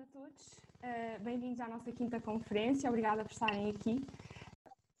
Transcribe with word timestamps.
tarde 0.00 0.02
a 0.02 0.06
todos, 0.06 0.58
uh, 0.82 1.22
bem-vindos 1.22 1.60
à 1.60 1.68
nossa 1.68 1.92
quinta 1.92 2.20
conferência, 2.20 2.88
obrigada 2.88 3.22
por 3.22 3.32
estarem 3.32 3.70
aqui. 3.70 4.00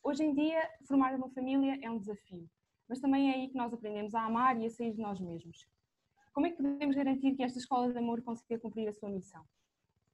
Hoje 0.02 0.24
em 0.24 0.34
dia, 0.34 0.68
formar 0.86 1.14
uma 1.14 1.28
família 1.30 1.78
é 1.82 1.90
um 1.90 1.98
desafio, 1.98 2.48
mas 2.88 3.00
também 3.00 3.30
é 3.30 3.34
aí 3.34 3.48
que 3.48 3.56
nós 3.56 3.72
aprendemos 3.72 4.14
a 4.14 4.22
amar 4.22 4.60
e 4.60 4.66
a 4.66 4.70
sair 4.70 4.92
de 4.92 5.00
nós 5.00 5.18
mesmos. 5.20 5.66
Como 6.32 6.46
é 6.46 6.50
que 6.50 6.56
podemos 6.56 6.94
garantir 6.94 7.34
que 7.34 7.42
esta 7.42 7.58
escola 7.58 7.90
de 7.90 7.98
amor 7.98 8.20
consiga 8.22 8.58
cumprir 8.58 8.88
a 8.88 8.92
sua 8.92 9.08
missão? 9.08 9.42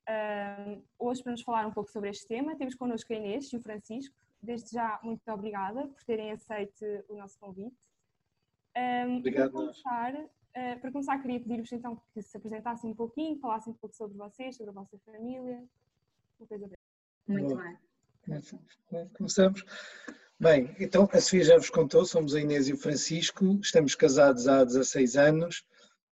Uh, 0.08 0.82
hoje, 0.98 1.22
para 1.22 1.32
nos 1.32 1.42
falar 1.42 1.66
um 1.66 1.72
pouco 1.72 1.90
sobre 1.90 2.10
este 2.10 2.26
tema, 2.28 2.56
temos 2.56 2.74
connosco 2.74 3.12
a 3.12 3.16
Inês 3.16 3.52
e 3.52 3.56
o 3.56 3.62
Francisco. 3.62 4.14
Desde 4.40 4.70
já, 4.70 5.00
muito 5.02 5.26
obrigada 5.32 5.88
por 5.88 6.04
terem 6.04 6.30
aceito 6.30 6.84
o 7.08 7.16
nosso 7.16 7.38
convite. 7.38 7.76
Um, 8.76 9.16
Obrigado. 9.16 9.50
Para 9.50 9.60
começar, 9.60 10.28
uh, 10.56 10.80
para 10.80 10.90
começar, 10.90 11.18
queria 11.20 11.40
pedir-vos 11.40 11.70
então 11.72 12.00
que 12.12 12.22
se 12.22 12.36
apresentassem 12.36 12.90
um 12.90 12.94
pouquinho, 12.94 13.38
falassem 13.38 13.72
um 13.72 13.76
pouco 13.76 13.94
sobre 13.94 14.16
vocês, 14.16 14.56
sobre 14.56 14.70
a 14.70 14.74
vossa 14.74 14.98
família. 15.04 15.62
Uma 16.38 16.48
coisa 16.48 16.70
Muito 17.28 17.56
bem. 17.56 17.76
Começamos. 19.16 19.64
Bem, 20.38 20.76
então 20.78 21.08
a 21.12 21.20
Sofia 21.20 21.44
já 21.44 21.56
vos 21.56 21.70
contou, 21.70 22.04
somos 22.04 22.34
a 22.34 22.40
Inês 22.40 22.68
e 22.68 22.72
o 22.72 22.76
Francisco, 22.76 23.58
estamos 23.62 23.94
casados 23.94 24.46
há 24.48 24.64
16 24.64 25.16
anos, 25.16 25.64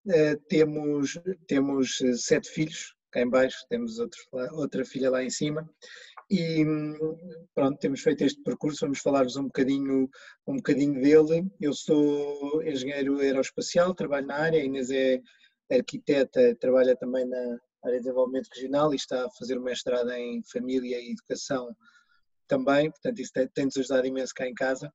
uh, 0.06 0.38
temos, 0.48 1.20
temos 1.46 2.00
eh, 2.02 2.14
sete 2.14 2.50
filhos, 2.50 2.96
cá 3.12 3.22
em 3.22 3.30
baixo, 3.30 3.58
temos 3.68 4.00
outro, 4.00 4.22
outra 4.54 4.86
filha 4.86 5.12
lá 5.12 5.22
em 5.22 5.30
cima, 5.30 5.70
e 6.30 6.66
pronto, 7.54 7.78
temos 7.80 8.02
feito 8.02 8.24
este 8.24 8.42
percurso, 8.42 8.82
vamos 8.82 9.00
falar-vos 9.00 9.36
um 9.36 9.46
bocadinho, 9.46 10.10
um 10.48 10.56
bocadinho 10.58 11.02
dele. 11.02 11.46
Eu 11.60 11.74
sou 11.74 12.64
engenheiro 12.64 13.20
aeroespacial, 13.20 13.94
trabalho 13.94 14.28
na 14.28 14.36
área, 14.36 14.62
a 14.62 14.66
Inês 14.66 14.90
é 14.90 15.22
arquiteta, 15.72 16.56
trabalha 16.60 16.96
também 16.96 17.26
na 17.26 17.60
área 17.84 17.98
de 17.98 18.04
desenvolvimento 18.04 18.50
regional 18.54 18.94
e 18.94 18.96
está 18.96 19.26
a 19.26 19.32
fazer 19.32 19.58
o 19.58 19.64
mestrado 19.64 20.10
em 20.12 20.42
família 20.44 21.00
e 21.00 21.12
educação 21.12 21.76
também, 22.48 22.90
portanto 22.90 23.20
isso 23.20 23.32
tem-nos 23.54 23.78
ajudado 23.78 24.08
imenso 24.08 24.34
cá 24.34 24.48
em 24.48 24.54
casa. 24.54 24.92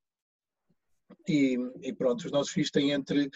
E, 1.26 1.56
e, 1.82 1.92
pronto, 1.94 2.24
os 2.24 2.30
nossos 2.30 2.52
filhos 2.52 2.70
têm 2.70 2.90
entre 2.90 3.30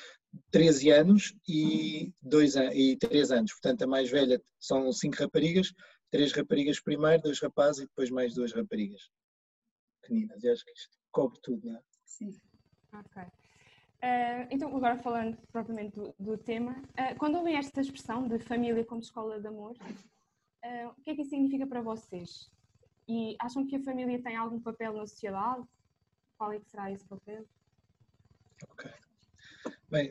13 0.50 0.90
anos 0.90 1.34
e, 1.48 2.12
2 2.22 2.56
e 2.74 2.96
3 2.96 3.32
anos, 3.32 3.52
portanto 3.52 3.82
a 3.82 3.86
mais 3.86 4.10
velha 4.10 4.40
são 4.60 4.92
5 4.92 5.16
raparigas, 5.16 5.72
três 6.12 6.30
raparigas 6.32 6.78
primeiro, 6.78 7.22
dois 7.22 7.40
rapazes 7.40 7.82
e 7.82 7.86
depois 7.86 8.10
mais 8.10 8.34
duas 8.34 8.52
raparigas 8.52 9.10
pequeninas. 10.00 10.44
E 10.44 10.48
acho 10.48 10.64
que 10.64 10.72
isto 10.72 10.96
cobre 11.10 11.40
tudo, 11.42 11.66
não 11.66 11.76
é? 11.76 11.82
Sim. 12.04 12.38
Ok. 12.92 13.22
Uh, 13.22 14.46
então, 14.50 14.76
agora 14.76 14.98
falando 14.98 15.38
propriamente 15.50 15.96
do, 15.96 16.14
do 16.18 16.36
tema, 16.36 16.72
uh, 16.72 17.16
quando 17.18 17.36
ouvem 17.36 17.56
esta 17.56 17.80
expressão 17.80 18.28
de 18.28 18.38
família 18.40 18.84
como 18.84 19.00
escola 19.00 19.40
de 19.40 19.46
amor, 19.46 19.72
uh, 19.72 20.88
o 20.88 21.02
que 21.02 21.10
é 21.10 21.14
que 21.14 21.22
isso 21.22 21.30
significa 21.30 21.66
para 21.66 21.80
vocês? 21.80 22.50
E 23.08 23.34
acham 23.40 23.66
que 23.66 23.76
a 23.76 23.82
família 23.82 24.22
tem 24.22 24.36
algum 24.36 24.60
papel 24.60 24.92
na 24.92 25.06
sociedade? 25.06 25.64
Qual 26.36 26.52
é 26.52 26.60
que 26.60 26.68
será 26.68 26.90
esse 26.90 27.06
papel? 27.06 27.46
Ok. 28.68 28.90
Bem, 29.88 30.10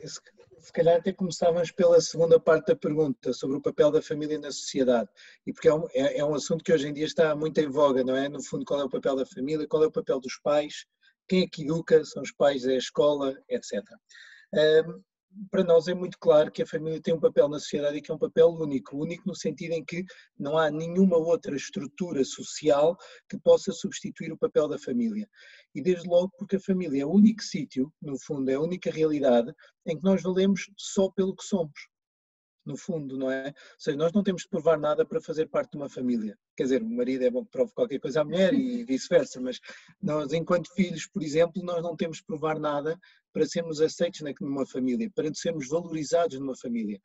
se, 0.62 0.72
calhar 0.72 0.96
até 0.96 1.12
começávamos 1.12 1.70
pela 1.70 2.00
segunda 2.00 2.38
parte 2.38 2.68
da 2.68 2.76
pergunta, 2.76 3.32
sobre 3.32 3.56
o 3.56 3.60
papel 3.60 3.90
da 3.90 4.00
família 4.00 4.38
na 4.38 4.50
sociedade. 4.50 5.08
E 5.46 5.52
porque 5.52 5.68
é 5.68 5.74
um, 5.74 5.86
é, 5.92 6.18
é 6.18 6.24
um 6.24 6.34
assunto 6.34 6.62
que 6.62 6.72
hoje 6.72 6.88
em 6.88 6.92
dia 6.92 7.04
está 7.04 7.34
muito 7.34 7.58
em 7.58 7.68
voga, 7.68 8.04
não 8.04 8.16
é? 8.16 8.28
No 8.28 8.42
fundo, 8.42 8.64
qual 8.64 8.80
é 8.80 8.84
o 8.84 8.90
papel 8.90 9.16
da 9.16 9.26
família, 9.26 9.66
qual 9.66 9.82
é 9.82 9.86
o 9.86 9.92
papel 9.92 10.20
dos 10.20 10.38
pais, 10.38 10.86
quem 11.28 11.42
é 11.42 11.46
que 11.46 11.62
educa, 11.62 12.04
são 12.04 12.22
os 12.22 12.32
pais, 12.32 12.66
é 12.66 12.74
a 12.74 12.78
escola, 12.78 13.36
etc. 13.48 13.82
Um, 14.54 15.02
para 15.50 15.64
nós 15.64 15.88
é 15.88 15.94
muito 15.94 16.18
claro 16.18 16.50
que 16.50 16.62
a 16.62 16.66
família 16.66 17.00
tem 17.00 17.14
um 17.14 17.20
papel 17.20 17.48
na 17.48 17.58
sociedade 17.58 17.98
e 17.98 18.02
que 18.02 18.10
é 18.10 18.14
um 18.14 18.18
papel 18.18 18.48
único. 18.48 18.96
Único 18.96 19.26
no 19.26 19.34
sentido 19.34 19.72
em 19.72 19.84
que 19.84 20.04
não 20.38 20.56
há 20.58 20.70
nenhuma 20.70 21.16
outra 21.16 21.56
estrutura 21.56 22.24
social 22.24 22.96
que 23.28 23.38
possa 23.38 23.72
substituir 23.72 24.32
o 24.32 24.38
papel 24.38 24.68
da 24.68 24.78
família. 24.78 25.28
E 25.74 25.82
desde 25.82 26.08
logo 26.08 26.32
porque 26.38 26.56
a 26.56 26.60
família 26.60 27.02
é 27.02 27.06
o 27.06 27.12
único 27.12 27.42
sítio, 27.42 27.92
no 28.00 28.18
fundo, 28.18 28.50
é 28.50 28.54
a 28.54 28.60
única 28.60 28.90
realidade 28.90 29.52
em 29.86 29.96
que 29.96 30.04
nós 30.04 30.22
valemos 30.22 30.70
só 30.76 31.10
pelo 31.10 31.34
que 31.34 31.44
somos 31.44 31.72
no 32.64 32.76
fundo, 32.76 33.16
não 33.16 33.30
é? 33.30 33.48
Ou 33.48 33.54
seja, 33.78 33.96
nós 33.96 34.12
não 34.12 34.22
temos 34.22 34.42
de 34.42 34.48
provar 34.48 34.78
nada 34.78 35.04
para 35.04 35.20
fazer 35.20 35.46
parte 35.48 35.72
de 35.72 35.76
uma 35.76 35.88
família. 35.88 36.36
Quer 36.56 36.64
dizer, 36.64 36.82
o 36.82 36.88
marido 36.88 37.24
é 37.24 37.30
bom 37.30 37.44
que 37.44 37.50
prove 37.50 37.72
qualquer 37.72 37.98
coisa 37.98 38.20
à 38.20 38.24
mulher 38.24 38.54
e 38.54 38.84
vice-versa, 38.86 39.40
mas 39.40 39.58
nós, 40.00 40.32
enquanto 40.32 40.72
filhos, 40.74 41.06
por 41.06 41.22
exemplo, 41.22 41.62
nós 41.62 41.82
não 41.82 41.96
temos 41.96 42.18
de 42.18 42.24
provar 42.24 42.58
nada 42.58 42.98
para 43.32 43.46
sermos 43.46 43.80
aceitos 43.80 44.20
numa 44.40 44.66
família, 44.66 45.10
para 45.14 45.32
sermos 45.34 45.68
valorizados 45.68 46.38
numa 46.38 46.56
família. 46.56 47.00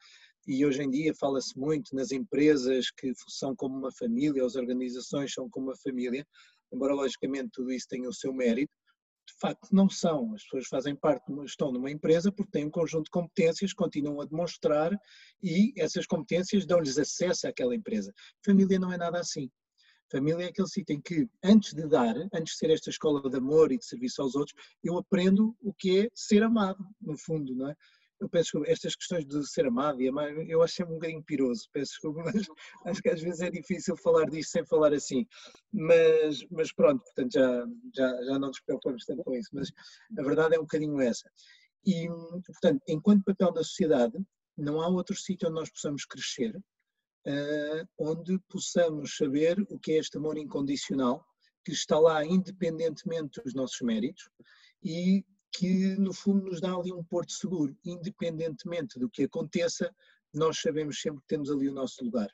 E 0.47 0.66
hoje 0.66 0.81
em 0.81 0.90
dia 0.90 1.13
fala-se 1.13 1.57
muito 1.57 1.94
nas 1.94 2.12
empresas 2.12 2.89
que 2.91 3.12
são 3.28 3.56
como 3.56 3.78
uma 3.78 3.91
família, 3.91 4.45
as 4.45 4.56
organizações 4.56 5.34
são 5.34 5.50
como 5.50 5.68
uma 5.68 5.75
família, 5.75 6.25
embora 6.72 6.94
logicamente 6.94 7.50
tudo 7.51 7.72
isso 7.72 7.88
tenha 7.89 8.07
o 8.07 8.13
seu 8.13 8.34
mérito, 8.34 8.72
facto 9.40 9.70
não 9.72 9.90
são. 9.90 10.34
As 10.34 10.44
pessoas 10.44 10.68
fazem 10.68 10.96
parte, 10.96 11.31
estão 11.46 11.72
numa 11.72 11.92
empresa 11.92 12.31
porque 12.31 12.52
têm 12.52 12.66
um 12.66 12.72
conjunto 12.72 13.06
de 13.06 13.12
competências, 13.12 13.74
continuam 13.74 14.22
a 14.22 14.25
demonstrar 14.25 14.92
e 15.42 15.74
essas 15.78 16.06
competências 16.06 16.66
dão-lhes 16.66 16.98
acesso 16.98 17.48
àquela 17.48 17.75
empresa. 17.75 18.14
Família 18.44 18.80
não 18.80 18.92
é 18.92 18.98
nada 18.98 19.20
assim. 19.20 19.50
Família 20.09 20.46
é 20.46 20.48
aquele 20.48 20.68
sítio 20.68 20.96
em 20.96 21.02
que, 21.02 21.28
antes 21.44 21.74
de 21.74 21.86
dar, 21.88 22.16
antes 22.34 22.53
de 22.53 22.58
ser 22.58 22.70
esta 22.70 22.90
escola 22.90 23.30
de 23.30 23.38
amor 23.38 23.72
e 23.72 23.78
de 23.78 23.86
serviço 23.86 24.22
aos 24.22 24.36
outros, 24.36 24.56
eu 24.81 24.98
aprendo 24.98 25.56
o 25.62 25.74
que 25.74 26.00
é 26.00 26.09
ser 26.14 26.44
amado, 26.44 26.84
no 27.02 27.18
fundo, 27.18 27.54
não 27.54 27.69
é? 27.69 27.75
Eu 28.20 28.30
penso 28.30 28.62
que 28.62 28.72
estas 28.72 28.96
questões 28.96 29.26
de 29.26 29.48
ser 29.48 29.68
amado 29.68 30.02
e 30.02 30.08
amar, 30.08 30.32
eu 30.48 30.62
acho 30.62 30.76
sempre 30.76 30.94
um 30.94 30.98
bocadinho 30.98 31.24
piroso, 31.24 31.68
peço 31.72 31.92
desculpa, 31.92 32.24
mas 32.34 32.48
acho 32.86 33.02
que 33.02 33.10
às 33.10 33.22
vezes 33.22 33.42
é 33.42 33.50
difícil 33.50 33.96
falar 33.98 34.26
disto 34.30 34.52
sem 34.52 34.66
falar 34.66 34.94
assim. 34.94 35.26
Mas, 35.72 36.46
mas 36.50 36.74
pronto, 36.74 37.04
portanto 37.04 37.34
já, 37.34 37.66
já, 37.96 38.24
já 38.26 38.40
não 38.40 38.48
nos 38.48 38.60
preocupamos 38.62 39.06
tanto 39.06 39.24
com 39.24 39.36
isso, 39.36 39.50
mas 39.54 39.72
a 40.18 40.24
verdade 40.24 40.56
é 40.56 40.60
um 40.60 40.64
bocadinho 40.64 41.00
essa. 41.00 41.30
E, 41.86 42.08
portanto, 42.46 42.82
enquanto 42.88 43.24
papel 43.24 43.52
da 43.52 43.64
sociedade, 43.64 44.18
não 44.58 44.82
há 44.82 44.88
outro 44.88 45.16
sítio 45.16 45.48
onde 45.48 45.60
nós 45.60 45.70
possamos 45.70 46.04
crescer, 46.06 46.56
uh, 46.58 47.88
onde 47.98 48.40
possamos 48.50 49.16
saber 49.16 49.60
o 49.70 49.80
que 49.80 49.94
é 49.94 49.98
este 50.00 50.18
amor 50.18 50.38
incondicional, 50.38 51.24
que 51.64 51.72
está 51.72 52.00
lá 52.00 52.26
independentemente 52.26 53.42
dos 53.44 53.54
nossos 53.54 53.80
méritos, 53.82 54.30
e 54.84 55.24
que 55.57 55.95
no 55.97 56.13
fundo 56.13 56.45
nos 56.45 56.62
dá 56.62 56.72
ali 56.72 56.94
um 56.94 57.03
porto 57.03 57.31
seguro, 57.31 57.75
independentemente 57.84 59.00
do 59.00 59.09
que 59.09 59.23
aconteça, 59.23 59.91
nós 60.31 60.59
sabemos 60.59 61.01
sempre 61.01 61.22
que 61.22 61.28
temos 61.28 61.50
ali 61.50 61.68
o 61.68 61.73
nosso 61.73 62.03
lugar. 62.03 62.29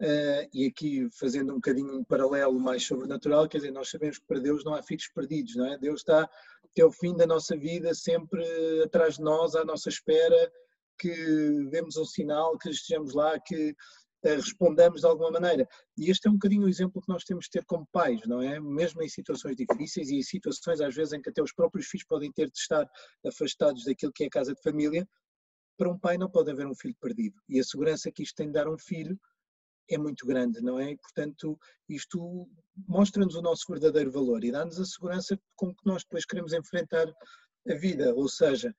Uh, 0.00 0.46
e 0.52 0.66
aqui 0.66 1.08
fazendo 1.18 1.50
um 1.50 1.56
bocadinho 1.56 1.98
um 1.98 2.04
paralelo 2.04 2.58
mais 2.60 2.84
sobrenatural, 2.84 3.48
quer 3.48 3.58
dizer, 3.58 3.72
nós 3.72 3.90
sabemos 3.90 4.18
que 4.18 4.26
para 4.26 4.38
Deus 4.38 4.64
não 4.64 4.74
há 4.74 4.82
filhos 4.82 5.08
perdidos, 5.08 5.56
não 5.56 5.66
é? 5.66 5.78
Deus 5.78 6.00
está 6.00 6.30
até 6.64 6.84
o 6.84 6.92
fim 6.92 7.16
da 7.16 7.26
nossa 7.26 7.56
vida 7.56 7.92
sempre 7.92 8.44
atrás 8.84 9.16
de 9.16 9.22
nós, 9.22 9.56
à 9.56 9.64
nossa 9.64 9.88
espera, 9.88 10.52
que 10.96 11.68
vemos 11.70 11.96
um 11.96 12.04
sinal, 12.04 12.56
que 12.56 12.70
estejamos 12.70 13.14
lá, 13.14 13.38
que 13.40 13.74
respondamos 14.24 15.00
de 15.00 15.06
alguma 15.06 15.30
maneira. 15.30 15.68
E 15.96 16.10
este 16.10 16.26
é 16.26 16.30
um 16.30 16.34
bocadinho 16.34 16.64
o 16.64 16.68
exemplo 16.68 17.00
que 17.02 17.08
nós 17.08 17.24
temos 17.24 17.44
de 17.44 17.50
ter 17.50 17.64
como 17.64 17.86
pais, 17.92 18.20
não 18.26 18.40
é? 18.40 18.58
Mesmo 18.60 19.02
em 19.02 19.08
situações 19.08 19.56
difíceis 19.56 20.08
e 20.10 20.16
em 20.16 20.22
situações 20.22 20.80
às 20.80 20.94
vezes 20.94 21.12
em 21.12 21.20
que 21.20 21.30
até 21.30 21.42
os 21.42 21.52
próprios 21.52 21.86
filhos 21.86 22.06
podem 22.06 22.32
ter 22.32 22.50
de 22.50 22.58
estar 22.58 22.88
afastados 23.26 23.84
daquilo 23.84 24.12
que 24.12 24.24
é 24.24 24.26
a 24.26 24.30
casa 24.30 24.54
de 24.54 24.62
família, 24.62 25.06
para 25.76 25.90
um 25.90 25.98
pai 25.98 26.16
não 26.16 26.30
pode 26.30 26.50
haver 26.50 26.66
um 26.66 26.74
filho 26.74 26.96
perdido. 27.00 27.40
E 27.48 27.58
a 27.58 27.64
segurança 27.64 28.10
que 28.10 28.22
isto 28.22 28.36
tem 28.36 28.46
de 28.46 28.52
dar 28.52 28.66
a 28.66 28.70
um 28.70 28.78
filho 28.78 29.18
é 29.88 29.98
muito 29.98 30.26
grande, 30.26 30.60
não 30.62 30.78
é? 30.78 30.92
E, 30.92 30.96
portanto, 30.96 31.58
isto 31.88 32.48
mostra-nos 32.88 33.34
o 33.34 33.42
nosso 33.42 33.64
verdadeiro 33.68 34.10
valor 34.10 34.42
e 34.44 34.50
dá-nos 34.50 34.80
a 34.80 34.84
segurança 34.84 35.38
com 35.56 35.74
que 35.74 35.84
nós 35.84 36.02
depois 36.02 36.24
queremos 36.24 36.52
enfrentar 36.52 37.06
a 37.68 37.74
vida, 37.74 38.14
ou 38.14 38.28
seja, 38.28 38.74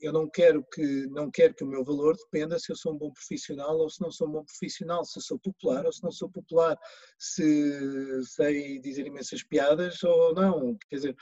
eu 0.00 0.12
não 0.12 0.28
quero 0.28 0.64
que 0.72 1.06
não 1.08 1.30
quero 1.30 1.54
que 1.54 1.62
o 1.62 1.66
meu 1.66 1.84
valor 1.84 2.16
dependa 2.16 2.58
se 2.58 2.72
eu 2.72 2.76
sou 2.76 2.94
um 2.94 2.98
bom 2.98 3.12
profissional 3.12 3.76
ou 3.78 3.88
se 3.88 4.00
não 4.00 4.10
sou 4.10 4.28
um 4.28 4.32
bom 4.32 4.44
profissional, 4.44 5.04
se 5.04 5.20
sou 5.20 5.38
popular 5.38 5.86
ou 5.86 5.92
se 5.92 6.02
não 6.02 6.10
sou 6.10 6.28
popular, 6.28 6.76
se 7.18 8.24
sei 8.24 8.80
dizer 8.80 9.06
imensas 9.06 9.42
piadas 9.44 10.02
ou 10.02 10.34
não. 10.34 10.76
Quer 10.88 10.96
dizer, 10.96 11.16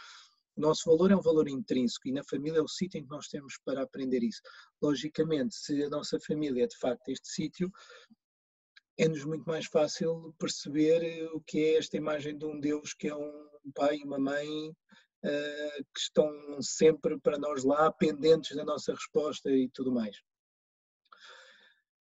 o 0.57 0.61
nosso 0.61 0.91
valor 0.91 1.11
é 1.11 1.17
um 1.17 1.21
valor 1.21 1.49
intrínseco 1.49 2.09
e 2.09 2.13
na 2.13 2.25
família 2.25 2.59
é 2.59 2.63
o 2.63 2.69
sítio 2.69 2.99
em 2.99 3.05
que 3.05 3.11
nós 3.11 3.29
temos 3.29 3.59
para 3.65 3.83
aprender 3.83 4.23
isso. 4.23 4.41
Logicamente, 4.83 5.55
se 5.55 5.83
a 5.85 5.89
nossa 5.89 6.19
família 6.21 6.65
é 6.65 6.67
de 6.67 6.77
facto 6.77 7.09
este 7.09 7.29
sítio, 7.29 7.71
é-nos 8.99 9.25
muito 9.25 9.45
mais 9.45 9.67
fácil 9.67 10.35
perceber 10.39 11.29
o 11.33 11.41
que 11.41 11.65
é 11.65 11.79
esta 11.79 11.97
imagem 11.97 12.37
de 12.37 12.45
um 12.45 12.59
Deus 12.59 12.93
que 12.93 13.09
é 13.09 13.15
um 13.15 13.49
pai 13.73 13.99
e 13.99 14.05
uma 14.05 14.19
mãe 14.19 14.75
que 15.23 16.01
estão 16.01 16.31
sempre 16.63 17.19
para 17.19 17.39
nós 17.39 17.65
lá, 17.65 17.93
pendentes 17.93 18.57
da 18.57 18.65
nossa 18.65 18.93
resposta 18.93 19.51
e 19.51 19.69
tudo 19.69 19.93
mais. 19.93 20.17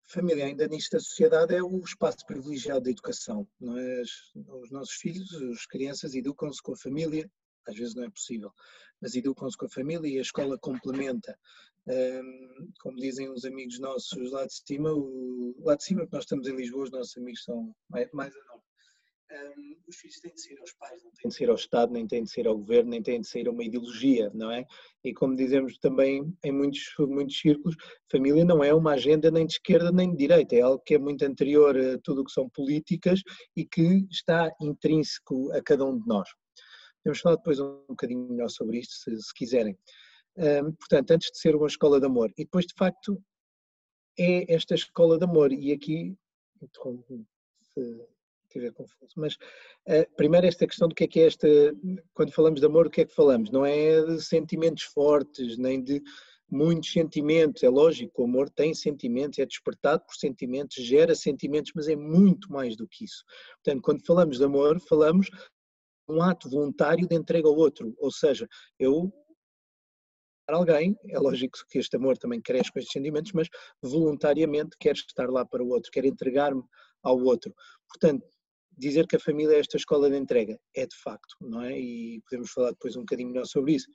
Família, 0.08 0.46
ainda 0.46 0.68
nisto, 0.68 0.96
a 0.96 1.00
sociedade 1.00 1.56
é 1.56 1.64
o 1.64 1.80
espaço 1.80 2.26
privilegiado 2.28 2.82
da 2.82 2.92
educação. 2.92 3.48
É? 3.62 4.02
Os 4.62 4.72
nossos 4.72 4.94
filhos, 4.96 5.34
as 5.34 5.66
crianças, 5.66 6.14
educam-se 6.14 6.62
com 6.62 6.74
a 6.74 6.78
família, 6.78 7.30
às 7.68 7.76
vezes 7.76 7.96
não 7.96 8.04
é 8.04 8.10
possível, 8.10 8.52
mas 9.02 9.16
educam-se 9.16 9.58
com 9.58 9.66
a 9.66 9.70
família 9.70 10.08
e 10.08 10.20
a 10.20 10.22
escola 10.22 10.58
complementa. 10.60 11.38
Como 12.80 12.98
dizem 12.98 13.30
os 13.30 13.46
amigos 13.46 13.80
nossos 13.80 14.32
lá 14.32 14.46
de 14.46 14.54
cima, 14.54 14.90
lá 15.60 15.76
de 15.76 15.84
cima, 15.84 16.06
que 16.06 16.14
nós 16.14 16.24
estamos 16.24 16.48
em 16.48 16.56
Lisboa, 16.56 16.84
os 16.84 16.92
nossos 16.92 17.18
amigos 17.18 17.44
são 17.44 17.76
mais, 17.90 18.10
a. 18.14 18.55
Um, 19.32 19.76
os 19.88 19.96
filhos 19.96 20.20
têm 20.20 20.34
de 20.34 20.42
ser 20.42 20.60
aos 20.60 20.72
pais, 20.74 21.04
não 21.04 21.12
têm 21.12 21.30
de 21.30 21.36
ser 21.36 21.50
ao 21.50 21.56
Estado, 21.56 21.92
nem 21.92 22.06
têm 22.06 22.24
de 22.24 22.30
ser 22.30 22.48
ao 22.48 22.58
governo, 22.58 22.92
nem 22.92 23.02
têm 23.02 23.22
de 23.22 23.28
ser 23.28 23.48
a 23.48 23.52
uma 23.52 23.64
ideologia, 23.64 24.32
não 24.36 24.52
é? 24.52 24.64
E 25.04 25.14
como 25.14 25.36
dizemos 25.36 25.80
também 25.80 26.32
em 26.44 26.52
muitos, 26.52 26.94
muitos 27.00 27.40
círculos, 27.40 27.76
família 28.12 28.46
não 28.46 28.64
é 28.64 28.72
uma 28.72 28.94
agenda 28.94 29.32
nem 29.32 29.48
de 29.48 29.54
esquerda 29.54 29.92
nem 29.92 30.12
de 30.12 30.18
direita, 30.18 30.56
é 30.56 30.62
algo 30.62 30.84
que 30.86 30.94
é 30.94 31.00
muito 31.00 31.26
anterior 31.26 31.76
a 31.76 31.98
tudo 32.04 32.22
o 32.22 32.24
que 32.24 32.32
são 32.32 32.48
políticas 32.50 33.22
e 33.56 33.66
que 33.66 34.06
está 34.12 34.52
intrínseco 34.62 35.52
a 35.54 35.62
cada 35.62 35.86
um 35.86 36.00
de 36.00 36.08
nós. 36.08 36.30
Podemos 37.04 37.20
falar 37.22 37.36
depois 37.38 37.60
um 37.60 37.84
bocadinho 37.90 38.30
melhor 38.30 38.50
sobre 38.50 38.80
isto, 38.80 38.94
se, 38.94 39.22
se 39.22 39.34
quiserem. 39.34 39.76
Um, 40.38 40.72
portanto, 40.74 41.12
antes 41.12 41.32
de 41.32 41.40
ser 41.40 41.56
uma 41.56 41.68
escola 41.68 42.00
de 42.00 42.06
amor, 42.06 42.30
e 42.38 42.44
depois 42.44 42.66
de 42.66 42.74
facto 42.78 43.20
é 44.20 44.54
esta 44.54 44.76
escola 44.76 45.18
de 45.18 45.24
amor, 45.24 45.52
e 45.52 45.72
aqui, 45.72 46.16
estiver 48.58 48.74
confuso, 48.74 49.14
mas 49.16 49.36
uh, 49.36 50.16
primeiro 50.16 50.48
esta 50.48 50.66
questão 50.66 50.88
do 50.88 50.96
que 50.96 51.04
é 51.04 51.08
que 51.08 51.20
é 51.20 51.28
esta, 51.28 51.48
quando 52.14 52.32
falamos 52.32 52.60
de 52.60 52.66
amor, 52.66 52.88
o 52.88 52.90
que 52.90 53.02
é 53.02 53.06
que 53.06 53.14
falamos? 53.14 53.52
Não 53.52 53.66
é 53.66 54.02
de 54.02 54.22
sentimentos 54.22 54.84
fortes, 54.84 55.58
nem 55.58 55.84
de 55.84 56.02
muitos 56.50 56.92
sentimentos, 56.92 57.64
é 57.64 57.70
lógico, 57.70 58.22
o 58.22 58.26
amor 58.26 58.50
tem 58.50 58.74
sentimentos, 58.74 59.40
é 59.40 59.46
despertado 59.46 60.04
por 60.06 60.16
sentimentos, 60.16 60.76
gera 60.84 61.16
sentimentos, 61.16 61.72
mas 61.76 61.88
é 61.88 61.96
muito 61.96 62.52
mais 62.52 62.76
do 62.76 62.88
que 62.88 63.06
isso. 63.06 63.24
Portanto, 63.64 63.82
quando 63.82 64.06
falamos 64.06 64.38
de 64.38 64.44
amor, 64.44 64.80
falamos 64.80 65.28
um 66.08 66.22
ato 66.22 66.50
voluntário 66.50 67.08
de 67.08 67.16
entrega 67.16 67.48
ao 67.48 67.56
outro, 67.56 67.96
ou 67.98 68.12
seja, 68.12 68.48
eu 68.80 69.12
para 70.46 70.58
alguém, 70.58 70.96
é 71.10 71.18
lógico 71.18 71.58
que 71.68 71.80
este 71.80 71.96
amor 71.96 72.18
também 72.18 72.40
cresce 72.40 72.72
com 72.72 72.78
estes 72.78 72.94
sentimentos, 72.94 73.32
mas 73.34 73.50
voluntariamente 73.82 74.78
quer 74.80 74.94
estar 74.94 75.28
lá 75.28 75.44
para 75.44 75.64
o 75.64 75.70
outro, 75.70 75.92
quer 75.92 76.06
entregar-me 76.06 76.62
ao 77.02 77.18
outro. 77.20 77.54
Portanto, 77.90 78.24
dizer 78.78 79.08
que 79.08 79.16
a 79.16 79.20
família 79.20 79.56
é 79.56 79.60
esta 79.60 79.78
escola 79.78 80.10
de 80.10 80.18
entrega 80.18 80.60
é 80.76 80.86
de 80.86 80.96
facto, 80.96 81.36
não 81.42 81.62
é? 81.62 81.78
E 81.80 82.22
podemos 82.30 82.52
falar 82.52 82.72
depois 82.72 82.96
um 82.96 83.02
bocadinho 83.02 83.30
melhor 83.30 83.46
sobre 83.46 83.76
isso. 83.76 83.88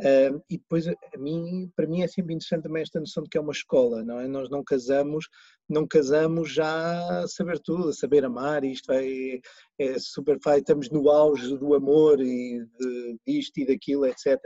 Uh, 0.00 0.42
e 0.48 0.58
depois, 0.58 0.86
a 0.86 0.94
mim, 1.18 1.70
para 1.74 1.86
mim 1.86 2.02
é 2.02 2.08
sempre 2.08 2.34
interessante 2.34 2.64
também 2.64 2.82
esta 2.82 3.00
noção 3.00 3.22
de 3.22 3.30
que 3.30 3.38
é 3.38 3.40
uma 3.40 3.52
escola, 3.52 4.04
não 4.04 4.20
é? 4.20 4.28
Nós 4.28 4.48
não 4.48 4.62
casamos, 4.62 5.28
não 5.68 5.86
casamos 5.86 6.52
já 6.52 7.22
a 7.22 7.28
saber 7.28 7.58
tudo, 7.58 7.88
a 7.88 7.92
saber 7.92 8.24
amar, 8.24 8.64
isto 8.64 8.92
é, 8.92 9.40
é 9.78 9.98
super 9.98 10.38
fácil, 10.42 10.60
estamos 10.60 10.90
no 10.90 11.10
auge 11.10 11.56
do 11.56 11.74
amor 11.74 12.20
e 12.20 12.64
de, 12.78 13.18
disto 13.26 13.58
e 13.58 13.66
daquilo, 13.66 14.06
etc. 14.06 14.38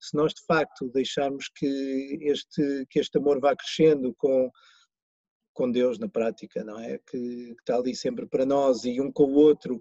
Se 0.00 0.16
nós 0.16 0.32
de 0.34 0.44
facto 0.46 0.88
deixarmos 0.90 1.48
que 1.54 2.18
este, 2.22 2.86
que 2.90 3.00
este 3.00 3.18
amor 3.18 3.40
vá 3.40 3.56
crescendo 3.56 4.14
com 4.16 4.50
com 5.54 5.70
Deus 5.70 5.98
na 5.98 6.08
prática, 6.08 6.62
não 6.62 6.78
é? 6.78 6.98
Que, 6.98 7.54
que, 7.54 7.56
está 7.60 7.76
ali 7.76 7.94
sempre 7.94 8.26
para 8.26 8.44
nós 8.44 8.84
e 8.84 9.00
um 9.00 9.10
com 9.10 9.24
o 9.24 9.34
outro 9.34 9.78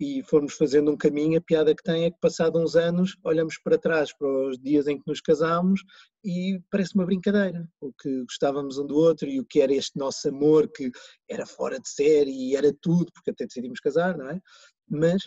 e 0.00 0.20
formos 0.24 0.54
fazendo 0.54 0.90
um 0.90 0.96
caminho, 0.96 1.38
a 1.38 1.40
piada 1.40 1.74
que 1.74 1.82
tem 1.82 2.04
é 2.04 2.10
que 2.10 2.18
passado 2.20 2.58
uns 2.58 2.74
anos 2.74 3.16
olhamos 3.22 3.56
para 3.58 3.78
trás 3.78 4.12
para 4.12 4.26
os 4.26 4.58
dias 4.58 4.88
em 4.88 4.98
que 4.98 5.06
nos 5.06 5.20
casámos 5.20 5.82
e 6.24 6.60
parece 6.70 6.96
uma 6.96 7.06
brincadeira, 7.06 7.68
o 7.80 7.92
que 7.92 8.24
gostávamos 8.24 8.78
um 8.78 8.86
do 8.86 8.96
outro 8.96 9.28
e 9.28 9.38
o 9.38 9.44
que 9.44 9.60
era 9.60 9.72
este 9.72 9.96
nosso 9.96 10.28
amor 10.28 10.68
que 10.72 10.90
era 11.30 11.46
fora 11.46 11.78
de 11.78 11.88
série 11.88 12.32
e 12.32 12.56
era 12.56 12.74
tudo, 12.80 13.12
porque 13.12 13.30
até 13.30 13.46
decidimos 13.46 13.78
casar, 13.78 14.18
não 14.18 14.28
é? 14.28 14.40
Mas 14.88 15.22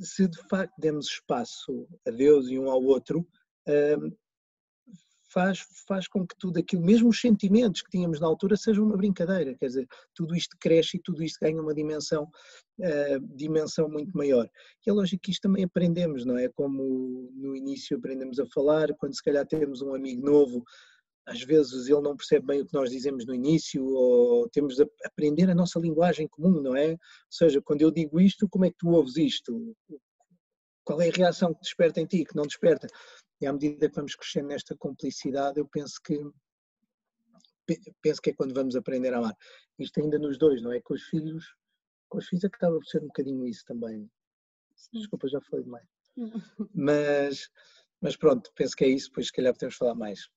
se 0.00 0.26
de 0.28 0.38
facto 0.48 0.74
demos 0.76 1.06
espaço 1.06 1.86
a 2.06 2.10
Deus 2.10 2.48
e 2.48 2.58
um 2.58 2.68
ao 2.68 2.82
outro, 2.82 3.26
hum, 3.68 4.10
faz, 5.28 5.64
faz 5.86 6.08
com 6.08 6.26
que 6.26 6.36
tudo 6.38 6.58
aquilo, 6.58 6.82
mesmo 6.82 7.08
os 7.08 7.20
sentimentos 7.20 7.82
que 7.82 7.90
tínhamos 7.90 8.20
na 8.20 8.26
altura, 8.26 8.56
sejam 8.56 8.84
uma 8.84 8.96
brincadeira. 8.96 9.54
Quer 9.54 9.66
dizer, 9.66 9.88
tudo 10.14 10.34
isto 10.34 10.56
cresce 10.58 10.96
e 10.96 11.00
tudo 11.00 11.22
isto 11.22 11.38
ganha 11.40 11.60
uma 11.60 11.74
dimensão, 11.74 12.24
uh, 12.78 13.36
dimensão 13.36 13.88
muito 13.88 14.16
maior. 14.16 14.48
E 14.86 14.90
é 14.90 14.92
lógico 14.92 15.22
que 15.22 15.30
isto 15.30 15.42
também 15.42 15.64
aprendemos, 15.64 16.24
não 16.24 16.38
é? 16.38 16.48
Como 16.48 17.30
no 17.34 17.56
início 17.56 17.96
aprendemos 17.96 18.38
a 18.38 18.46
falar, 18.46 18.94
quando 18.96 19.14
se 19.14 19.22
calhar 19.22 19.46
temos 19.46 19.82
um 19.82 19.94
amigo 19.94 20.24
novo, 20.24 20.64
às 21.26 21.42
vezes 21.42 21.88
ele 21.88 22.00
não 22.00 22.16
percebe 22.16 22.46
bem 22.46 22.60
o 22.60 22.66
que 22.66 22.74
nós 22.74 22.88
dizemos 22.90 23.26
no 23.26 23.34
início, 23.34 23.84
ou 23.84 24.48
temos 24.48 24.76
de 24.76 24.88
aprender 25.04 25.50
a 25.50 25.54
nossa 25.54 25.78
linguagem 25.78 26.28
comum, 26.28 26.62
não 26.62 26.76
é? 26.76 26.92
Ou 26.92 26.98
seja, 27.30 27.60
quando 27.60 27.82
eu 27.82 27.90
digo 27.90 28.20
isto, 28.20 28.48
como 28.48 28.64
é 28.64 28.70
que 28.70 28.76
tu 28.78 28.90
ouves 28.90 29.16
isto? 29.16 29.74
Qual 30.84 31.00
é 31.00 31.08
a 31.08 31.12
reação 31.12 31.52
que 31.52 31.62
desperta 31.62 32.00
em 32.00 32.06
ti, 32.06 32.24
que 32.24 32.36
não 32.36 32.44
desperta? 32.44 32.86
E 33.40 33.46
à 33.46 33.52
medida 33.52 33.88
que 33.88 33.94
vamos 33.94 34.14
crescendo 34.14 34.48
nesta 34.48 34.76
cumplicidade, 34.76 35.60
eu 35.60 35.68
penso 35.68 36.00
que 36.02 36.18
penso 38.00 38.22
que 38.22 38.30
é 38.30 38.34
quando 38.34 38.54
vamos 38.54 38.76
aprender 38.76 39.12
a 39.12 39.18
amar. 39.18 39.36
Isto 39.78 40.00
ainda 40.00 40.18
nos 40.18 40.38
dois, 40.38 40.62
não 40.62 40.72
é? 40.72 40.80
Com 40.80 40.94
os 40.94 41.02
filhos, 41.04 41.44
com 42.08 42.18
os 42.18 42.26
filhos 42.28 42.44
acaba 42.44 42.76
por 42.76 42.86
ser 42.86 43.02
um 43.02 43.08
bocadinho 43.08 43.46
isso 43.46 43.64
também. 43.66 44.08
Desculpa, 44.92 45.28
já 45.28 45.40
falei 45.40 45.64
demais. 45.64 45.86
Mas, 46.74 47.50
mas 48.00 48.16
pronto, 48.16 48.50
penso 48.54 48.74
que 48.74 48.84
é 48.84 48.88
isso, 48.88 49.08
depois 49.08 49.26
se 49.26 49.32
calhar 49.32 49.52
podemos 49.52 49.76
falar 49.76 49.94
mais. 49.94 50.30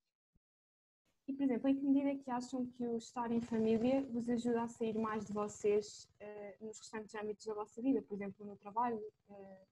E, 1.26 1.34
por 1.34 1.44
exemplo, 1.44 1.70
em 1.70 1.76
que 1.76 1.86
medida 1.86 2.10
é 2.10 2.16
que 2.16 2.30
acham 2.32 2.66
que 2.66 2.84
o 2.84 2.98
estar 2.98 3.32
em 3.32 3.40
família 3.40 4.02
vos 4.10 4.28
ajuda 4.30 4.64
a 4.64 4.68
sair 4.68 4.98
mais 4.98 5.26
de 5.26 5.32
vocês 5.32 6.10
uh, 6.20 6.66
nos 6.66 6.80
restantes 6.80 7.16
âmbitos 7.16 7.46
da 7.46 7.54
vossa 7.54 7.82
vida? 7.82 8.02
Por 8.02 8.16
exemplo, 8.16 8.46
no 8.46 8.58
trabalho, 8.58 9.00
uh, 9.30 9.68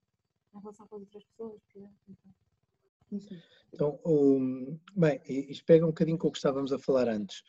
na 0.52 0.60
relação 0.60 0.86
com 0.86 0.96
as 0.96 1.02
outras 1.02 1.24
pessoas, 1.24 1.60
por 1.64 1.78
exemplo? 1.78 1.98
Então. 3.12 3.38
Então, 3.72 4.00
um, 4.04 4.78
bem, 4.96 5.20
isto 5.26 5.64
pega 5.64 5.84
um 5.84 5.88
bocadinho 5.88 6.18
com 6.18 6.28
o 6.28 6.32
que 6.32 6.38
estávamos 6.38 6.72
a 6.72 6.78
falar 6.78 7.08
antes. 7.08 7.42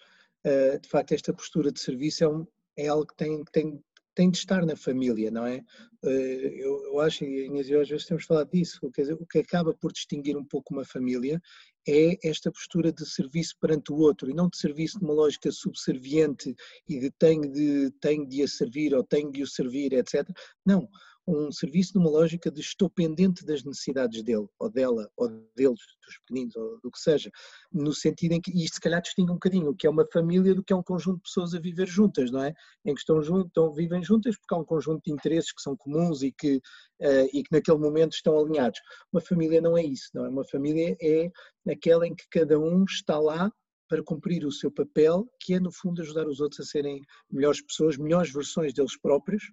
Uh, 0.46 0.80
de 0.80 0.88
facto, 0.88 1.14
esta 1.14 1.34
postura 1.34 1.72
de 1.72 1.80
serviço 1.80 2.24
é, 2.24 2.28
um, 2.28 2.48
é 2.78 2.88
algo 2.88 3.08
que 3.08 3.16
tem, 3.16 3.44
tem, 3.52 3.84
tem 4.14 4.30
de 4.30 4.38
estar 4.38 4.66
na 4.66 4.76
família, 4.76 5.32
não 5.32 5.46
é? 5.46 5.64
Uh, 6.04 6.10
eu, 6.10 6.84
eu, 6.86 7.00
acho, 7.00 7.24
e 7.24 7.46
Inês 7.46 7.70
eu 7.70 7.82
às 7.82 7.90
vezes 7.90 8.06
temos 8.06 8.26
falado 8.26 8.50
disso, 8.52 8.80
dizer, 8.98 9.14
o 9.14 9.26
que 9.26 9.40
acaba 9.40 9.74
por 9.74 9.92
distinguir 9.92 10.38
um 10.38 10.46
pouco 10.46 10.74
uma 10.74 10.86
família 10.86 11.42
é 11.88 12.18
esta 12.24 12.52
postura 12.52 12.92
de 12.92 13.06
serviço 13.06 13.56
perante 13.60 13.92
o 13.92 13.98
outro 13.98 14.30
e 14.30 14.34
não 14.34 14.50
de 14.50 14.58
serviço 14.58 15.00
numa 15.02 15.14
lógica 15.14 15.52
subserviente 15.52 16.54
e 16.88 17.00
de 17.00 17.12
tenho 17.12 17.52
de, 17.52 17.92
tenho 18.00 18.28
de 18.28 18.44
a 18.44 18.48
servir 18.48 18.94
ou 18.94 19.04
tenho 19.04 19.32
de 19.32 19.42
o 19.42 19.48
servir, 19.48 19.94
etc. 19.94 20.30
Não, 20.66 20.88
um 21.30 21.52
serviço 21.52 21.98
numa 21.98 22.10
lógica 22.10 22.50
de 22.50 22.60
estou 22.60 22.90
pendente 22.90 23.46
das 23.46 23.64
necessidades 23.64 24.24
dele, 24.24 24.48
ou 24.58 24.70
dela, 24.70 25.10
ou 25.16 25.30
deles, 25.56 25.80
dos 26.04 26.18
pequeninos, 26.20 26.56
ou 26.56 26.80
do 26.82 26.90
que 26.90 27.00
seja, 27.00 27.30
no 27.72 27.94
sentido 27.94 28.34
em 28.34 28.42
que, 28.42 28.52
e 28.52 28.64
isto 28.64 28.76
se 28.76 28.82
calhar 28.82 29.02
distingue 29.02 29.32
um 29.32 29.36
bocadinho 29.36 29.70
o 29.70 29.76
que 29.76 29.86
é 29.86 29.90
uma 29.90 30.06
família 30.12 30.56
do 30.56 30.64
que 30.64 30.74
é 30.74 30.76
um 30.76 30.82
conjunto 30.82 31.18
de 31.18 31.24
pessoas 31.24 31.54
a 31.54 31.60
viver 31.60 31.88
juntas, 31.88 32.32
não 32.32 32.44
é? 32.44 32.54
Em 32.84 32.94
que 32.94 33.00
estão 33.00 33.20
estão, 33.22 33.72
vivem 33.72 34.04
juntas 34.04 34.36
porque 34.38 34.56
há 34.56 34.58
um 34.58 34.66
conjunto 34.66 35.04
de 35.06 35.12
interesses 35.12 35.52
que 35.52 35.62
são 35.62 35.78
comuns 35.78 36.24
e 36.24 36.32
que, 36.32 36.58
uh, 36.58 37.30
e 37.32 37.44
que 37.44 37.52
naquele 37.52 37.78
momento 37.78 38.14
estão 38.14 38.38
alinhados. 38.38 38.80
Uma 39.14 39.22
família 39.22 39.62
não 39.62 39.78
é 39.78 39.84
isso, 39.84 40.10
não 40.14 40.26
é? 40.26 40.30
Uma 40.30 40.46
família 40.46 40.98
é 41.02 41.30
aquela 41.70 42.08
em 42.08 42.16
que 42.16 42.28
cada 42.32 42.60
um 42.60 42.84
está 42.86 43.20
lá 43.20 43.52
para 43.88 44.04
cumprir 44.04 44.46
o 44.46 44.52
seu 44.52 44.72
papel, 44.72 45.28
que 45.40 45.54
é 45.54 45.60
no 45.60 45.72
fundo 45.72 46.02
ajudar 46.02 46.28
os 46.28 46.40
outros 46.40 46.60
a 46.60 46.64
serem 46.64 47.02
melhores 47.30 47.62
pessoas, 47.62 47.98
melhores 47.98 48.32
versões 48.32 48.74
deles 48.74 48.98
próprios 49.00 49.44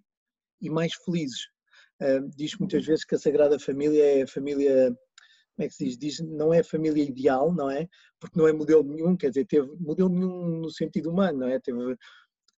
e 0.61 0.71
mais 0.71 0.95
felizes 1.05 1.56
Diz 2.35 2.57
muitas 2.59 2.85
vezes 2.85 3.05
que 3.05 3.15
a 3.15 3.19
Sagrada 3.19 3.59
Família 3.59 4.05
é 4.05 4.23
a 4.23 4.27
família, 4.27 4.89
como 5.57 5.65
é 5.65 5.69
que 5.69 5.75
se 5.75 5.85
diz? 5.85 5.99
diz? 5.99 6.21
Não 6.21 6.53
é 6.53 6.61
a 6.61 6.65
família 6.65 7.03
ideal, 7.03 7.53
não 7.55 7.71
é? 7.71 7.89
Porque 8.21 8.39
não 8.39 8.47
é 8.47 8.53
modelo 8.53 8.83
nenhum, 8.83 9.17
quer 9.17 9.31
dizer, 9.31 9.47
teve 9.47 9.69
modelo 9.81 10.11
nenhum 10.11 10.61
no 10.61 10.71
sentido 10.71 11.11
humano, 11.11 11.41
não 11.41 11.49
é? 11.49 11.59
Teve, 11.59 11.97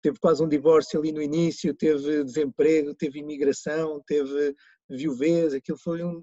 teve 0.03 0.19
quase 0.19 0.43
um 0.43 0.49
divórcio 0.49 0.99
ali 0.99 1.13
no 1.13 1.23
início, 1.23 1.75
teve 1.75 2.25
desemprego, 2.25 2.95
teve 2.95 3.21
imigração, 3.21 4.03
teve 4.07 4.55
viuvez, 4.91 5.55
aquilo 5.55 5.79
foi 5.79 6.03
um 6.03 6.21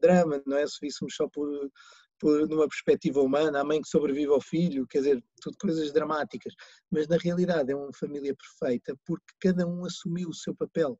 drama, 0.00 0.42
não 0.46 0.56
é? 0.56 0.66
Se 0.66 0.78
víssemos 0.80 1.14
só 1.14 1.28
por, 1.28 1.48
por 2.18 2.48
numa 2.48 2.68
perspectiva 2.68 3.20
humana, 3.20 3.60
a 3.60 3.64
mãe 3.64 3.82
que 3.82 3.88
sobrevive 3.88 4.32
ao 4.32 4.40
filho, 4.40 4.86
quer 4.86 4.98
dizer, 4.98 5.24
tudo 5.42 5.56
coisas 5.60 5.92
dramáticas. 5.92 6.54
Mas 6.90 7.06
na 7.08 7.16
realidade 7.18 7.72
é 7.72 7.76
uma 7.76 7.92
família 7.92 8.34
perfeita 8.34 8.96
porque 9.04 9.34
cada 9.40 9.66
um 9.66 9.84
assumiu 9.84 10.30
o 10.30 10.34
seu 10.34 10.54
papel 10.54 10.98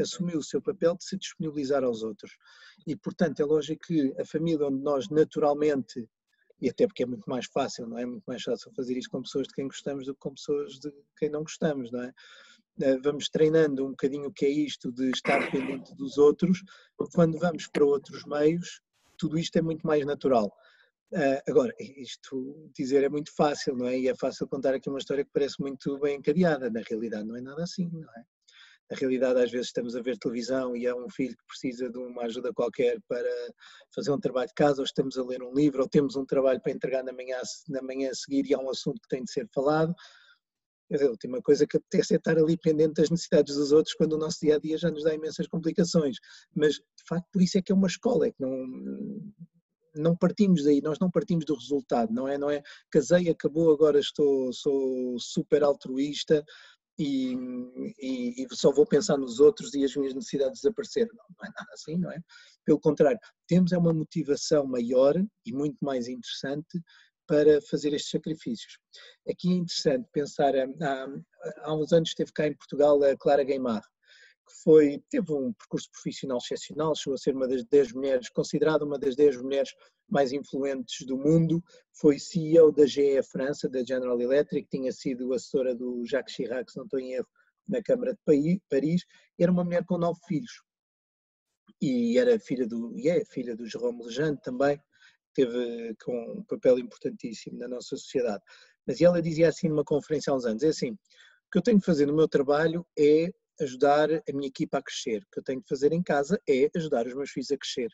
assumiu 0.00 0.38
o 0.38 0.42
seu 0.42 0.60
papel 0.60 0.96
de 0.96 1.04
se 1.04 1.16
disponibilizar 1.16 1.84
aos 1.84 2.02
outros. 2.02 2.36
E, 2.86 2.94
portanto, 2.96 3.40
é 3.40 3.44
lógico 3.44 3.86
que 3.86 4.14
a 4.20 4.24
família 4.24 4.66
onde 4.66 4.82
nós 4.82 5.08
naturalmente, 5.08 6.08
e 6.60 6.68
até 6.68 6.86
porque 6.86 7.02
é 7.02 7.06
muito 7.06 7.28
mais 7.28 7.46
fácil, 7.46 7.86
não 7.86 7.98
é? 7.98 8.06
Muito 8.06 8.24
mais 8.26 8.42
fácil 8.42 8.72
fazer 8.74 8.96
isto 8.96 9.10
com 9.10 9.22
pessoas 9.22 9.46
de 9.48 9.54
quem 9.54 9.66
gostamos 9.66 10.06
do 10.06 10.14
que 10.14 10.20
com 10.20 10.34
pessoas 10.34 10.78
de 10.78 10.92
quem 11.18 11.30
não 11.30 11.42
gostamos, 11.42 11.90
não 11.90 12.02
é? 12.02 12.12
Eh, 12.80 12.98
vamos 12.98 13.28
treinando 13.28 13.86
um 13.86 13.90
bocadinho 13.90 14.28
o 14.28 14.32
que 14.32 14.44
é 14.44 14.50
isto 14.50 14.92
de 14.92 15.10
estar 15.10 15.40
dependente 15.40 15.94
dos 15.94 16.18
outros, 16.18 16.62
quando 17.14 17.38
vamos 17.38 17.66
para 17.68 17.84
outros 17.84 18.24
meios, 18.26 18.82
tudo 19.16 19.38
isto 19.38 19.56
é 19.56 19.62
muito 19.62 19.86
mais 19.86 20.04
natural. 20.04 20.52
Uh, 21.12 21.40
agora, 21.48 21.72
isto 21.78 22.68
dizer 22.74 23.04
é 23.04 23.08
muito 23.08 23.34
fácil, 23.34 23.76
não 23.76 23.86
é? 23.86 23.98
E 23.98 24.08
é 24.08 24.14
fácil 24.14 24.46
contar 24.48 24.74
aqui 24.74 24.88
uma 24.90 24.98
história 24.98 25.24
que 25.24 25.30
parece 25.32 25.60
muito 25.60 25.98
bem 26.00 26.16
encadeada, 26.16 26.68
na 26.68 26.80
realidade 26.80 27.26
não 27.26 27.36
é 27.36 27.40
nada 27.40 27.62
assim, 27.62 27.88
não 27.92 28.10
é? 28.14 28.24
A 28.90 28.94
realidade 28.94 29.42
às 29.42 29.50
vezes 29.50 29.68
estamos 29.68 29.96
a 29.96 30.00
ver 30.00 30.16
televisão 30.18 30.76
e 30.76 30.86
há 30.86 30.94
um 30.94 31.08
filho 31.10 31.36
que 31.36 31.46
precisa 31.46 31.90
de 31.90 31.98
uma 31.98 32.22
ajuda 32.22 32.52
qualquer 32.52 32.98
para 33.08 33.30
fazer 33.94 34.12
um 34.12 34.20
trabalho 34.20 34.48
de 34.48 34.54
casa, 34.54 34.80
ou 34.80 34.84
estamos 34.84 35.18
a 35.18 35.24
ler 35.24 35.42
um 35.42 35.52
livro, 35.52 35.82
ou 35.82 35.88
temos 35.88 36.14
um 36.16 36.24
trabalho 36.24 36.60
para 36.60 36.72
entregar 36.72 37.02
na 37.02 37.12
manhã, 37.12 37.40
na 37.68 37.82
manhã 37.82 38.10
a 38.10 38.14
seguir 38.14 38.46
e 38.46 38.54
há 38.54 38.58
um 38.58 38.70
assunto 38.70 39.00
que 39.02 39.08
tem 39.08 39.24
de 39.24 39.32
ser 39.32 39.48
falado. 39.52 39.94
A 40.92 41.04
última 41.06 41.42
coisa 41.42 41.66
que 41.66 41.76
apetece 41.76 42.14
é 42.14 42.16
estar 42.16 42.38
ali 42.38 42.56
pendente 42.56 42.94
das 42.94 43.10
necessidades 43.10 43.56
dos 43.56 43.72
outros 43.72 43.94
quando 43.94 44.12
o 44.12 44.18
nosso 44.18 44.38
dia 44.40 44.54
a 44.54 44.58
dia 44.60 44.78
já 44.78 44.88
nos 44.88 45.02
dá 45.02 45.12
imensas 45.12 45.48
complicações. 45.48 46.18
Mas, 46.54 46.74
de 46.74 47.04
facto, 47.08 47.26
por 47.32 47.42
isso 47.42 47.58
é 47.58 47.62
que 47.62 47.72
é 47.72 47.74
uma 47.74 47.88
escola, 47.88 48.28
é 48.28 48.30
que 48.30 48.40
não, 48.40 48.54
não 49.96 50.16
partimos 50.16 50.62
daí, 50.62 50.80
nós 50.80 51.00
não 51.00 51.10
partimos 51.10 51.44
do 51.44 51.56
resultado, 51.56 52.12
não 52.12 52.28
é? 52.28 52.38
Não 52.38 52.48
é 52.48 52.62
casei, 52.88 53.28
acabou, 53.28 53.72
agora 53.72 53.98
estou, 53.98 54.52
sou 54.52 55.18
super 55.18 55.64
altruísta 55.64 56.44
e, 56.98 57.34
e, 58.00 58.44
e, 58.44 58.46
só 58.52 58.72
vou 58.72 58.86
pensar 58.86 59.16
nos 59.18 59.38
outros 59.38 59.74
e 59.74 59.84
as 59.84 59.94
minhas 59.94 60.14
necessidades 60.14 60.62
desapareceram. 60.62 61.10
Não, 61.14 61.24
não 61.38 61.48
é 61.48 61.52
nada 61.54 61.72
assim, 61.72 61.98
não 61.98 62.10
é? 62.10 62.18
Pelo 62.64 62.80
contrário, 62.80 63.18
temos 63.46 63.72
é 63.72 63.78
uma 63.78 63.92
motivação 63.92 64.66
maior 64.66 65.14
e 65.44 65.52
muito 65.52 65.84
mais 65.84 66.08
interessante 66.08 66.80
para 67.26 67.60
fazer 67.62 67.92
estes 67.92 68.10
sacrifícios. 68.10 68.78
Aqui 69.28 69.50
é 69.50 69.56
interessante 69.56 70.08
pensar, 70.12 70.54
há, 70.56 71.06
há 71.62 71.74
uns 71.74 71.92
anos 71.92 72.10
esteve 72.10 72.32
cá 72.32 72.46
em 72.46 72.56
Portugal 72.56 73.02
a 73.02 73.16
Clara 73.16 73.44
Gueimard, 73.44 73.84
que 74.46 74.52
foi, 74.62 75.02
teve 75.10 75.32
um 75.32 75.52
percurso 75.52 75.90
profissional 75.90 76.38
excepcional, 76.38 76.94
chegou 76.94 77.14
a 77.14 77.18
ser 77.18 77.34
uma 77.34 77.48
das 77.48 77.64
10 77.64 77.92
mulheres, 77.92 78.28
considerada 78.30 78.84
uma 78.84 78.98
das 78.98 79.16
10 79.16 79.42
mulheres 79.42 79.70
mais 80.08 80.32
influentes 80.32 81.04
do 81.06 81.16
mundo, 81.16 81.62
foi 81.92 82.18
CEO 82.18 82.70
da 82.70 82.86
GE 82.86 83.22
França, 83.24 83.68
da 83.68 83.84
General 83.84 84.20
Electric, 84.20 84.68
tinha 84.68 84.92
sido 84.92 85.32
assessora 85.32 85.74
do 85.74 86.04
Jacques 86.06 86.34
Chirac, 86.34 86.70
se 86.70 86.76
não 86.76 86.84
estou 86.84 87.00
em 87.00 87.14
erro, 87.14 87.26
na 87.68 87.82
Câmara 87.82 88.12
de 88.12 88.60
Paris, 88.70 89.04
era 89.38 89.50
uma 89.50 89.64
mulher 89.64 89.84
com 89.84 89.98
nove 89.98 90.20
filhos. 90.26 90.62
E 91.82 92.16
era 92.16 92.38
filha 92.38 92.66
do, 92.66 92.96
e 92.96 93.08
é 93.08 93.24
filha 93.24 93.56
do 93.56 93.66
Jerome 93.66 94.04
Lejeune 94.04 94.38
também, 94.40 94.80
teve 95.34 95.94
com 96.02 96.38
um 96.38 96.44
papel 96.44 96.78
importantíssimo 96.78 97.58
na 97.58 97.68
nossa 97.68 97.96
sociedade. 97.96 98.42
Mas 98.86 99.00
ela 99.00 99.20
dizia 99.20 99.48
assim 99.48 99.68
numa 99.68 99.84
conferência 99.84 100.32
há 100.32 100.36
uns 100.36 100.46
anos, 100.46 100.62
é 100.62 100.68
assim, 100.68 100.92
o 100.92 101.50
que 101.50 101.58
eu 101.58 101.62
tenho 101.62 101.80
que 101.80 101.86
fazer 101.86 102.06
no 102.06 102.14
meu 102.14 102.28
trabalho 102.28 102.86
é 102.96 103.30
ajudar 103.60 104.10
a 104.10 104.32
minha 104.32 104.48
equipa 104.48 104.78
a 104.78 104.82
crescer. 104.82 105.22
O 105.22 105.26
que 105.32 105.38
eu 105.40 105.42
tenho 105.42 105.62
que 105.62 105.68
fazer 105.68 105.92
em 105.92 106.02
casa 106.02 106.40
é 106.48 106.70
ajudar 106.76 107.06
os 107.06 107.14
meus 107.14 107.30
filhos 107.30 107.50
a 107.50 107.56
crescer. 107.56 107.90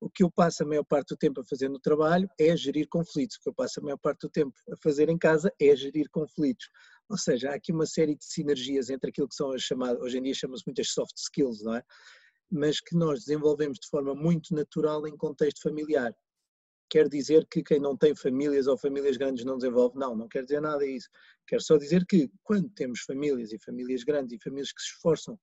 O 0.00 0.10
que 0.10 0.22
eu 0.22 0.30
passo 0.30 0.62
a 0.62 0.66
maior 0.66 0.84
parte 0.84 1.08
do 1.08 1.16
tempo 1.16 1.40
a 1.40 1.44
fazer 1.44 1.68
no 1.68 1.80
trabalho 1.80 2.28
é 2.38 2.54
gerir 2.56 2.86
conflitos. 2.88 3.36
O 3.36 3.40
que 3.40 3.48
eu 3.48 3.54
passo 3.54 3.80
a 3.80 3.82
maior 3.82 3.96
parte 3.96 4.20
do 4.20 4.30
tempo 4.30 4.54
a 4.70 4.76
fazer 4.76 5.08
em 5.08 5.16
casa 5.16 5.50
é 5.60 5.74
gerir 5.74 6.08
conflitos. 6.10 6.68
Ou 7.08 7.16
seja, 7.16 7.50
há 7.50 7.54
aqui 7.54 7.72
uma 7.72 7.86
série 7.86 8.14
de 8.14 8.24
sinergias 8.24 8.90
entre 8.90 9.10
aquilo 9.10 9.28
que 9.28 9.34
são 9.34 9.52
as 9.52 9.62
chamadas, 9.62 10.02
hoje 10.02 10.18
em 10.18 10.22
dia 10.22 10.34
chamam-se 10.34 10.64
muitas 10.66 10.90
soft 10.90 11.16
skills, 11.16 11.62
não 11.62 11.74
é? 11.76 11.82
Mas 12.50 12.80
que 12.80 12.96
nós 12.96 13.20
desenvolvemos 13.20 13.78
de 13.78 13.88
forma 13.88 14.14
muito 14.14 14.54
natural 14.54 15.06
em 15.06 15.16
contexto 15.16 15.62
familiar 15.62 16.14
quer 16.88 17.08
dizer 17.08 17.46
que 17.50 17.62
quem 17.62 17.80
não 17.80 17.96
tem 17.96 18.14
famílias 18.14 18.66
ou 18.66 18.78
famílias 18.78 19.16
grandes 19.16 19.44
não 19.44 19.56
desenvolve. 19.56 19.98
Não, 19.98 20.16
não 20.16 20.28
quer 20.28 20.42
dizer 20.42 20.60
nada 20.60 20.84
disso. 20.84 21.08
Quer 21.46 21.60
só 21.60 21.76
dizer 21.76 22.04
que 22.06 22.30
quando 22.42 22.68
temos 22.70 23.00
famílias 23.00 23.52
e 23.52 23.58
famílias 23.58 24.04
grandes 24.04 24.32
e 24.32 24.42
famílias 24.42 24.72
que 24.72 24.80
se 24.80 24.88
esforçam 24.88 25.38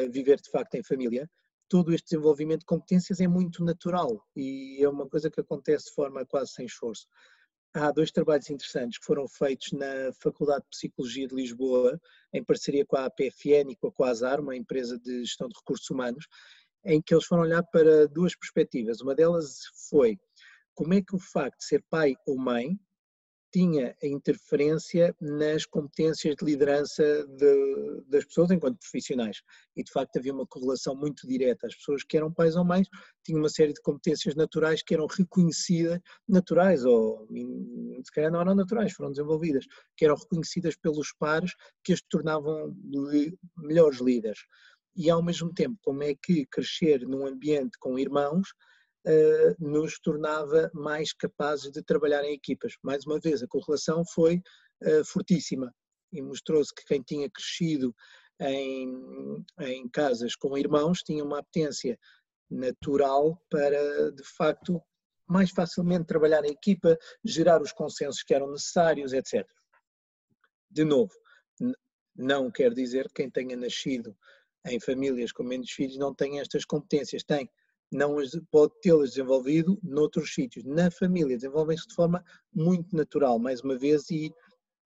a 0.00 0.04
viver 0.06 0.40
de 0.40 0.50
facto 0.50 0.74
em 0.74 0.82
família, 0.82 1.28
todo 1.68 1.94
este 1.94 2.10
desenvolvimento 2.10 2.60
de 2.60 2.66
competências 2.66 3.20
é 3.20 3.28
muito 3.28 3.64
natural 3.64 4.26
e 4.34 4.82
é 4.82 4.88
uma 4.88 5.08
coisa 5.08 5.30
que 5.30 5.40
acontece 5.40 5.86
de 5.86 5.94
forma 5.94 6.26
quase 6.26 6.52
sem 6.52 6.66
esforço. 6.66 7.06
Há 7.72 7.92
dois 7.92 8.10
trabalhos 8.10 8.50
interessantes 8.50 8.98
que 8.98 9.04
foram 9.04 9.28
feitos 9.28 9.70
na 9.70 10.12
Faculdade 10.20 10.64
de 10.64 10.70
Psicologia 10.70 11.28
de 11.28 11.36
Lisboa, 11.36 12.00
em 12.32 12.42
parceria 12.42 12.84
com 12.84 12.96
a 12.96 13.04
APFN 13.04 13.70
e 13.70 13.76
com 13.76 13.86
a 13.86 13.92
Quasar, 13.92 14.40
uma 14.40 14.56
empresa 14.56 14.98
de 14.98 15.20
gestão 15.20 15.46
de 15.46 15.56
recursos 15.56 15.88
humanos, 15.88 16.26
em 16.84 17.00
que 17.00 17.14
eles 17.14 17.24
foram 17.24 17.42
olhar 17.42 17.62
para 17.64 18.06
duas 18.08 18.34
perspectivas. 18.34 19.00
Uma 19.00 19.14
delas 19.14 19.60
foi 19.88 20.18
como 20.74 20.94
é 20.94 21.02
que 21.02 21.14
o 21.14 21.18
facto 21.18 21.58
de 21.58 21.66
ser 21.66 21.84
pai 21.90 22.14
ou 22.26 22.38
mãe 22.38 22.78
tinha 23.52 23.96
a 24.02 24.06
interferência 24.06 25.14
nas 25.20 25.66
competências 25.66 26.36
de 26.36 26.44
liderança 26.44 27.02
de, 27.26 28.02
das 28.06 28.24
pessoas 28.24 28.50
enquanto 28.50 28.78
profissionais. 28.78 29.42
E 29.76 29.82
de 29.82 29.90
facto 29.90 30.16
havia 30.16 30.32
uma 30.32 30.46
correlação 30.46 30.94
muito 30.94 31.26
direta. 31.26 31.66
As 31.66 31.74
pessoas 31.74 32.04
que 32.04 32.16
eram 32.16 32.32
pais 32.32 32.56
ou 32.56 32.64
mães 32.64 32.88
tinham 33.24 33.40
uma 33.40 33.48
série 33.48 33.72
de 33.72 33.82
competências 33.82 34.34
naturais 34.34 34.82
que 34.82 34.94
eram 34.94 35.06
reconhecidas, 35.06 35.98
naturais, 36.28 36.84
ou 36.84 37.26
se 38.04 38.12
calhar 38.12 38.30
não 38.30 38.40
eram 38.40 38.54
naturais, 38.54 38.92
foram 38.92 39.10
desenvolvidas, 39.10 39.64
que 39.96 40.04
eram 40.04 40.14
reconhecidas 40.14 40.76
pelos 40.76 41.12
pares 41.18 41.52
que 41.82 41.92
as 41.92 42.00
tornavam 42.02 42.74
melhores 43.58 44.00
líderes 44.00 44.38
e 44.96 45.10
ao 45.10 45.22
mesmo 45.22 45.52
tempo 45.52 45.78
como 45.82 46.02
é 46.02 46.14
que 46.14 46.46
crescer 46.46 47.06
num 47.06 47.26
ambiente 47.26 47.78
com 47.78 47.98
irmãos 47.98 48.48
uh, 49.06 49.54
nos 49.58 49.98
tornava 50.00 50.70
mais 50.74 51.12
capazes 51.12 51.70
de 51.70 51.82
trabalhar 51.82 52.24
em 52.24 52.34
equipas. 52.34 52.74
Mais 52.82 53.06
uma 53.06 53.18
vez, 53.18 53.42
a 53.42 53.48
correlação 53.48 54.04
foi 54.04 54.42
uh, 54.82 55.04
fortíssima 55.04 55.72
e 56.12 56.20
mostrou-se 56.20 56.74
que 56.74 56.84
quem 56.84 57.02
tinha 57.02 57.30
crescido 57.30 57.94
em, 58.40 59.44
em 59.60 59.88
casas 59.90 60.34
com 60.34 60.56
irmãos 60.56 61.02
tinha 61.02 61.22
uma 61.22 61.40
apetência 61.40 61.98
natural 62.50 63.40
para, 63.48 64.10
de 64.12 64.24
facto, 64.36 64.82
mais 65.28 65.50
facilmente 65.50 66.06
trabalhar 66.06 66.44
em 66.44 66.50
equipa, 66.50 66.98
gerar 67.24 67.62
os 67.62 67.72
consensos 67.72 68.22
que 68.22 68.34
eram 68.34 68.50
necessários, 68.50 69.12
etc. 69.12 69.46
De 70.68 70.84
novo, 70.84 71.12
não 72.16 72.50
quer 72.50 72.74
dizer 72.74 73.06
que 73.08 73.22
quem 73.22 73.30
tenha 73.30 73.56
nascido 73.56 74.16
em 74.66 74.80
famílias 74.80 75.32
com 75.32 75.42
menos 75.42 75.70
filhos 75.70 75.96
não 75.96 76.14
têm 76.14 76.40
estas 76.40 76.64
competências, 76.64 77.22
tem, 77.22 77.50
não 77.90 78.16
pode 78.50 78.72
tê-las 78.80 79.10
desenvolvido 79.10 79.78
noutros 79.82 80.32
sítios. 80.32 80.64
Na 80.64 80.90
família 80.90 81.36
desenvolvem-se 81.36 81.88
de 81.88 81.94
forma 81.94 82.24
muito 82.54 82.94
natural, 82.94 83.38
mais 83.38 83.62
uma 83.62 83.76
vez, 83.76 84.10
e 84.10 84.32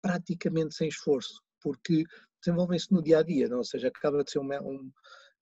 praticamente 0.01 0.75
sem 0.75 0.89
esforço, 0.89 1.41
porque 1.61 2.03
desenvolvem-se 2.43 2.91
no 2.91 3.01
dia 3.01 3.19
a 3.19 3.23
dia, 3.23 3.47
não? 3.47 3.59
ou 3.59 3.63
seja, 3.63 3.87
acaba 3.87 4.23
de 4.23 4.31
ser 4.31 4.39
uma, 4.39 4.61
um, 4.61 4.91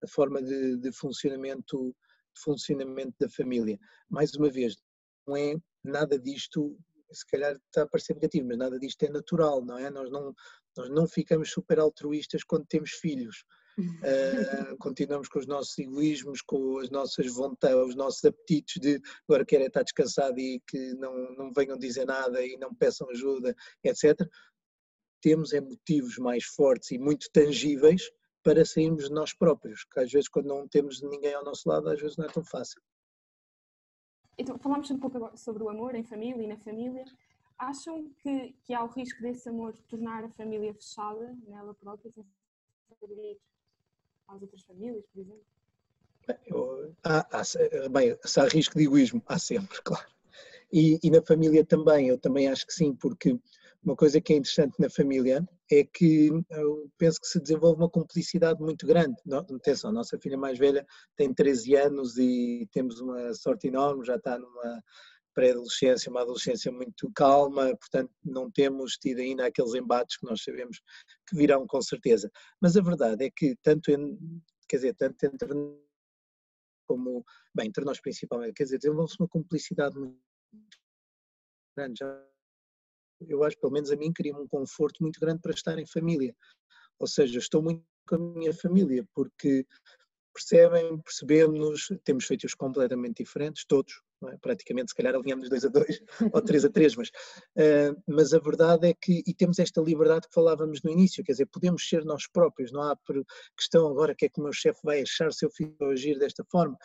a 0.04 0.08
forma 0.08 0.42
de, 0.42 0.78
de, 0.78 0.92
funcionamento, 0.92 1.96
de 2.36 2.42
funcionamento 2.42 3.16
da 3.20 3.30
família. 3.30 3.80
Mais 4.10 4.34
uma 4.36 4.50
vez, 4.50 4.78
não 5.26 5.36
é 5.36 5.56
nada 5.84 6.20
disto, 6.20 6.78
se 7.12 7.26
calhar 7.26 7.54
está 7.54 7.84
a 7.84 7.88
parecer 7.88 8.14
negativo, 8.14 8.48
mas 8.48 8.58
nada 8.58 8.78
disto 8.78 9.02
é 9.04 9.10
natural, 9.10 9.64
não 9.64 9.78
é? 9.78 9.90
Nós 9.90 10.12
não, 10.12 10.36
nós 10.78 10.90
não 10.90 11.08
ficamos 11.08 11.52
super 11.52 11.80
altruístas 11.80 12.44
quando 12.44 12.66
temos 12.68 12.92
filhos. 12.92 13.44
Uh, 13.80 14.78
continuamos 14.78 15.30
com 15.30 15.40
os 15.40 15.48
nossos 15.48 15.78
egoísmos, 15.78 16.42
com 16.42 16.80
as 16.80 16.90
nossas 16.90 17.34
vontades, 17.34 17.78
os 17.78 17.96
nossos 17.96 18.24
apetites 18.26 18.82
de 18.82 19.02
agora 19.28 19.46
quero 19.46 19.64
é 19.64 19.68
estar 19.68 19.84
descansado 19.84 20.38
e 20.40 20.62
que 20.68 20.94
não, 20.96 21.14
não 21.36 21.54
venham 21.54 21.78
dizer 21.78 22.06
nada 22.06 22.44
e 22.46 22.58
não 22.58 22.74
peçam 22.74 23.10
ajuda, 23.10 23.56
etc. 23.84 24.20
Temos 25.22 25.54
é 25.54 25.62
motivos 25.62 26.18
mais 26.18 26.44
fortes 26.46 26.92
e 26.92 26.98
muito 26.98 27.30
tangíveis 27.32 28.10
para 28.44 28.66
sairmos 28.66 29.06
de 29.06 29.14
nós 29.14 29.34
próprios, 29.34 29.86
que 29.86 30.00
às 30.00 30.12
vezes 30.12 30.28
quando 30.30 30.48
não 30.48 30.68
temos 30.68 31.02
ninguém 31.02 31.34
ao 31.34 31.44
nosso 31.44 31.68
lado, 31.68 31.90
às 31.90 32.00
vezes 32.02 32.18
não 32.18 32.26
é 32.26 32.30
tão 32.30 32.44
fácil. 32.44 32.82
Então, 34.38 34.58
falámos 34.58 34.90
um 34.90 34.98
pouco 34.98 35.38
sobre 35.38 35.64
o 35.64 35.70
amor 35.70 35.96
em 35.96 36.04
família 36.04 36.42
e 36.42 36.48
na 36.48 36.58
família. 36.58 37.04
Acham 37.58 38.10
que, 38.20 38.54
que 38.64 38.74
há 38.74 38.82
o 38.82 38.88
risco 38.88 39.22
desse 39.22 39.50
amor 39.50 39.78
tornar 39.90 40.24
a 40.24 40.30
família 40.30 40.74
fechada 40.74 41.38
nela 41.46 41.74
própria, 41.74 42.10
sem 42.12 42.26
às 44.30 44.42
outras 44.42 44.62
famílias, 44.64 45.06
por 45.14 45.22
exemplo? 45.22 45.44
Eu, 46.48 46.96
há, 47.04 47.40
há, 47.40 47.90
bem, 47.90 48.16
se 48.24 48.40
há 48.40 48.48
risco 48.48 48.78
de 48.78 48.86
egoísmo, 48.86 49.22
há 49.28 49.40
sempre, 49.40 49.78
claro. 49.84 50.08
E, 50.72 51.00
e, 51.02 51.10
na 51.10 51.22
família 51.22 51.66
também, 51.66 52.10
eu 52.10 52.18
também 52.18 52.48
acho 52.48 52.66
que 52.68 52.74
sim, 52.74 52.94
porque 52.94 53.36
uma 53.84 53.96
coisa 53.96 54.22
que 54.22 54.34
é 54.34 54.36
interessante 54.36 54.76
na 54.80 54.90
família 54.90 55.44
é 55.72 55.84
que 55.84 56.30
eu 56.52 56.92
penso 56.98 57.20
que 57.20 57.28
se 57.28 57.40
desenvolve 57.40 57.82
uma 57.82 57.90
cumplicidade 57.90 58.62
muito 58.62 58.86
grande. 58.86 59.16
Não, 59.26 59.40
atenção, 59.40 59.90
a 59.90 59.94
nossa 59.94 60.20
filha 60.20 60.38
mais 60.38 60.60
velha 60.60 60.86
tem 61.16 61.34
13 61.34 61.76
anos 61.76 62.18
e 62.18 62.68
temos 62.72 63.00
uma 63.00 63.34
sorte 63.34 63.68
enorme, 63.68 64.06
já 64.06 64.16
está 64.16 64.38
numa 64.38 64.84
pré-adolescência, 65.34 66.10
uma 66.10 66.22
adolescência 66.22 66.72
muito 66.72 67.12
calma, 67.14 67.76
portanto 67.78 68.12
não 68.24 68.50
temos 68.52 68.94
tido 68.94 69.20
ainda 69.20 69.46
aqueles 69.46 69.74
embates 69.74 70.18
que 70.18 70.26
nós 70.26 70.44
sabemos 70.44 70.82
que 71.28 71.36
virão 71.36 71.66
com 71.68 71.82
certeza. 71.82 72.32
Mas 72.62 72.76
a 72.76 72.82
verdade 72.82 73.26
é 73.26 73.32
que 73.32 73.56
tanto, 73.62 73.92
em, 73.92 74.18
quer 74.68 74.78
dizer, 74.78 74.96
tanto 74.96 75.24
entre 75.26 75.50
como, 76.88 77.24
bem, 77.54 77.68
entre 77.68 77.86
nós 77.86 78.02
principalmente, 78.02 78.54
quer 78.54 78.64
dizer, 78.64 78.80
desenvolve-se 78.80 79.20
uma 79.20 79.28
cumplicidade 79.28 79.98
muito 79.98 80.18
grande. 81.78 82.00
Já, 82.00 82.26
eu 83.28 83.44
acho, 83.44 83.60
pelo 83.60 83.74
menos 83.74 83.92
a 83.92 83.96
mim, 83.96 84.12
cria-me 84.12 84.40
um 84.40 84.48
conforto 84.48 85.02
muito 85.02 85.20
grande 85.20 85.42
para 85.42 85.54
estar 85.54 85.78
em 85.78 85.86
família. 85.86 86.36
Ou 87.00 87.08
seja, 87.08 87.38
estou 87.38 87.62
muito 87.62 87.86
com 88.08 88.16
a 88.16 88.20
minha 88.20 88.54
família, 88.54 89.08
porque 89.14 89.66
percebem, 90.34 91.00
percebemos, 91.02 91.88
temos 92.04 92.26
feitios 92.26 92.56
completamente 92.56 93.24
diferentes, 93.24 93.66
todos, 93.66 94.02
é? 94.28 94.38
praticamente 94.38 94.92
se 94.92 94.96
calhar 94.96 95.16
alinhamos 95.16 95.50
2 95.50 95.66
a 95.66 95.70
2 95.70 96.02
ou 96.34 96.42
3 96.42 96.66
a 96.66 96.70
3, 96.70 96.96
mas, 96.96 97.08
uh, 97.08 98.04
mas 98.08 98.34
a 98.34 98.40
verdade 98.40 98.90
é 98.90 98.94
que, 98.94 99.24
e 99.26 99.34
temos 99.34 99.60
esta 99.60 99.82
liberdade 99.82 100.28
que 100.28 100.34
falávamos 100.34 100.82
no 100.84 100.92
início, 100.92 101.24
quer 101.24 101.34
dizer, 101.34 101.46
podemos 101.46 101.88
ser 101.88 102.04
nós 102.04 102.28
próprios, 102.28 102.72
não 102.72 102.82
há 102.82 102.98
questão 103.58 103.88
agora 103.88 104.16
que 104.16 104.26
é 104.26 104.30
que 104.30 104.40
o 104.40 104.44
meu 104.44 104.54
chefe 104.54 104.80
vai 104.84 105.02
achar 105.02 105.32
se 105.32 105.46
eu 105.46 105.52
fiz 105.52 105.70
agir 105.82 106.20
desta 106.20 106.44
forma. 106.52 106.78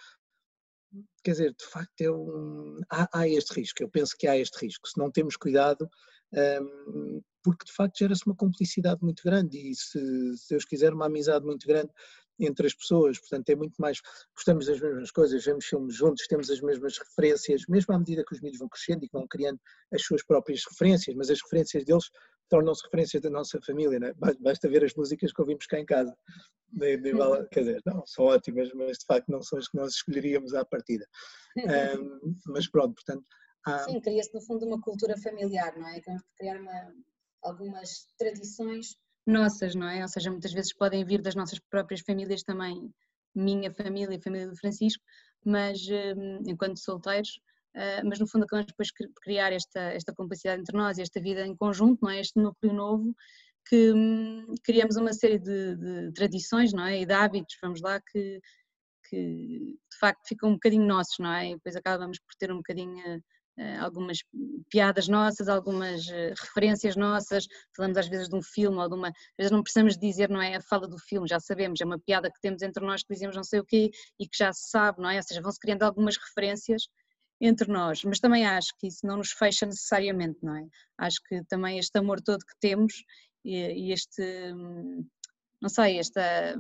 Quer 1.25 1.33
dizer, 1.33 1.55
de 1.55 1.67
facto 1.67 2.01
é 2.01 2.11
um, 2.11 2.81
há, 2.89 3.21
há, 3.21 3.29
este 3.29 3.53
risco, 3.55 3.83
eu 3.83 3.89
penso 3.89 4.15
que 4.17 4.29
há 4.29 4.39
este 4.39 4.57
risco, 4.65 4.89
se 4.89 4.99
não 4.99 5.11
temos 5.11 5.37
cuidado, 5.37 5.89
um, 6.63 7.21
porque 7.43 7.65
de 7.67 7.73
facto 7.73 7.99
gera-se 7.99 8.27
uma 8.27 8.37
cumplicidade 8.37 9.03
muito 9.03 9.23
grande 9.25 9.59
e 9.59 9.75
se, 9.75 9.99
se 10.37 10.49
Deus 10.51 10.65
quiser 10.65 10.93
uma 10.95 11.07
amizade 11.07 11.45
muito 11.45 11.67
grande 11.67 11.91
entre 12.39 12.67
as 12.67 12.75
pessoas, 12.75 13.19
portanto 13.19 13.49
é 13.49 13.55
muito 13.55 13.75
mais, 13.79 14.01
gostamos 14.35 14.67
das 14.67 14.81
mesmas 14.81 15.11
coisas, 15.11 15.45
vemos 15.45 15.65
filmes 15.65 15.95
juntos, 15.95 16.27
temos 16.27 16.51
as 16.51 16.61
mesmas 16.61 16.99
referências, 16.99 17.63
mesmo 17.69 17.95
à 17.95 17.99
medida 17.99 18.25
que 18.25 18.35
os 18.35 18.41
miúdos 18.41 18.59
vão 18.59 18.69
crescendo 18.69 19.05
e 19.05 19.09
vão 19.13 19.27
criando 19.29 19.61
as 19.93 20.03
suas 20.03 20.23
próprias 20.25 20.63
referências, 20.69 21.15
mas 21.17 21.31
as 21.31 21.41
referências 21.43 21.85
deles 21.85 22.05
tornam-se 22.49 22.85
referências 22.85 23.23
da 23.23 23.31
nossa 23.31 23.61
família, 23.63 23.99
não 23.99 24.09
é? 24.09 24.15
basta 24.41 24.69
ver 24.69 24.85
as 24.85 24.95
músicas 24.95 25.33
que 25.33 25.41
ouvimos 25.41 25.67
cá 25.67 25.79
em 25.79 25.87
casa, 25.87 26.15
de, 26.71 26.97
de, 26.97 27.13
quer 27.51 27.61
dizer, 27.61 27.83
não, 27.87 28.05
são 28.07 28.27
ótimas, 28.27 28.73
mas 28.75 28.99
de 28.99 29.07
facto 29.07 29.29
não 29.29 29.43
são 29.43 29.59
as 29.59 29.69
que 29.69 29.77
nós 29.77 29.95
escolheríamos 29.95 30.55
à 30.55 30.65
partida, 30.65 31.07
um, 31.57 32.35
mas 32.47 32.69
pronto, 32.69 32.95
portanto... 32.95 33.25
Há... 33.67 33.79
Sim, 33.79 33.99
cria-se 34.01 34.35
no 34.35 34.43
fundo 34.43 34.67
uma 34.67 34.79
cultura 34.81 35.17
familiar, 35.17 35.75
não 35.79 35.89
é? 35.89 35.99
Temos 36.03 36.21
que 36.21 36.29
criar 36.37 36.61
uma, 36.61 36.93
algumas 37.43 38.07
tradições 38.19 38.95
nossas, 39.27 39.75
não 39.75 39.89
é? 39.89 40.03
Ou 40.03 40.09
seja, 40.09 40.31
muitas 40.31 40.53
vezes 40.53 40.75
podem 40.75 41.05
vir 41.05 41.21
das 41.23 41.35
nossas 41.35 41.59
próprias 41.71 42.01
famílias 42.01 42.43
também, 42.43 42.91
minha 43.35 43.73
família, 43.73 44.17
a 44.17 44.21
família 44.21 44.49
do 44.49 44.57
Francisco, 44.57 45.03
mas 45.45 45.81
hum, 45.89 46.43
enquanto 46.47 46.79
solteiros, 46.79 47.41
ah, 47.75 48.03
mas 48.05 48.19
no 48.19 48.27
fundo 48.27 48.45
acabamos 48.45 48.71
depois 48.71 48.89
de 48.89 49.09
criar 49.23 49.53
esta, 49.53 49.81
esta 49.81 50.15
complicidade 50.15 50.61
entre 50.61 50.77
nós, 50.77 50.99
esta 50.99 51.21
vida 51.21 51.47
em 51.47 51.57
conjunto, 51.57 52.01
não 52.03 52.11
é? 52.11 52.21
Este 52.21 52.39
núcleo 52.39 52.73
novo, 52.73 53.15
que 53.69 53.93
hum, 53.93 54.47
criamos 54.63 54.97
uma 54.97 55.13
série 55.13 55.39
de, 55.39 55.77
de, 55.77 56.13
tradições, 56.13 56.73
não 56.73 56.85
é? 56.85 57.01
E 57.01 57.07
de 57.07 57.13
hábitos, 57.13 57.57
vamos 57.63 57.81
lá, 57.81 58.01
que, 58.01 58.41
que 59.09 59.77
de 59.91 59.99
facto 59.99 60.27
ficam 60.29 60.51
um 60.51 60.55
bocadinho 60.55 60.87
nossos, 60.87 61.19
não 61.19 61.33
é? 61.33 61.51
E 61.51 61.55
depois 61.55 61.77
acabamos 61.77 62.19
por 62.21 62.35
ter 62.39 62.53
um 62.53 62.59
bocadinho 62.59 63.23
eh, 63.59 63.77
algumas 63.79 64.19
piadas 64.75 65.07
nossas, 65.07 65.47
algumas 65.47 66.09
eh, 66.09 66.35
referências 66.37 66.97
nossas, 66.97 67.47
falamos 67.77 67.97
às 67.97 68.09
vezes 68.09 68.29
de 68.29 68.35
um 68.35 68.43
filme 68.43 68.77
ou 68.77 68.89
de 68.89 68.95
uma, 68.97 69.07
às 69.07 69.15
vezes 69.39 69.53
não 69.53 69.63
precisamos 69.63 69.97
dizer, 69.97 70.29
não 70.29 70.43
é 70.43 70.57
a 70.57 70.61
fala 70.61 70.89
do 70.89 70.99
filme, 70.99 71.29
já 71.29 71.39
sabemos, 71.39 71.81
é 71.81 71.85
uma 71.85 71.97
piada 71.97 72.29
que 72.29 72.41
temos 72.41 72.61
entre 72.61 72.85
nós 72.85 73.05
que 73.05 73.15
dizemos 73.15 73.37
não 73.37 73.45
sei 73.45 73.61
o 73.61 73.65
quê 73.65 73.93
e 74.19 74.27
que 74.27 74.37
já 74.37 74.53
se 74.53 74.71
sabe, 74.71 75.01
não 75.01 75.09
é? 75.09 75.19
Ou 75.19 75.23
seja, 75.23 75.41
vão-se 75.41 75.61
criando 75.61 75.85
algumas 75.85 76.17
referências 76.17 76.89
entre 77.41 77.71
nós, 77.71 78.03
mas 78.03 78.19
também 78.19 78.45
acho 78.45 78.73
que 78.77 78.89
isso 78.89 79.07
não 79.07 79.19
nos 79.19 79.31
fecha 79.31 79.65
necessariamente, 79.65 80.41
não 80.43 80.57
é? 80.57 80.67
Acho 80.99 81.23
que 81.29 81.45
também 81.45 81.79
este 81.79 81.97
amor 81.97 82.21
todo 82.21 82.45
que 82.45 82.59
temos 82.59 82.95
e, 83.45 83.93
este, 83.93 84.53
não 85.63 85.69
sei, 85.69 86.01
esta 86.01 86.57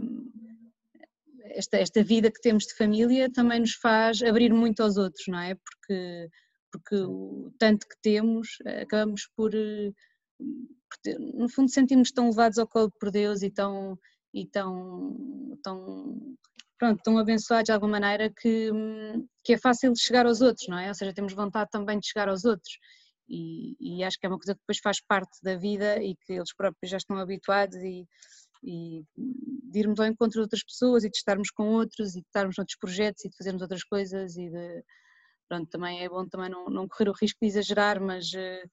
esta, 1.46 1.76
esta 1.76 2.02
vida 2.02 2.30
que 2.30 2.40
temos 2.40 2.64
de 2.64 2.74
família 2.74 3.30
também 3.30 3.60
nos 3.60 3.74
faz 3.74 4.22
abrir 4.22 4.52
muito 4.52 4.82
aos 4.82 4.96
outros, 4.96 5.24
não 5.28 5.38
é? 5.38 5.54
Porque 5.54 6.28
porque 6.74 6.96
o 6.96 7.52
tanto 7.56 7.86
que 7.88 7.96
temos, 8.02 8.58
eh, 8.66 8.82
acabamos 8.82 9.28
por, 9.36 9.54
eh, 9.54 9.92
por 10.40 10.98
ter, 11.02 11.18
no 11.20 11.48
fundo 11.48 11.70
sentimos 11.70 12.10
tão 12.10 12.30
levados 12.30 12.58
ao 12.58 12.66
colo 12.66 12.90
por 12.98 13.12
Deus 13.12 13.42
e 13.42 13.50
tão, 13.50 13.96
e 14.32 14.44
tão, 14.46 15.56
tão, 15.62 16.36
pronto, 16.76 17.00
tão 17.04 17.16
abençoados 17.16 17.66
de 17.66 17.72
alguma 17.72 18.00
maneira 18.00 18.28
que, 18.28 18.70
que 19.44 19.52
é 19.52 19.58
fácil 19.58 19.92
chegar 19.96 20.26
aos 20.26 20.40
outros, 20.40 20.66
não 20.68 20.78
é? 20.78 20.88
Ou 20.88 20.94
seja, 20.94 21.14
temos 21.14 21.32
vontade 21.32 21.70
também 21.70 22.00
de 22.00 22.08
chegar 22.08 22.28
aos 22.28 22.44
outros. 22.44 22.76
E, 23.28 23.76
e, 23.80 24.04
acho 24.04 24.18
que 24.18 24.26
é 24.26 24.28
uma 24.28 24.38
coisa 24.38 24.54
que 24.54 24.60
depois 24.60 24.78
faz 24.82 25.00
parte 25.00 25.38
da 25.42 25.56
vida 25.56 26.02
e 26.02 26.16
que 26.16 26.32
eles 26.32 26.54
próprios 26.54 26.90
já 26.90 26.96
estão 26.98 27.16
habituados 27.18 27.76
e, 27.76 28.06
e 28.62 29.02
de 29.16 29.78
irmos 29.78 30.00
ao 30.00 30.06
encontro 30.06 30.34
de 30.34 30.40
outras 30.40 30.64
pessoas 30.64 31.04
e 31.04 31.10
de 31.10 31.16
estarmos 31.16 31.50
com 31.50 31.68
outros 31.68 32.16
e 32.16 32.20
de 32.20 32.26
estarmos 32.26 32.56
noutros 32.58 32.76
projetos 32.78 33.24
e 33.24 33.30
de 33.30 33.36
fazermos 33.36 33.62
outras 33.62 33.84
coisas 33.84 34.36
e 34.36 34.50
de, 34.50 34.84
pronto, 35.48 35.68
também 35.70 36.02
é 36.02 36.08
bom 36.08 36.26
também 36.28 36.50
não, 36.50 36.66
não 36.66 36.88
correr 36.88 37.08
o 37.08 37.14
risco 37.14 37.38
de 37.40 37.46
exagerar, 37.48 38.00
mas, 38.00 38.32
eh, 38.34 38.64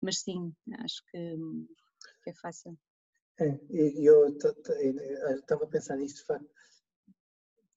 mas 0.00 0.20
sim, 0.20 0.52
acho 0.78 1.02
que, 1.10 1.36
que 2.24 2.30
é 2.30 2.34
fácil. 2.34 2.76
É, 3.38 3.58
eu 3.70 4.28
estava 4.28 5.64
a 5.64 5.68
pensar 5.68 5.96
nisto, 5.96 6.18
de 6.20 6.26
facto. 6.26 6.50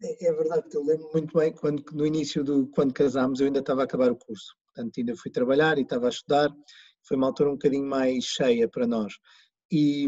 É, 0.01 0.27
é 0.27 0.33
verdade 0.33 0.69
que 0.69 0.75
eu 0.75 0.83
lembro 0.83 1.09
muito 1.13 1.37
bem 1.37 1.53
quando 1.53 1.83
no 1.93 2.05
início 2.05 2.43
do 2.43 2.67
quando 2.67 2.93
casámos 2.93 3.39
eu 3.39 3.47
ainda 3.47 3.59
estava 3.59 3.81
a 3.81 3.85
acabar 3.85 4.11
o 4.11 4.17
curso, 4.17 4.55
portanto 4.65 4.97
ainda 4.97 5.15
fui 5.15 5.31
trabalhar 5.31 5.77
e 5.77 5.81
estava 5.81 6.07
a 6.07 6.09
estudar, 6.09 6.49
foi 7.07 7.15
uma 7.17 7.27
altura 7.27 7.49
um 7.49 7.53
bocadinho 7.53 7.85
mais 7.85 8.25
cheia 8.25 8.67
para 8.67 8.85
nós. 8.85 9.13
E, 9.71 10.07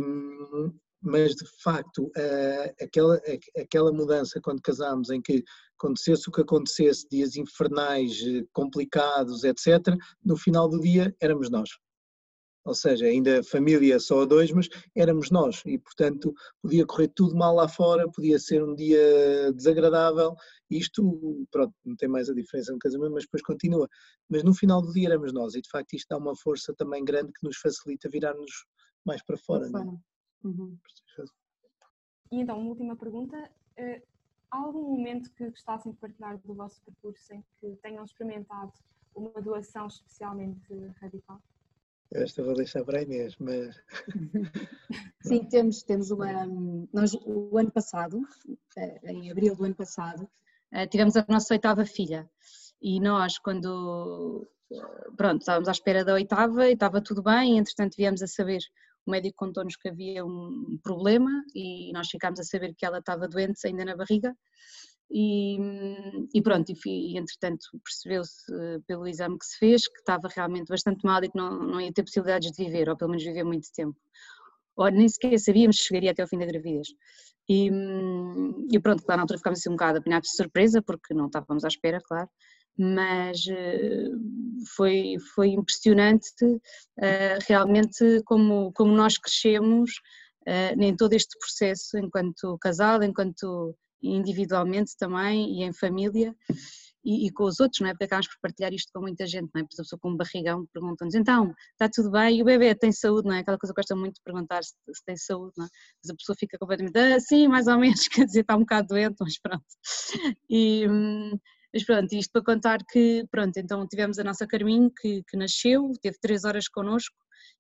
mas 1.06 1.36
de 1.36 1.46
facto 1.62 2.12
aquela, 2.82 3.22
aquela 3.58 3.91
mudança 3.91 4.41
quando 4.41 4.62
casámos 4.62 5.10
em 5.10 5.22
que 5.22 5.44
acontecesse 5.78 6.28
o 6.28 6.32
que 6.32 6.41
acontecesse, 6.41 7.08
dias 7.10 7.36
infernais, 7.36 8.22
eh, 8.26 8.44
complicados, 8.54 9.44
etc., 9.44 9.96
no 10.24 10.38
final 10.38 10.68
do 10.68 10.80
dia 10.80 11.15
éramos 11.22 11.50
nós. 11.50 11.70
Ou 12.65 12.74
seja, 12.74 13.06
ainda 13.06 13.44
família 13.44 14.00
só 14.00 14.24
a 14.24 14.26
dois, 14.26 14.52
mas 14.52 14.68
éramos 14.96 15.30
nós 15.30 15.62
e, 15.68 15.78
portanto, 15.78 16.34
podia 16.60 16.84
correr 16.84 17.10
tudo 17.10 17.36
mal 17.36 17.54
lá 17.54 17.68
fora, 17.68 18.10
podia 18.12 18.39
ser 18.39 18.63
um 18.63 18.74
dia 18.74 19.54
desagradável. 19.54 20.34
Isto, 20.72 21.46
pronto, 21.52 21.72
não 21.86 21.96
tem 21.96 22.10
mais 22.10 22.28
a 22.28 22.34
diferença 22.34 22.74
no 22.74 22.80
casamento, 22.80 23.12
mas 23.12 23.26
depois 23.26 23.44
continua. 23.44 23.88
Mas 24.28 24.44
no 24.44 24.52
final 24.52 24.82
do 24.82 24.91
dia 24.91 25.10
éramos 25.10 25.32
nós 25.32 25.54
e, 25.54 25.62
de 25.62 25.70
facto, 25.70 25.94
isto 25.94 26.08
dá 26.10 26.18
uma 26.18 26.36
força 26.36 26.74
também 26.76 27.06
grande 27.06 27.32
que 27.34 27.46
nos 27.46 27.58
facilita 27.58 28.10
virar-nos 28.10 28.52
mais 29.06 29.24
para 29.24 29.38
fora. 29.38 29.70
Para 29.70 29.82
é? 29.82 29.84
fora. 29.84 29.98
Uhum. 30.45 30.77
E 32.31 32.39
então, 32.39 32.60
uma 32.60 32.69
última 32.69 32.95
pergunta. 32.95 33.51
Eh, 33.77 34.01
há 34.51 34.58
algum 34.58 34.95
momento 34.95 35.31
que 35.34 35.49
gostassem 35.49 35.91
de 35.91 35.97
partilhar 35.97 36.38
do 36.38 36.53
vosso 36.53 36.81
percurso 36.84 37.34
em 37.34 37.43
que 37.60 37.75
tenham 37.81 38.05
experimentado 38.05 38.71
uma 39.15 39.41
doação 39.41 39.88
especialmente 39.88 40.62
radical? 41.01 41.41
Esta 42.13 42.43
vou 42.43 42.53
deixar 42.53 42.86
para 42.86 42.99
a 42.99 43.01
Inês, 43.01 43.36
mas. 43.38 43.75
Sim, 45.21 45.45
temos, 45.45 45.81
temos 45.81 46.12
uma. 46.12 46.45
Nós, 46.93 47.15
o 47.25 47.58
ano 47.58 47.71
passado, 47.71 48.21
eh, 48.77 48.99
em 49.12 49.31
abril 49.31 49.55
do 49.55 49.65
ano 49.65 49.75
passado, 49.75 50.29
eh, 50.71 50.86
tivemos 50.86 51.15
a 51.15 51.25
nossa 51.27 51.53
oitava 51.55 51.86
filha. 51.86 52.29
E 52.79 52.99
nós, 52.99 53.39
quando. 53.39 54.47
Pronto, 55.17 55.41
estávamos 55.41 55.67
à 55.67 55.71
espera 55.71 56.05
da 56.05 56.13
oitava 56.13 56.69
e 56.69 56.73
estava 56.73 57.01
tudo 57.01 57.23
bem, 57.23 57.55
e 57.55 57.58
entretanto 57.58 57.95
viemos 57.97 58.21
a 58.21 58.27
saber 58.27 58.62
o 59.06 59.12
médico 59.12 59.36
contou-nos 59.38 59.76
que 59.76 59.89
havia 59.89 60.26
um 60.26 60.78
problema 60.84 61.32
e 61.54 61.91
nós 61.94 62.10
ficámos 62.10 62.39
a 62.39 62.44
saber 62.44 62.74
que 62.76 62.86
ela 62.86 63.00
estava 63.00 63.28
doente 63.28 63.65
ainda 63.65 63.86
na 63.86 63.96
barriga 63.96 64.36
e, 65.12 65.58
e 66.34 66.41
pronto, 66.41 66.72
e, 66.86 67.18
entretanto 67.18 67.68
percebeu-se 67.84 68.52
eh, 68.52 68.80
pelo 68.88 69.08
exame 69.08 69.38
que 69.38 69.46
se 69.46 69.58
fez 69.58 69.88
que 69.88 70.00
estava 70.00 70.28
realmente 70.36 70.68
bastante 70.68 71.06
mal 71.06 71.24
e 71.24 71.30
que 71.30 71.38
não, 71.38 71.52
não 71.63 71.80
ia 71.80 71.94
ter 71.94 72.04
possibilidades 72.04 72.52
de 72.52 72.63
viver, 72.63 72.89
ou 72.89 72.98
pelo 72.98 73.12
menos 73.12 73.24
viver 73.24 73.44
muito 73.44 73.72
tempo. 73.72 73.98
Ou 74.76 74.89
nem 74.89 75.08
sequer 75.08 75.38
sabíamos 75.39 75.78
se 75.78 75.84
chegaria 75.84 76.12
até 76.12 76.24
ao 76.24 76.28
fim 76.28 76.39
da 76.39 76.46
gravidez. 76.46 76.88
E, 77.48 77.70
e 78.72 78.80
pronto, 78.80 79.04
claro, 79.04 79.20
na 79.20 79.24
altura 79.24 79.38
ficámos 79.38 79.60
assim 79.60 79.70
um 79.70 79.74
bocado 79.74 80.00
apanhados 80.00 80.30
de 80.30 80.36
surpresa, 80.36 80.82
porque 80.82 81.13
não 81.13 81.28
estávamos 81.28 81.63
à 81.63 81.68
espera, 81.68 82.00
claro 82.02 82.30
mas 82.77 83.45
eh, 83.47 84.09
foi, 84.75 85.15
foi 85.33 85.49
impressionante 85.49 86.59
eh, 86.99 87.38
realmente 87.47 88.21
como, 88.25 88.71
como 88.73 88.91
nós 88.93 89.17
crescemos 89.17 89.91
eh, 90.45 90.73
em 90.73 90.95
todo 90.95 91.13
este 91.13 91.38
processo, 91.39 91.97
enquanto 91.97 92.57
casal, 92.59 93.01
enquanto 93.03 93.75
individualmente 94.01 94.95
também 94.97 95.59
e 95.59 95.63
em 95.63 95.73
família 95.73 96.35
e, 97.05 97.27
e, 97.27 97.31
com 97.31 97.43
os 97.43 97.59
outros, 97.59 97.79
não 97.81 97.88
é? 97.88 97.91
Porque 97.91 98.05
acabamos 98.05 98.27
por 98.27 98.39
partilhar 98.41 98.73
isto 98.73 98.91
com 98.91 99.01
muita 99.01 99.27
gente, 99.27 99.49
não 99.53 99.61
é? 99.61 99.63
Por 99.63 99.73
exemplo, 99.73 99.77
pessoa 99.77 99.99
com 99.99 100.09
um 100.09 100.17
barrigão 100.17 100.65
perguntam-nos, 100.73 101.13
então, 101.13 101.53
está 101.73 101.88
tudo 101.88 102.09
bem? 102.11 102.39
E 102.39 102.41
o 102.41 102.45
bebê 102.45 102.73
tem 102.73 102.91
saúde, 102.91 103.27
não 103.27 103.35
é? 103.35 103.39
Aquela 103.39 103.59
coisa 103.59 103.73
que 103.73 103.79
gosta 103.79 103.95
muito 103.95 104.15
de 104.15 104.21
perguntar 104.23 104.63
se, 104.63 104.73
se, 104.91 105.05
tem 105.05 105.15
saúde, 105.15 105.53
não 105.55 105.65
é? 105.65 105.69
Mas 106.03 106.09
a 106.11 106.15
pessoa 106.15 106.35
fica 106.38 106.57
completamente, 106.57 106.97
ah, 106.97 107.19
sim, 107.19 107.47
mais 107.47 107.67
ou 107.67 107.77
menos, 107.77 108.07
quer 108.09 108.25
dizer, 108.25 108.41
está 108.41 108.55
um 108.55 108.61
bocado 108.61 108.88
doente, 108.88 109.15
mas 109.19 109.39
pronto. 109.39 109.65
E, 110.49 110.88
hum, 110.89 111.39
mas 111.75 111.83
pronto, 111.83 112.13
isto 112.13 112.31
para 112.31 112.41
contar 112.41 112.77
que, 112.89 113.25
pronto, 113.29 113.57
então 113.57 113.85
tivemos 113.85 114.17
a 114.17 114.23
nossa 114.23 114.47
Carminho 114.47 114.89
que, 114.89 115.21
que 115.23 115.35
nasceu, 115.35 115.91
teve 116.01 116.17
três 116.21 116.45
horas 116.45 116.69
connosco, 116.69 117.13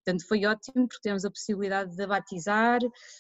portanto 0.05 0.25
foi 0.25 0.45
ótimo 0.45 0.87
porque 0.87 1.01
tivemos 1.01 1.25
a 1.25 1.29
possibilidade 1.29 1.93
de 1.93 2.01
a 2.01 2.07
batizar 2.07 2.79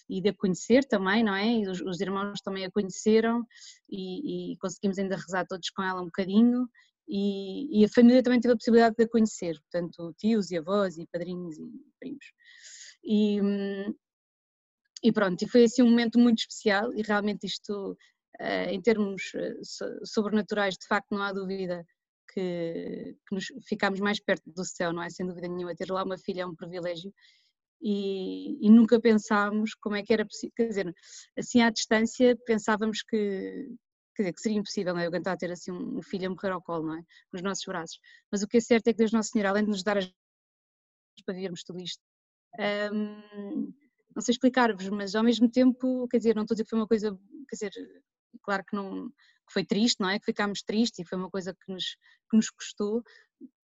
e 0.09 0.21
de 0.21 0.29
a 0.29 0.33
conhecer 0.33 0.85
também, 0.85 1.21
não 1.21 1.35
é? 1.35 1.47
E 1.47 1.67
os, 1.67 1.81
os 1.81 1.99
irmãos 1.99 2.39
também 2.39 2.63
a 2.63 2.71
conheceram 2.71 3.45
e, 3.89 4.53
e, 4.53 4.57
conseguimos 4.57 4.97
ainda 4.97 5.17
rezar 5.17 5.45
todos 5.45 5.69
com 5.69 5.83
ela 5.83 6.01
um 6.01 6.05
bocadinho 6.05 6.65
e, 7.09 7.81
e, 7.81 7.83
a 7.83 7.89
família 7.89 8.23
também 8.23 8.39
teve 8.39 8.53
a 8.53 8.57
possibilidade 8.57 8.95
de 8.97 9.03
a 9.03 9.09
conhecer, 9.09 9.59
portanto 9.69 10.15
tios 10.17 10.49
e 10.49 10.57
avós 10.57 10.97
e 10.97 11.05
padrinhos 11.11 11.57
e 11.57 11.73
primos. 11.99 12.25
E, 13.03 13.41
e 15.03 15.11
pronto, 15.11 15.41
e 15.41 15.49
foi 15.49 15.65
assim 15.65 15.81
um 15.83 15.89
momento 15.89 16.17
muito 16.17 16.39
especial 16.39 16.93
e 16.93 17.01
realmente 17.01 17.45
isto 17.45 17.97
em 18.71 18.81
termos 18.81 19.33
eh, 19.35 19.53
sobrenaturais, 20.03 20.75
de 20.75 20.87
facto, 20.87 21.07
não 21.11 21.21
há 21.21 21.31
dúvida 21.31 21.85
que, 22.33 23.15
que 23.27 23.35
nos 23.35 23.45
ficámos 23.67 23.99
mais 23.99 24.19
perto 24.19 24.51
do 24.51 24.65
céu, 24.65 24.91
não 24.91 25.03
é? 25.03 25.09
Sem 25.09 25.25
dúvida 25.25 25.47
nenhuma, 25.47 25.75
ter 25.75 25.89
lá 25.89 26.03
uma 26.03 26.17
filha 26.17 26.41
é 26.41 26.45
um 26.45 26.55
privilégio 26.55 27.13
e, 27.81 28.65
e, 28.65 28.69
nunca 28.69 28.99
pensámos 28.99 29.73
como 29.75 29.95
é 29.95 30.03
que 30.03 30.13
era 30.13 30.25
possível, 30.25 30.53
quer 30.55 30.67
dizer, 30.67 30.95
assim 31.37 31.61
à 31.61 31.69
distância 31.69 32.35
pensávamos 32.45 33.03
que, 33.03 33.67
quer 34.15 34.23
dizer, 34.23 34.33
que 34.33 34.41
seria 34.41 34.57
impossível, 34.57 34.93
não 34.93 35.01
é? 35.01 35.05
Eu 35.05 35.09
aguentar 35.09 35.37
ter 35.37 35.51
assim 35.51 35.71
um, 35.71 36.01
filho 36.01 36.27
a 36.27 36.29
morrer 36.29 36.51
ao 36.51 36.61
colo, 36.61 36.87
não 36.87 36.97
é? 36.97 37.03
Nos 37.31 37.41
nossos 37.41 37.65
braços. 37.65 37.99
Mas 38.31 38.41
o 38.43 38.47
que 38.47 38.57
é 38.57 38.61
certo 38.61 38.87
é 38.87 38.93
que 38.93 38.97
Deus 38.97 39.11
Nosso 39.11 39.29
Senhor, 39.29 39.45
além 39.47 39.63
de 39.63 39.69
nos 39.69 39.83
dar 39.83 39.97
as 39.97 40.11
para 41.25 41.35
vivermos 41.35 41.63
tudo 41.63 41.79
isto, 41.79 42.01
não 44.15 44.21
sei 44.21 44.31
explicar-vos, 44.31 44.87
mas 44.89 45.13
ao 45.13 45.23
mesmo 45.23 45.49
tempo, 45.49 46.07
quer 46.07 46.17
dizer, 46.17 46.35
não 46.35 46.43
estou 46.43 46.53
a 46.53 46.55
dizer 46.55 46.63
que 46.63 46.69
foi 46.69 46.79
uma 46.79 46.87
coisa, 46.87 47.11
quer 47.49 47.55
dizer, 47.55 47.71
claro 48.43 48.63
que 48.65 48.75
não 48.75 49.09
que 49.47 49.53
foi 49.53 49.63
triste, 49.63 49.99
não 49.99 50.09
é? 50.09 50.19
Que 50.19 50.25
ficámos 50.25 50.63
tristes 50.63 50.99
e 50.99 51.07
foi 51.07 51.17
uma 51.17 51.29
coisa 51.29 51.53
que 51.53 51.71
nos, 51.71 51.95
que 52.29 52.35
nos 52.35 52.49
custou, 52.49 53.03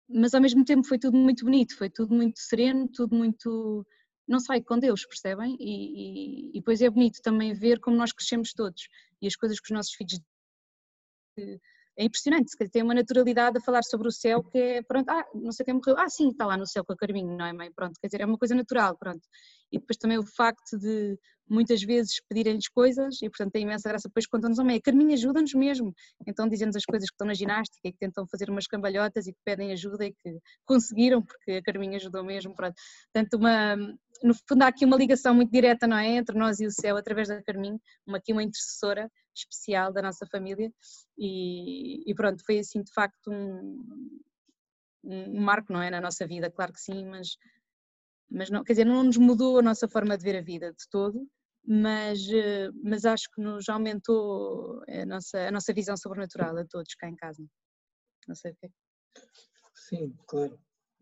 mas 0.07 0.33
ao 0.33 0.41
mesmo 0.41 0.63
tempo 0.63 0.87
foi 0.87 0.99
tudo 0.99 1.17
muito 1.17 1.45
bonito, 1.45 1.75
foi 1.77 1.89
tudo 1.89 2.13
muito 2.13 2.39
sereno, 2.39 2.87
tudo 2.87 3.15
muito. 3.15 3.85
Não 4.27 4.39
sei, 4.39 4.61
com 4.61 4.79
Deus, 4.79 5.05
percebem? 5.05 5.57
E, 5.59 6.49
e, 6.49 6.49
e 6.49 6.59
depois 6.59 6.81
é 6.81 6.89
bonito 6.89 7.21
também 7.21 7.53
ver 7.53 7.79
como 7.79 7.97
nós 7.97 8.13
crescemos 8.13 8.53
todos 8.53 8.87
e 9.21 9.27
as 9.27 9.35
coisas 9.35 9.59
que 9.59 9.65
os 9.65 9.75
nossos 9.75 9.93
filhos 9.93 10.21
é 11.97 12.05
impressionante, 12.05 12.51
se 12.51 12.69
tem 12.69 12.81
uma 12.81 12.93
naturalidade 12.93 13.57
a 13.57 13.61
falar 13.61 13.83
sobre 13.83 14.07
o 14.07 14.11
céu 14.11 14.43
que 14.43 14.57
é, 14.57 14.81
pronto, 14.81 15.09
ah, 15.09 15.25
não 15.35 15.51
sei 15.51 15.65
quem 15.65 15.75
morreu, 15.75 15.95
ah 15.97 16.09
sim, 16.09 16.29
está 16.29 16.45
lá 16.45 16.57
no 16.57 16.65
céu 16.65 16.83
com 16.83 16.93
a 16.93 16.97
Carminho, 16.97 17.37
não 17.37 17.45
é 17.45 17.53
mãe, 17.53 17.71
pronto, 17.71 17.99
quer 17.99 18.07
dizer, 18.07 18.21
é 18.21 18.25
uma 18.25 18.37
coisa 18.37 18.55
natural, 18.55 18.97
pronto. 18.97 19.21
E 19.73 19.79
depois 19.79 19.97
também 19.97 20.17
o 20.19 20.23
facto 20.23 20.77
de 20.77 21.17
muitas 21.49 21.81
vezes 21.83 22.21
pedirem-lhes 22.29 22.69
coisas 22.69 23.21
e 23.21 23.29
portanto 23.29 23.51
tem 23.51 23.63
imensa 23.63 23.89
graça, 23.89 24.07
depois 24.07 24.25
contam-nos, 24.25 24.59
oh, 24.59 24.63
mãe, 24.63 24.77
a 24.77 24.81
Carminho 24.81 25.13
ajuda-nos 25.13 25.53
mesmo, 25.53 25.93
então 26.25 26.47
dizem-nos 26.47 26.75
as 26.75 26.85
coisas 26.85 27.09
que 27.09 27.13
estão 27.13 27.27
na 27.27 27.33
ginástica 27.33 27.87
e 27.87 27.91
que 27.91 27.97
tentam 27.97 28.25
fazer 28.27 28.49
umas 28.49 28.65
cambalhotas 28.65 29.27
e 29.27 29.33
que 29.33 29.39
pedem 29.43 29.71
ajuda 29.71 30.05
e 30.05 30.13
que 30.13 30.39
conseguiram 30.65 31.21
porque 31.21 31.51
a 31.51 31.61
Carminho 31.61 31.95
ajudou 31.95 32.23
mesmo, 32.23 32.55
pronto. 32.55 32.75
Portanto, 33.11 33.33
uma, 33.33 33.75
no 34.23 34.33
fundo 34.47 34.63
há 34.63 34.67
aqui 34.67 34.85
uma 34.85 34.95
ligação 34.95 35.35
muito 35.35 35.51
direta, 35.51 35.85
não 35.85 35.97
é, 35.97 36.15
entre 36.15 36.37
nós 36.37 36.59
e 36.59 36.65
o 36.65 36.71
céu 36.71 36.95
através 36.95 37.27
da 37.27 37.43
Carminho, 37.43 37.79
uma 38.07 38.17
aqui 38.17 38.31
uma 38.31 38.43
intercessora 38.43 39.09
especial 39.35 39.91
da 39.91 40.01
nossa 40.01 40.25
família. 40.27 40.71
E, 41.17 42.09
e 42.09 42.15
pronto, 42.15 42.43
foi 42.45 42.59
assim 42.59 42.81
de 42.81 42.91
facto 42.93 43.31
um, 43.31 44.21
um 45.03 45.41
marco, 45.41 45.73
não 45.73 45.81
é, 45.81 45.89
na 45.89 46.01
nossa 46.01 46.25
vida, 46.25 46.49
claro 46.49 46.71
que 46.71 46.79
sim, 46.79 47.05
mas, 47.05 47.35
mas 48.29 48.49
não, 48.49 48.63
quer 48.63 48.73
dizer, 48.73 48.85
não 48.85 49.03
nos 49.03 49.17
mudou 49.17 49.59
a 49.59 49.61
nossa 49.61 49.87
forma 49.87 50.17
de 50.17 50.23
ver 50.23 50.37
a 50.37 50.41
vida 50.41 50.71
de 50.71 50.89
todo, 50.89 51.27
mas, 51.65 52.27
eh, 52.29 52.69
mas 52.83 53.05
acho 53.05 53.29
que 53.33 53.41
nos 53.41 53.69
aumentou 53.69 54.81
a 54.87 55.05
nossa, 55.05 55.47
a 55.47 55.51
nossa 55.51 55.73
visão 55.73 55.95
sobrenatural 55.95 56.57
a 56.57 56.65
todos 56.65 56.93
cá 56.95 57.07
em 57.07 57.15
casa. 57.15 57.43
Não 58.27 58.35
sei 58.35 58.51
o 58.51 58.55
que 58.55 58.65
é. 58.65 58.69
Sim, 59.75 60.15
claro. 60.27 60.59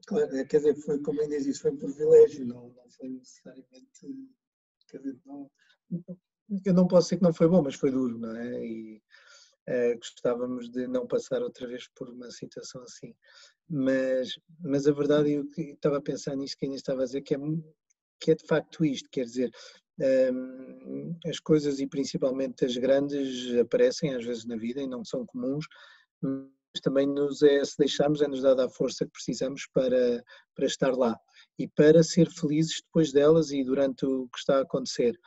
Claro, 0.07 0.35
é, 0.35 0.45
quer 0.45 0.57
dizer, 0.57 0.75
foi 0.75 0.99
como 1.01 1.21
ainda 1.21 1.39
disse, 1.39 1.59
foi 1.59 1.71
um 1.71 1.77
privilégio, 1.77 2.45
não, 2.45 2.69
não 2.69 2.89
foi 2.89 3.09
necessariamente. 3.09 4.29
Quer 4.87 4.97
dizer, 4.97 5.19
não, 5.25 5.49
eu 6.65 6.73
não 6.73 6.87
posso 6.87 7.07
dizer 7.07 7.17
que 7.17 7.23
não 7.23 7.33
foi 7.33 7.47
bom, 7.47 7.61
mas 7.61 7.75
foi 7.75 7.91
duro, 7.91 8.17
não 8.17 8.35
é? 8.35 8.65
E 8.65 9.00
uh, 9.69 9.97
gostávamos 9.97 10.69
de 10.69 10.87
não 10.87 11.07
passar 11.07 11.41
outra 11.41 11.67
vez 11.67 11.87
por 11.95 12.09
uma 12.09 12.29
situação 12.31 12.81
assim. 12.83 13.13
Mas, 13.69 14.37
mas 14.59 14.87
a 14.87 14.91
verdade, 14.91 15.31
eu 15.31 15.45
estava 15.57 15.97
a 15.97 16.01
pensar 16.01 16.35
que 16.37 16.65
ainda 16.65 16.75
estava 16.75 17.01
a 17.01 17.05
dizer, 17.05 17.21
que 17.21 17.35
é, 17.35 17.37
que 18.19 18.31
é 18.31 18.35
de 18.35 18.45
facto 18.45 18.83
isto, 18.83 19.09
quer 19.09 19.25
dizer, 19.25 19.51
um, 20.33 21.15
as 21.25 21.39
coisas 21.39 21.79
e 21.79 21.87
principalmente 21.87 22.65
as 22.65 22.75
grandes 22.75 23.55
aparecem 23.57 24.15
às 24.15 24.25
vezes 24.25 24.45
na 24.45 24.55
vida 24.55 24.81
e 24.81 24.87
não 24.87 25.05
são 25.05 25.25
comuns, 25.25 25.65
mas 26.21 26.81
também 26.81 27.07
nos 27.07 27.41
é, 27.43 27.63
se 27.63 27.77
deixarmos, 27.77 28.21
é 28.21 28.27
nos 28.27 28.41
dada 28.41 28.65
a 28.65 28.69
força 28.69 29.05
que 29.05 29.11
precisamos 29.11 29.67
para, 29.73 30.23
para 30.55 30.65
estar 30.65 30.95
lá 30.95 31.17
e 31.59 31.67
para 31.67 32.03
ser 32.03 32.29
felizes 32.29 32.81
depois 32.85 33.11
delas 33.11 33.51
e 33.51 33.63
durante 33.63 34.05
o 34.05 34.27
que 34.29 34.39
está 34.39 34.57
a 34.57 34.61
acontecer. 34.61 35.17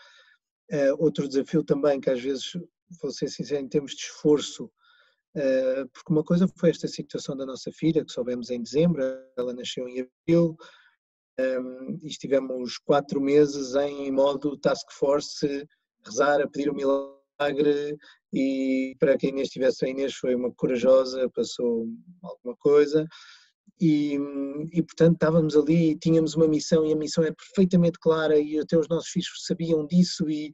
Uh, 0.72 0.96
outro 0.98 1.28
desafio 1.28 1.62
também, 1.62 2.00
que 2.00 2.08
às 2.08 2.20
vezes, 2.20 2.52
vou 3.00 3.10
ser 3.10 3.28
sincero, 3.28 3.62
em 3.62 3.68
termos 3.68 3.92
de 3.92 4.02
esforço, 4.02 4.64
uh, 4.64 5.88
porque 5.92 6.12
uma 6.12 6.24
coisa 6.24 6.48
foi 6.56 6.70
esta 6.70 6.88
situação 6.88 7.36
da 7.36 7.46
nossa 7.46 7.70
filha, 7.72 8.04
que 8.04 8.12
soubemos 8.12 8.50
em 8.50 8.62
dezembro, 8.62 9.02
ela 9.36 9.52
nasceu 9.52 9.88
em 9.88 10.00
abril, 10.00 10.56
ehm, 11.38 11.98
e 12.02 12.06
estivemos 12.06 12.78
quatro 12.78 13.20
meses 13.20 13.74
em 13.74 14.10
modo 14.10 14.56
task 14.58 14.90
force, 14.92 15.66
rezar, 16.04 16.40
a 16.40 16.48
pedir 16.48 16.68
o 16.68 16.72
um 16.72 16.76
milagre, 16.76 17.96
e 18.32 18.96
para 18.98 19.16
quem 19.16 19.30
Inês 19.30 19.48
estivesse, 19.48 19.84
a 19.84 19.88
Inês 19.88 20.14
foi 20.14 20.34
uma 20.34 20.52
corajosa, 20.54 21.28
passou 21.30 21.86
alguma 22.22 22.56
coisa, 22.56 23.06
e, 23.80 24.16
e, 24.72 24.82
portanto 24.82 25.14
estávamos 25.14 25.56
ali 25.56 25.90
e 25.90 25.98
tínhamos 25.98 26.34
uma 26.34 26.46
missão 26.46 26.86
e 26.86 26.92
a 26.92 26.96
missão 26.96 27.24
era 27.24 27.34
perfeitamente 27.34 27.98
clara 27.98 28.38
e 28.38 28.58
até 28.58 28.78
os 28.78 28.88
nossos 28.88 29.10
filhos 29.10 29.28
sabiam 29.44 29.86
disso 29.86 30.28
e 30.30 30.52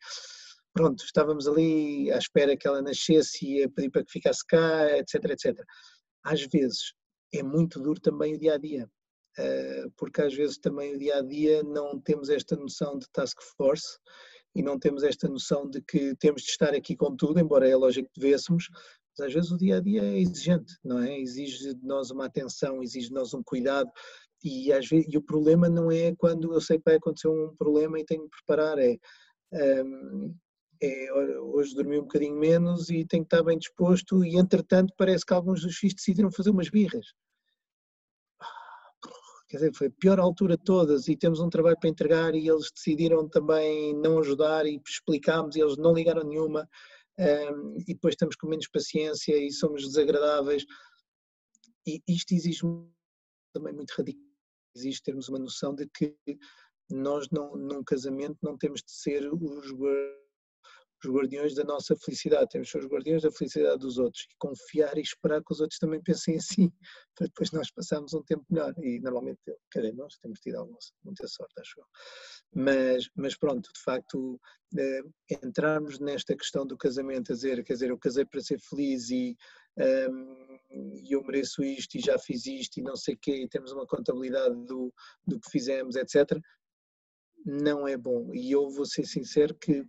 pronto, 0.73 1.05
estávamos 1.05 1.47
ali 1.47 2.11
à 2.13 2.19
espera 2.19 2.57
que 2.57 2.67
ela 2.67 2.83
nascesse 2.83 3.45
e 3.45 3.65
a 3.65 3.69
pedir 3.69 3.91
para 3.91 4.05
que 4.05 4.13
ficasse 4.13 4.45
cá, 4.47 4.99
etc, 4.99 5.25
etc. 5.31 5.65
Às 6.25 6.43
vezes 6.47 6.93
é 7.33 7.43
muito 7.43 7.81
duro 7.81 8.01
também 8.01 8.35
o 8.35 8.39
dia 8.39 8.55
a 8.55 8.59
dia, 8.59 8.89
eh, 9.39 9.85
porque 9.97 10.23
às 10.23 10.35
vezes 10.35 10.59
também 10.59 10.95
o 10.95 10.99
dia 10.99 11.19
a 11.19 11.23
dia 11.23 11.63
não 11.63 12.01
temos 12.01 12.29
esta 12.29 12.57
noção 12.57 12.99
de 12.99 13.07
task 13.13 13.39
force 13.57 13.99
e 14.55 14.63
não 14.63 14.79
temos 14.79 15.03
esta 15.03 15.29
noção 15.29 15.69
de 15.69 15.81
que 15.83 16.15
temos 16.17 16.43
de 16.43 16.51
estar 16.51 16.75
aqui 16.75 16.97
com 16.97 17.15
tudo, 17.17 17.39
embora 17.39 17.69
é 17.69 17.77
lógico 17.77 18.11
que 18.13 18.21
devêssemos, 18.21 18.69
mas 19.17 19.29
às 19.29 19.33
vezes 19.33 19.51
o 19.51 19.57
dia 19.57 19.77
a 19.77 19.81
dia 19.81 20.03
é 20.03 20.19
exigente, 20.19 20.75
não 20.85 20.99
é? 20.99 21.19
Exige 21.19 21.75
de 21.75 21.87
nós 21.87 22.11
uma 22.11 22.27
atenção, 22.27 22.83
exige 22.83 23.09
de 23.09 23.15
nós 23.15 23.35
um 23.35 23.43
cuidado. 23.43 23.91
E, 24.43 24.73
às 24.73 24.89
vezes, 24.89 25.07
e 25.13 25.19
o 25.19 25.23
problema 25.23 25.69
não 25.69 25.91
é 25.91 26.15
quando 26.17 26.53
eu 26.55 26.61
sei 26.61 26.79
que 26.79 26.85
vai 26.87 26.97
acontecer 26.97 27.29
um 27.29 27.55
problema 27.57 28.01
e 28.01 28.05
tenho 28.05 28.23
que 28.23 28.37
preparar, 28.39 28.79
é, 28.79 28.97
um, 29.85 30.35
é 30.83 31.13
hoje 31.41 31.75
dormi 31.75 31.99
um 31.99 32.03
bocadinho 32.03 32.37
menos 32.37 32.89
e 32.89 33.05
tenho 33.05 33.25
que 33.25 33.35
estar 33.35 33.45
bem 33.45 33.59
disposto 33.59 34.25
e 34.25 34.37
entretanto 34.37 34.95
parece 34.97 35.25
que 35.25 35.35
alguns 35.35 35.63
dos 35.63 35.77
filhos 35.77 35.95
decidiram 35.95 36.33
fazer 36.33 36.51
umas 36.51 36.71
birras. 36.71 37.07
Quer 39.49 39.57
dizer, 39.57 39.75
foi 39.75 39.89
a 39.89 39.93
pior 39.99 40.21
altura 40.21 40.57
de 40.57 40.63
todas 40.63 41.09
e 41.09 41.17
temos 41.17 41.41
um 41.41 41.51
trabalho 41.51 41.77
para 41.79 41.91
entregar 41.91 42.35
e 42.35 42.49
eles 42.49 42.71
decidiram 42.73 43.29
também 43.29 43.95
não 43.97 44.21
ajudar 44.21 44.65
e 44.65 44.81
explicámos 44.87 45.57
e 45.57 45.61
eles 45.61 45.77
não 45.77 45.93
ligaram 45.93 46.23
nenhuma 46.23 46.69
um, 47.19 47.77
e 47.77 47.93
depois 47.93 48.15
estamos 48.15 48.37
com 48.37 48.47
menos 48.47 48.69
paciência 48.69 49.37
e 49.37 49.51
somos 49.51 49.83
desagradáveis. 49.83 50.65
E 51.87 52.01
isto 52.09 52.33
exige 52.33 52.61
também 53.53 53.75
muito 53.75 53.91
radical, 53.91 54.23
exige 54.77 55.03
termos 55.03 55.29
uma 55.29 55.39
noção 55.39 55.75
de 55.75 55.89
que 55.89 56.17
nós 56.89 57.29
não, 57.31 57.57
num 57.57 57.83
casamento 57.83 58.39
não 58.43 58.57
temos 58.57 58.81
de 58.83 58.93
ser 58.93 59.29
os 59.33 59.73
os 61.09 61.15
guardiões 61.15 61.55
da 61.55 61.65
nossa 61.65 61.97
felicidade, 61.97 62.51
temos 62.51 62.69
de 62.69 62.73
ser 62.73 62.79
os 62.79 62.87
guardiões 62.87 63.23
da 63.23 63.31
felicidade 63.31 63.79
dos 63.79 63.99
outros 63.99 64.25
e 64.25 64.37
confiar 64.39 64.97
e 64.99 65.01
esperar 65.01 65.43
que 65.43 65.53
os 65.53 65.61
outros 65.61 65.79
também 65.79 66.03
pensem 66.03 66.37
assim, 66.37 66.71
para 67.17 67.27
depois 67.27 67.51
nós 67.53 67.71
passarmos 67.71 68.15
um 68.15 68.23
tempo 68.23 68.45
melhor. 68.51 68.75
E 68.79 69.01
normalmente, 69.01 69.41
cadê 69.71 69.93
nós 69.93 70.17
temos 70.19 70.41
tido 70.41 70.57
alguma, 70.57 70.79
muita 71.05 71.27
sorte, 71.29 71.61
acho 71.61 71.81
eu. 71.81 71.85
Mas, 72.55 73.09
mas 73.15 73.37
pronto, 73.37 73.71
de 73.73 73.81
facto, 73.83 74.41
eh, 74.77 75.03
entrarmos 75.43 75.99
nesta 75.99 76.37
questão 76.37 76.67
do 76.67 76.77
casamento, 76.77 77.33
a 77.33 77.35
dizer, 77.35 77.65
quer 77.65 77.75
dizer, 77.75 77.91
eu 77.91 77.99
casei 77.99 78.25
para 78.25 78.41
ser 78.41 78.59
feliz 78.61 79.11
e 79.11 79.37
um, 80.11 80.51
eu 81.09 81.23
mereço 81.25 81.63
isto 81.63 81.97
e 81.97 82.01
já 82.01 82.19
fiz 82.19 82.47
isto 82.47 82.79
e 82.79 82.83
não 82.83 82.97
sei 82.97 83.15
o 83.15 83.19
quê, 83.19 83.43
e 83.43 83.49
temos 83.49 83.73
uma 83.73 83.87
contabilidade 83.87 84.55
do, 84.67 84.93
do 85.27 85.41
que 85.41 85.51
fizemos, 85.51 85.97
etc. 85.97 86.39
Não 87.45 87.89
é 87.89 87.97
bom. 87.97 88.35
E 88.35 88.53
eu 88.53 88.69
vou 88.71 88.85
ser 88.85 89.05
sincero 89.05 89.55
que 89.55 89.85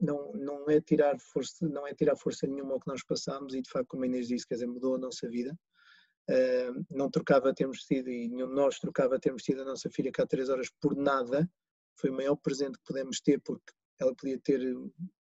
não, 0.00 0.32
não 0.32 0.70
é 0.70 0.80
tirar 0.80 1.18
força, 1.18 1.66
não 1.68 1.86
é 1.86 1.94
tirar 1.94 2.16
força 2.16 2.46
nenhuma 2.46 2.74
ao 2.74 2.80
que 2.80 2.86
nós 2.86 3.02
passamos 3.02 3.54
e 3.54 3.62
de 3.62 3.70
facto, 3.70 3.88
como 3.88 4.04
a 4.04 4.06
Inês 4.06 4.28
disse, 4.28 4.46
quer 4.46 4.54
dizer, 4.54 4.66
mudou 4.66 4.94
a 4.94 4.98
nossa 4.98 5.28
vida. 5.28 5.58
Uh, 6.30 6.84
não 6.90 7.10
trocava 7.10 7.54
termos 7.54 7.78
tido 7.84 8.10
e 8.10 8.28
nenhum 8.28 8.48
de 8.48 8.54
nós 8.54 8.78
trocava 8.78 9.18
termos 9.18 9.42
tido 9.42 9.62
a 9.62 9.64
nossa 9.64 9.88
filha 9.88 10.12
cá 10.12 10.26
três 10.26 10.48
horas 10.48 10.68
por 10.80 10.94
nada. 10.94 11.50
Foi 11.98 12.10
o 12.10 12.14
maior 12.14 12.36
presente 12.36 12.78
que 12.78 12.84
pudemos 12.84 13.20
ter 13.20 13.40
porque 13.40 13.72
ela 13.98 14.14
podia 14.14 14.38
ter 14.38 14.60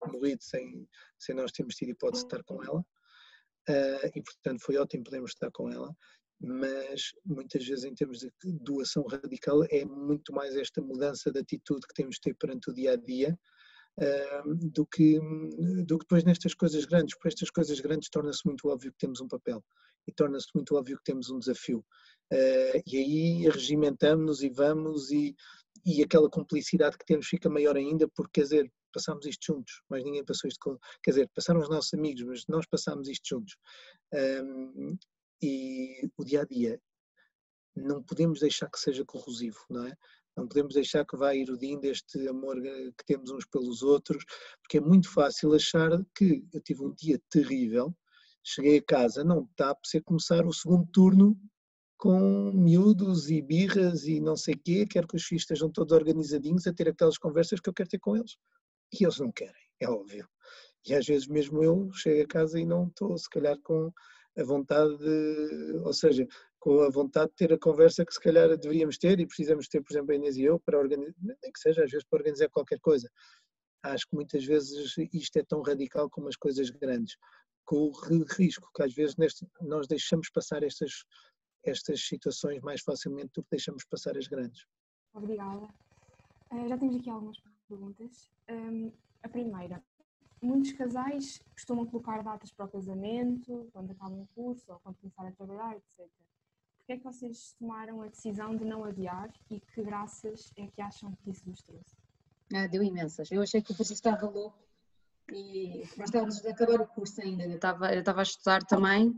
morrido 0.05 0.43
sem, 0.43 0.87
sem 1.17 1.33
nós 1.33 1.51
termos 1.51 1.75
tido 1.75 1.91
hipótese 1.91 2.23
de 2.23 2.27
estar 2.27 2.43
com 2.43 2.61
ela. 2.63 2.79
Uh, 3.69 4.07
e 4.15 4.21
portanto 4.21 4.61
foi 4.61 4.77
ótimo 4.77 5.03
podermos 5.03 5.31
estar 5.31 5.51
com 5.51 5.69
ela 5.69 5.93
mas 6.39 7.13
muitas 7.25 7.65
vezes 7.65 7.83
em 7.83 7.95
termos 7.95 8.19
de 8.19 8.31
doação 8.43 9.03
radical 9.03 9.63
é 9.71 9.83
muito 9.85 10.31
mais 10.31 10.55
esta 10.55 10.81
mudança 10.81 11.31
de 11.31 11.39
atitude 11.39 11.87
que 11.87 11.93
temos 11.95 12.15
de 12.15 12.21
ter 12.21 12.35
perante 12.35 12.69
o 12.69 12.73
dia 12.73 12.91
a 12.91 12.95
dia 12.95 13.37
do, 14.73 14.86
que, 14.86 15.19
do 15.86 15.97
que 15.97 16.05
depois 16.05 16.23
nestas 16.23 16.53
coisas 16.53 16.86
grandes, 16.86 17.15
porque 17.15 17.29
estas 17.29 17.49
coisas 17.49 17.79
grandes 17.79 18.10
torna-se 18.10 18.45
muito 18.45 18.67
óbvio 18.67 18.91
que 18.91 18.97
temos 18.97 19.19
um 19.21 19.27
papel 19.27 19.63
e 20.07 20.12
torna-se 20.12 20.47
muito 20.55 20.75
óbvio 20.75 20.97
que 20.97 21.03
temos 21.03 21.29
um 21.29 21.39
desafio. 21.39 21.79
Uh, 22.31 22.81
e 22.86 22.97
aí 22.97 23.49
regimentamos-nos 23.49 24.41
e 24.43 24.49
vamos 24.49 25.12
e, 25.12 25.36
e 25.86 26.03
aquela 26.03 26.29
cumplicidade 26.29 26.97
que 26.97 27.05
temos 27.05 27.27
fica 27.27 27.49
maior 27.49 27.75
ainda 27.75 28.07
porque, 28.10 28.41
quer 28.41 28.43
dizer, 28.43 28.73
passámos 28.93 29.25
isto 29.25 29.45
juntos, 29.45 29.81
mas 29.89 30.03
ninguém 30.03 30.23
passou 30.23 30.47
isto. 30.47 30.79
Quer 31.03 31.12
dizer, 31.12 31.29
passaram 31.33 31.60
os 31.60 31.69
nossos 31.69 31.93
amigos, 31.93 32.23
mas 32.23 32.45
nós 32.47 32.65
passámos 32.65 33.07
isto 33.07 33.27
juntos. 33.27 33.57
E 35.41 36.10
o 36.17 36.23
dia 36.23 36.41
a 36.41 36.45
dia. 36.45 36.81
Não 37.75 38.01
podemos 38.01 38.39
deixar 38.39 38.71
que 38.71 38.79
seja 38.79 39.05
corrosivo, 39.05 39.60
não 39.69 39.86
é? 39.86 39.95
Não 40.38 40.47
podemos 40.47 40.76
deixar 40.76 41.04
que 41.04 41.17
vá 41.17 41.36
erudindo 41.36 41.86
este 41.88 42.28
amor 42.28 42.63
eh, 42.63 42.91
que 42.95 43.06
temos 43.06 43.32
uns 43.32 43.45
pelos 43.47 43.82
outros, 43.82 44.23
porque 44.62 44.78
é 44.78 44.82
muito 44.82 45.12
fácil 45.12 45.54
achar 45.54 45.89
que 46.15 46.45
eu 46.54 46.62
tive 46.62 46.84
um 46.84 46.93
dia 46.93 47.19
terrível, 47.30 47.91
cheguei 48.43 48.78
a 48.78 48.84
casa, 48.84 49.23
não 49.23 49.43
está 49.50 49.71
a 49.71 50.02
começar 50.06 50.45
o 50.45 50.54
segundo 50.54 50.88
turno 50.93 51.36
com 51.97 52.52
miúdos 52.54 53.32
e 53.32 53.41
birras 53.41 54.06
e 54.06 54.19
não 54.19 54.38
sei 54.38 54.54
quê, 54.54 54.86
quero 54.86 55.08
que 55.08 55.15
os 55.15 55.23
filhos 55.23 55.41
estejam 55.41 55.71
todos 55.71 55.91
organizadinhos 55.91 56.67
a 56.67 56.73
ter 56.73 56.88
aquelas 56.88 57.17
conversas 57.17 57.60
que 57.60 57.67
eu 57.67 57.73
quero 57.73 57.89
ter 57.89 58.00
com 58.00 58.15
eles. 58.15 58.38
E 58.93 59.04
eles 59.04 59.17
não 59.17 59.32
querem, 59.32 59.63
é 59.82 59.89
óbvio. 59.89 60.30
E 60.88 60.93
às 60.93 61.06
vezes 61.06 61.28
mesmo 61.28 61.63
eu 61.63 61.91
chego 61.93 62.23
a 62.23 62.28
casa 62.28 62.60
e 62.60 62.65
não 62.65 62.88
estou, 62.88 63.17
se 63.17 63.30
calhar, 63.30 63.58
com 63.63 63.91
a 64.38 64.43
vontade 64.43 64.95
de, 64.97 65.82
ou 65.84 65.91
seja, 65.91 66.26
com 66.67 66.82
a 66.82 66.89
vontade 66.89 67.30
de 67.30 67.36
ter 67.38 67.53
a 67.53 67.58
conversa 67.58 68.06
que 68.06 68.13
se 68.13 68.19
calhar 68.19 68.49
deveríamos 68.58 68.97
ter 68.97 69.21
e 69.21 69.25
precisamos 69.25 69.69
ter, 69.69 69.82
por 69.82 69.93
exemplo, 69.93 70.12
a 70.12 70.15
Inês 70.15 70.36
e 70.36 70.43
eu, 70.43 70.60
para 70.60 70.77
organizar, 70.77 71.13
nem 71.17 71.38
que 71.53 71.60
seja 71.62 71.86
às 71.86 71.89
vezes 71.89 72.06
para 72.06 72.19
organizar 72.19 72.49
qualquer 72.49 72.77
coisa. 72.82 73.10
Acho 73.84 74.06
que 74.06 74.13
muitas 74.13 74.43
vezes 74.43 74.93
isto 75.13 75.38
é 75.38 75.43
tão 75.43 75.62
radical 75.62 76.10
como 76.10 76.27
as 76.27 76.36
coisas 76.36 76.69
grandes, 76.69 77.15
com 77.63 77.86
o 77.86 78.23
risco 78.25 78.69
que 78.75 78.84
às 78.84 78.93
vezes 78.93 79.15
neste, 79.15 79.47
nós 79.62 79.88
deixamos 79.88 80.30
passar 80.30 80.62
estas 80.62 81.06
estas 81.63 82.06
situações 82.06 82.62
mais 82.62 82.82
facilmente 82.82 83.32
do 83.34 83.43
que 83.43 83.51
deixamos 83.51 83.86
passar 83.86 84.17
as 84.17 84.27
grandes. 84.27 84.65
Obrigada. 85.13 85.69
Uh, 86.51 86.67
já 86.67 86.77
temos 86.77 86.97
aqui 86.97 87.10
algumas 87.10 87.38
perguntas. 87.69 88.30
A 89.23 89.30
primeira, 89.30 89.82
muitos 90.41 90.73
casais 90.73 91.41
costumam 91.53 91.86
colocar 91.86 92.21
datas 92.21 92.51
para 92.51 92.65
o 92.65 92.69
casamento, 92.69 93.69
quando 93.71 93.91
acabam 93.91 94.21
o 94.21 94.27
curso 94.36 94.69
ou 94.69 94.80
quando 94.80 94.97
começarem 94.97 95.32
a 95.32 95.36
trabalhar, 95.36 95.77
etc. 95.77 96.10
Porquê 96.88 96.93
é 96.93 96.97
que 97.00 97.04
vocês 97.04 97.54
tomaram 97.60 98.02
a 98.02 98.08
decisão 98.08 98.56
de 98.56 98.63
não 98.63 98.86
adiar 98.86 99.30
e 99.52 99.60
que 99.60 99.84
graças 99.84 100.54
é 100.56 100.67
que 100.67 100.82
acham 100.82 101.13
que 101.17 101.32
isso 101.32 101.43
vos 101.43 101.62
trouxe? 101.62 101.97
Ah, 102.56 102.65
deu 102.65 102.82
imensas. 102.82 103.30
Eu 103.30 103.41
achei 103.41 103.62
que 103.62 103.73
o 103.73 103.76
Francisco 103.76 104.08
estava 104.08 104.32
louco 104.32 104.58
e 105.30 105.84
nós 105.97 106.08
estávamos 106.08 106.45
a 106.45 106.50
acabar 106.50 106.80
o 106.80 106.88
curso 106.88 107.19
ainda. 107.19 107.43
Eu 107.43 107.56
estava, 107.56 107.93
eu 107.93 108.00
estava 108.00 108.21
a 108.21 108.23
estudar 108.23 108.63
também 108.63 109.13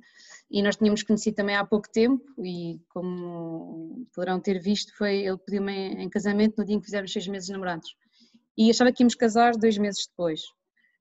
e 0.50 0.64
nós 0.64 0.78
tínhamos 0.78 1.04
conhecido 1.04 1.36
também 1.36 1.56
há 1.56 1.64
pouco 1.64 1.88
tempo 1.92 2.26
e 2.44 2.82
como 2.90 4.04
poderão 4.16 4.40
ter 4.40 4.60
visto 4.60 4.98
foi, 4.98 5.18
ele 5.18 5.38
pediu-me 5.38 5.90
em 5.94 6.10
casamento 6.10 6.58
no 6.58 6.66
dia 6.66 6.76
em 6.76 6.80
que 6.80 6.86
fizemos 6.86 7.14
seis 7.14 7.28
meses 7.28 7.50
namorados 7.50 7.96
e 8.58 8.72
achava 8.72 8.92
que 8.92 9.04
íamos 9.04 9.14
casar 9.14 9.52
dois 9.56 9.78
meses 9.78 10.08
depois. 10.08 10.42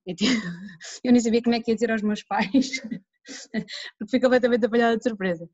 Eu 1.03 1.13
nem 1.13 1.21
sabia 1.21 1.43
como 1.43 1.57
é 1.57 1.63
que 1.63 1.71
ia 1.71 1.75
dizer 1.75 1.91
aos 1.91 2.03
meus 2.03 2.23
pais 2.23 2.83
porque 3.99 4.11
fui 4.11 4.21
completamente 4.21 4.67
apanhada 4.67 4.97
de 4.97 5.03
surpresa. 5.03 5.49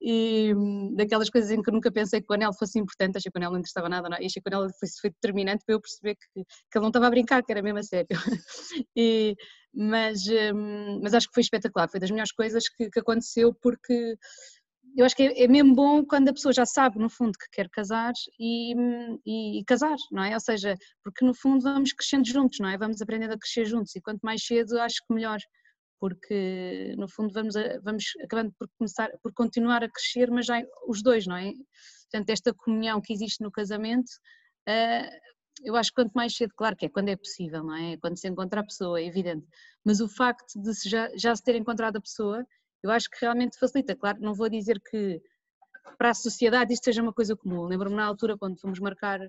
E 0.00 0.52
hum, 0.54 0.94
daquelas 0.96 1.30
coisas 1.30 1.50
em 1.50 1.62
que 1.62 1.70
nunca 1.70 1.90
pensei 1.92 2.20
que 2.20 2.26
o 2.30 2.34
anel 2.34 2.52
fosse 2.52 2.78
importante, 2.78 3.16
achei 3.16 3.30
que 3.30 3.38
o 3.38 3.40
anel 3.40 3.52
não 3.52 3.58
interessava 3.58 3.88
nada, 3.88 4.08
não, 4.08 4.16
é? 4.16 4.22
e 4.22 4.26
achei 4.26 4.42
que 4.42 4.48
o 4.48 4.54
anel 4.54 4.68
foi, 4.78 4.88
foi 5.00 5.10
determinante 5.10 5.64
para 5.64 5.74
eu 5.74 5.80
perceber 5.80 6.16
que, 6.16 6.44
que 6.44 6.78
ele 6.78 6.82
não 6.82 6.88
estava 6.88 7.06
a 7.06 7.10
brincar, 7.10 7.42
que 7.42 7.52
era 7.52 7.62
mesmo 7.62 7.78
a 7.78 7.82
sério. 7.82 8.08
E, 8.96 9.36
mas, 9.72 10.26
hum, 10.54 11.00
mas 11.02 11.14
acho 11.14 11.28
que 11.28 11.34
foi 11.34 11.42
espetacular, 11.42 11.88
foi 11.88 12.00
das 12.00 12.10
melhores 12.10 12.32
coisas 12.32 12.68
que, 12.68 12.90
que 12.90 13.00
aconteceu, 13.00 13.54
porque 13.62 14.16
eu 14.96 15.04
acho 15.04 15.14
que 15.14 15.22
é, 15.22 15.44
é, 15.44 15.48
mesmo 15.48 15.74
bom 15.74 16.04
quando 16.04 16.28
a 16.28 16.32
pessoa 16.32 16.52
já 16.52 16.66
sabe, 16.66 16.98
no 16.98 17.08
fundo, 17.08 17.38
que 17.38 17.48
quer 17.52 17.68
casar 17.70 18.12
e, 18.38 18.74
hum, 18.76 19.18
e, 19.24 19.60
e, 19.60 19.64
casar, 19.64 19.96
não 20.10 20.24
é? 20.24 20.34
Ou 20.34 20.40
seja, 20.40 20.74
porque 21.04 21.24
no 21.24 21.34
fundo 21.34 21.62
vamos 21.62 21.92
crescendo 21.92 22.26
juntos, 22.26 22.58
não 22.60 22.68
é? 22.68 22.76
Vamos 22.76 23.00
aprendendo 23.00 23.34
a 23.34 23.38
crescer 23.38 23.64
juntos 23.64 23.94
e 23.94 24.00
quanto 24.00 24.20
mais 24.22 24.44
cedo 24.44 24.80
acho 24.80 24.96
que 25.06 25.14
melhor 25.14 25.38
porque 26.00 26.94
no 26.96 27.08
fundo 27.08 27.32
vamos, 27.32 27.56
a, 27.56 27.78
vamos 27.80 28.04
acabando 28.22 28.52
por 28.58 28.68
começar, 28.78 29.10
por 29.22 29.32
continuar 29.32 29.82
a 29.82 29.88
crescer, 29.88 30.30
mas 30.30 30.46
já 30.46 30.62
os 30.86 31.02
dois, 31.02 31.26
não 31.26 31.36
é? 31.36 31.52
Portanto, 32.10 32.30
esta 32.30 32.54
comunhão 32.54 33.00
que 33.00 33.12
existe 33.12 33.42
no 33.42 33.50
casamento, 33.50 34.08
uh, 34.68 35.10
eu 35.64 35.76
acho 35.76 35.90
que 35.90 35.96
quanto 35.96 36.12
mais 36.12 36.36
cedo, 36.36 36.52
claro 36.56 36.76
que 36.76 36.86
é 36.86 36.88
quando 36.88 37.08
é 37.08 37.16
possível, 37.16 37.62
não 37.64 37.74
é? 37.74 37.96
Quando 37.98 38.16
se 38.16 38.28
encontra 38.28 38.60
a 38.60 38.64
pessoa, 38.64 39.00
é 39.00 39.06
evidente, 39.06 39.46
mas 39.84 40.00
o 40.00 40.08
facto 40.08 40.60
de 40.60 40.74
se 40.74 40.88
já, 40.88 41.10
já 41.16 41.34
se 41.34 41.42
ter 41.42 41.56
encontrado 41.56 41.96
a 41.96 42.00
pessoa, 42.00 42.46
eu 42.82 42.90
acho 42.90 43.10
que 43.10 43.18
realmente 43.20 43.58
facilita, 43.58 43.96
claro, 43.96 44.20
não 44.20 44.34
vou 44.34 44.48
dizer 44.48 44.80
que 44.80 45.20
para 45.96 46.10
a 46.10 46.14
sociedade 46.14 46.72
isto 46.72 46.84
seja 46.84 47.02
uma 47.02 47.12
coisa 47.12 47.34
comum, 47.36 47.64
lembro-me 47.64 47.96
na 47.96 48.04
altura 48.04 48.36
quando 48.38 48.60
fomos 48.60 48.78
marcar 48.78 49.20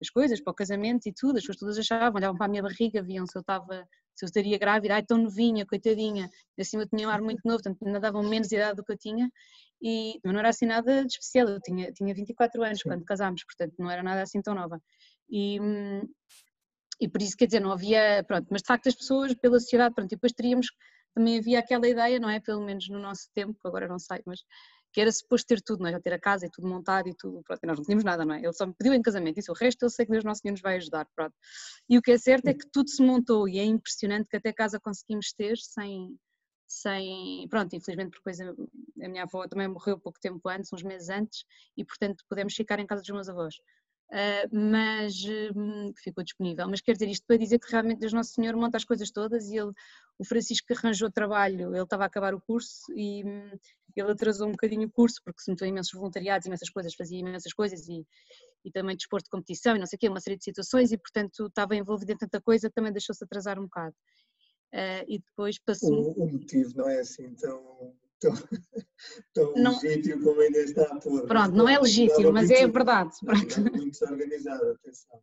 as 0.00 0.10
coisas 0.10 0.40
para 0.40 0.50
o 0.50 0.54
casamento 0.54 1.06
e 1.06 1.12
tudo, 1.12 1.36
as 1.36 1.42
pessoas 1.42 1.58
todas 1.58 1.78
achavam, 1.78 2.16
olhavam 2.16 2.36
para 2.36 2.46
a 2.46 2.48
minha 2.48 2.62
barriga, 2.62 3.02
viam 3.02 3.24
se 3.26 3.36
eu 3.36 3.40
estava 3.40 3.86
se 4.14 4.24
eu 4.24 4.26
estaria 4.26 4.58
grávida, 4.58 4.94
ai 4.94 5.02
tão 5.02 5.18
novinha, 5.18 5.66
coitadinha, 5.66 6.30
assim 6.58 6.78
eu 6.78 6.88
tinha 6.88 7.08
um 7.08 7.10
ar 7.10 7.20
muito 7.20 7.40
novo, 7.44 7.62
portanto 7.62 7.84
ainda 7.86 8.00
davam 8.00 8.22
menos 8.22 8.50
idade 8.52 8.76
do 8.76 8.84
que 8.84 8.92
eu 8.92 8.98
tinha, 8.98 9.30
e 9.80 10.20
não 10.24 10.38
era 10.38 10.50
assim 10.50 10.66
nada 10.66 11.04
de 11.04 11.12
especial, 11.12 11.48
eu 11.48 11.60
tinha, 11.60 11.90
tinha 11.92 12.14
24 12.14 12.62
anos 12.62 12.80
Sim. 12.80 12.88
quando 12.88 13.04
casámos, 13.04 13.44
portanto 13.44 13.74
não 13.78 13.90
era 13.90 14.02
nada 14.02 14.22
assim 14.22 14.40
tão 14.40 14.54
nova. 14.54 14.80
E, 15.28 15.58
e 17.00 17.08
por 17.08 17.20
isso, 17.20 17.36
quer 17.36 17.46
dizer, 17.46 17.60
não 17.60 17.72
havia, 17.72 18.22
pronto, 18.26 18.46
mas 18.50 18.62
de 18.62 18.66
facto 18.66 18.88
as 18.88 18.94
pessoas, 18.94 19.34
pela 19.34 19.58
sociedade, 19.58 19.94
pronto, 19.94 20.12
e 20.12 20.16
depois 20.16 20.32
teríamos, 20.32 20.68
também 21.14 21.38
havia 21.38 21.58
aquela 21.58 21.88
ideia, 21.88 22.20
não 22.20 22.30
é, 22.30 22.38
pelo 22.38 22.64
menos 22.64 22.88
no 22.88 22.98
nosso 22.98 23.28
tempo, 23.34 23.58
agora 23.64 23.88
não 23.88 23.98
sei, 23.98 24.20
mas 24.24 24.40
que 24.92 25.00
era 25.00 25.10
suposto 25.10 25.46
ter 25.46 25.60
tudo, 25.62 25.80
não 25.80 25.88
é? 25.88 25.92
já 25.92 26.00
ter 26.00 26.12
a 26.12 26.18
casa 26.18 26.46
e 26.46 26.50
tudo 26.50 26.68
montado 26.68 27.08
e 27.08 27.14
tudo, 27.14 27.42
pronto, 27.42 27.60
e 27.62 27.66
nós 27.66 27.78
não 27.78 27.84
tínhamos 27.84 28.04
nada, 28.04 28.24
não 28.24 28.34
é? 28.34 28.38
Ele 28.38 28.52
só 28.52 28.66
me 28.66 28.74
pediu 28.74 28.92
em 28.92 29.02
casamento, 29.02 29.38
isso 29.38 29.50
o 29.50 29.54
resto 29.54 29.82
eu 29.84 29.90
sei 29.90 30.04
que 30.04 30.12
Deus 30.12 30.24
Nosso 30.24 30.40
Senhor 30.42 30.52
nos 30.52 30.60
vai 30.60 30.76
ajudar, 30.76 31.06
pronto. 31.14 31.34
E 31.88 31.96
o 31.96 32.02
que 32.02 32.12
é 32.12 32.18
certo 32.18 32.46
é 32.48 32.54
que 32.54 32.66
tudo 32.70 32.88
se 32.90 33.02
montou 33.02 33.48
e 33.48 33.58
é 33.58 33.64
impressionante 33.64 34.28
que 34.28 34.36
até 34.36 34.52
casa 34.52 34.78
conseguimos 34.78 35.32
ter 35.32 35.56
sem, 35.56 36.16
sem, 36.66 37.46
pronto, 37.48 37.74
infelizmente 37.74 38.10
por 38.10 38.22
coisa, 38.22 38.54
a 39.02 39.08
minha 39.08 39.22
avó 39.24 39.46
também 39.48 39.68
morreu 39.68 39.98
pouco 39.98 40.18
tempo 40.20 40.46
antes, 40.48 40.72
uns 40.72 40.82
meses 40.82 41.08
antes, 41.08 41.44
e 41.76 41.84
portanto 41.84 42.24
podemos 42.28 42.54
ficar 42.54 42.78
em 42.78 42.86
casa 42.86 43.02
dos 43.02 43.10
meus 43.10 43.28
avós. 43.28 43.54
Uh, 44.12 44.46
mas 44.54 45.14
uh, 45.24 45.94
ficou 45.96 46.22
disponível. 46.22 46.68
Mas 46.68 46.82
quer 46.82 46.92
dizer 46.92 47.08
isto 47.08 47.26
para 47.26 47.38
dizer 47.38 47.58
que 47.58 47.70
realmente 47.70 48.00
Deus 48.00 48.12
Nosso 48.12 48.34
Senhor 48.34 48.54
monta 48.54 48.76
as 48.76 48.84
coisas 48.84 49.10
todas 49.10 49.48
e 49.48 49.56
ele, 49.56 49.72
o 50.18 50.24
Francisco 50.24 50.70
arranjou 50.70 51.10
trabalho, 51.10 51.74
ele 51.74 51.82
estava 51.82 52.02
a 52.02 52.06
acabar 52.08 52.34
o 52.34 52.40
curso 52.40 52.92
e 52.94 53.24
hum, 53.24 53.58
ele 53.96 54.10
atrasou 54.12 54.48
um 54.48 54.50
bocadinho 54.50 54.86
o 54.86 54.90
curso 54.90 55.18
porque 55.24 55.40
se 55.40 55.50
meteu 55.50 55.66
imensos 55.66 55.94
voluntariados, 55.94 56.46
imensas 56.46 56.68
coisas, 56.68 56.94
fazia 56.94 57.20
imensas 57.20 57.54
coisas 57.54 57.88
e, 57.88 58.06
e 58.62 58.70
também 58.70 58.94
desporto 58.94 59.24
de 59.24 59.30
competição 59.30 59.76
e 59.76 59.78
não 59.78 59.86
sei 59.86 59.96
o 59.96 60.00
quê, 60.00 60.10
uma 60.10 60.20
série 60.20 60.36
de 60.36 60.44
situações 60.44 60.92
e 60.92 60.98
portanto 60.98 61.46
estava 61.46 61.74
envolvido 61.74 62.12
em 62.12 62.16
tanta 62.18 62.38
coisa, 62.38 62.68
também 62.68 62.92
deixou-se 62.92 63.24
atrasar 63.24 63.58
um 63.58 63.64
bocado. 63.64 63.96
Uh, 64.74 65.04
e 65.08 65.18
depois 65.20 65.58
passou... 65.58 65.90
O, 65.90 66.24
o 66.24 66.32
motivo 66.32 66.76
não 66.76 66.88
é 66.88 67.00
assim 67.00 67.34
tão 67.34 67.94
tão, 68.22 68.32
tão 69.34 69.54
não, 69.54 69.72
legítimo 69.80 70.24
como 70.24 70.40
ainda 70.40 70.58
está 70.58 70.82
a 70.84 71.00
pôr. 71.00 71.26
Pronto, 71.26 71.54
não 71.54 71.68
é 71.68 71.78
legítimo, 71.78 72.32
mas 72.32 72.50
é 72.50 72.66
verdade. 72.66 73.10
Pronto. 73.24 73.60
Muito 73.60 73.90
desorganizado, 73.90 74.70
atenção. 74.70 75.20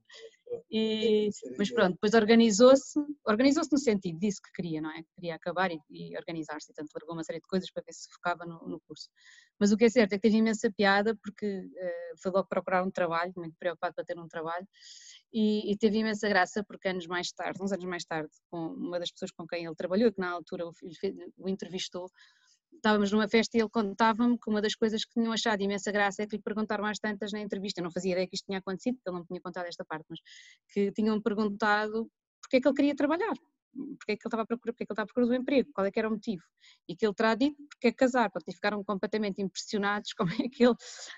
E, 0.72 1.30
mas 1.58 1.72
pronto, 1.72 1.94
depois 1.94 2.14
organizou-se, 2.14 3.00
organizou-se 3.28 3.72
no 3.72 3.78
sentido, 3.78 4.20
disse 4.20 4.42
que 4.42 4.52
queria, 4.52 4.82
não 4.82 4.90
é? 4.90 5.04
Queria 5.16 5.36
acabar 5.36 5.72
e, 5.72 5.80
e 5.92 6.18
organizar-se, 6.18 6.72
e 6.72 6.74
tanto 6.74 6.90
largou 6.96 7.16
uma 7.16 7.24
série 7.24 7.40
de 7.40 7.48
coisas 7.48 7.70
para 7.72 7.84
ver 7.86 7.94
se 7.94 8.08
focava 8.12 8.46
no, 8.46 8.68
no, 8.68 8.80
curso. 8.82 9.10
Mas 9.60 9.72
o 9.72 9.78
que 9.78 9.86
é 9.86 9.90
certo 9.90 10.14
é 10.14 10.16
que 10.16 10.22
teve 10.22 10.38
imensa 10.38 10.72
piada, 10.76 11.16
porque 11.24 11.46
uh, 11.46 12.18
foi 12.22 12.32
logo 12.32 12.48
procurar 12.48 12.84
um 12.84 12.90
trabalho, 12.90 13.32
muito 13.36 13.56
preocupado 13.60 13.94
para 13.94 14.04
ter 14.04 14.18
um 14.18 14.28
trabalho, 14.28 14.68
e, 15.32 15.72
e, 15.72 15.78
teve 15.78 16.00
imensa 16.00 16.28
graça, 16.28 16.64
porque 16.64 16.88
anos 16.88 17.06
mais 17.06 17.32
tarde, 17.32 17.62
uns 17.62 17.72
anos 17.72 17.86
mais 17.86 18.04
tarde, 18.04 18.32
com 18.50 18.74
uma 18.74 19.00
das 19.00 19.12
pessoas 19.12 19.32
com 19.32 19.46
quem 19.46 19.66
ele 19.66 19.76
trabalhou, 19.76 20.12
que 20.12 20.20
na 20.20 20.32
altura 20.32 20.68
o, 20.68 20.74
o 21.38 21.48
entrevistou, 21.48 22.10
estávamos 22.75 23.12
numa 23.12 23.27
festa 23.27 23.58
e 23.58 23.62
ele 23.62 23.69
contava-me 23.69 24.38
que 24.38 24.49
uma 24.49 24.62
das 24.62 24.75
coisas 24.75 25.03
que 25.05 25.13
tinham 25.13 25.32
achado 25.32 25.62
imensa 25.62 25.91
graça 25.91 26.23
é 26.23 26.27
que 26.27 26.38
lhe 26.38 26.41
perguntaram 26.41 26.86
às 26.86 26.99
tantas 26.99 27.32
na 27.32 27.39
entrevista, 27.39 27.82
eu 27.82 27.84
não 27.84 27.91
fazia 27.91 28.13
ideia 28.13 28.27
que 28.27 28.36
isto 28.36 28.45
tinha 28.45 28.60
acontecido, 28.60 28.95
porque 28.95 29.10
ele 29.10 29.17
não 29.17 29.25
tinha 29.25 29.41
contado 29.41 29.65
esta 29.65 29.86
parte, 29.86 30.05
mas 30.10 30.19
que 30.73 30.91
tinham 30.91 31.21
perguntado 31.21 32.10
porque 32.41 32.58
é 32.58 32.62
que 32.62 32.67
ele 32.67 32.75
queria 32.75 32.95
trabalhar, 32.95 33.34
porque 33.97 34.13
é 34.13 34.15
que 34.15 34.21
ele 34.21 34.29
estava 34.29 34.43
a 34.43 34.45
procurar, 34.45 34.73
porque 34.73 34.84
é 34.84 34.86
que 34.86 34.91
ele 34.91 34.93
estava 34.93 35.03
à 35.03 35.05
procura 35.05 35.27
do 35.27 35.36
emprego, 35.36 35.69
qual 35.73 35.86
é 35.86 35.91
que 35.91 35.99
era 35.99 36.08
o 36.08 36.12
motivo, 36.12 36.43
e 36.88 36.95
que 36.95 37.05
ele 37.05 37.13
terá 37.13 37.36
dito 37.36 37.58
porque 37.69 37.88
é 37.88 37.91
casar, 37.91 38.32
pronto, 38.32 38.45
e 38.47 38.53
ficaram 38.53 38.84
completamente 38.84 39.41
impressionados 39.41 40.13
como 40.17 40.32
é 40.32 40.49
que 40.49 40.65
ele, 40.65 40.75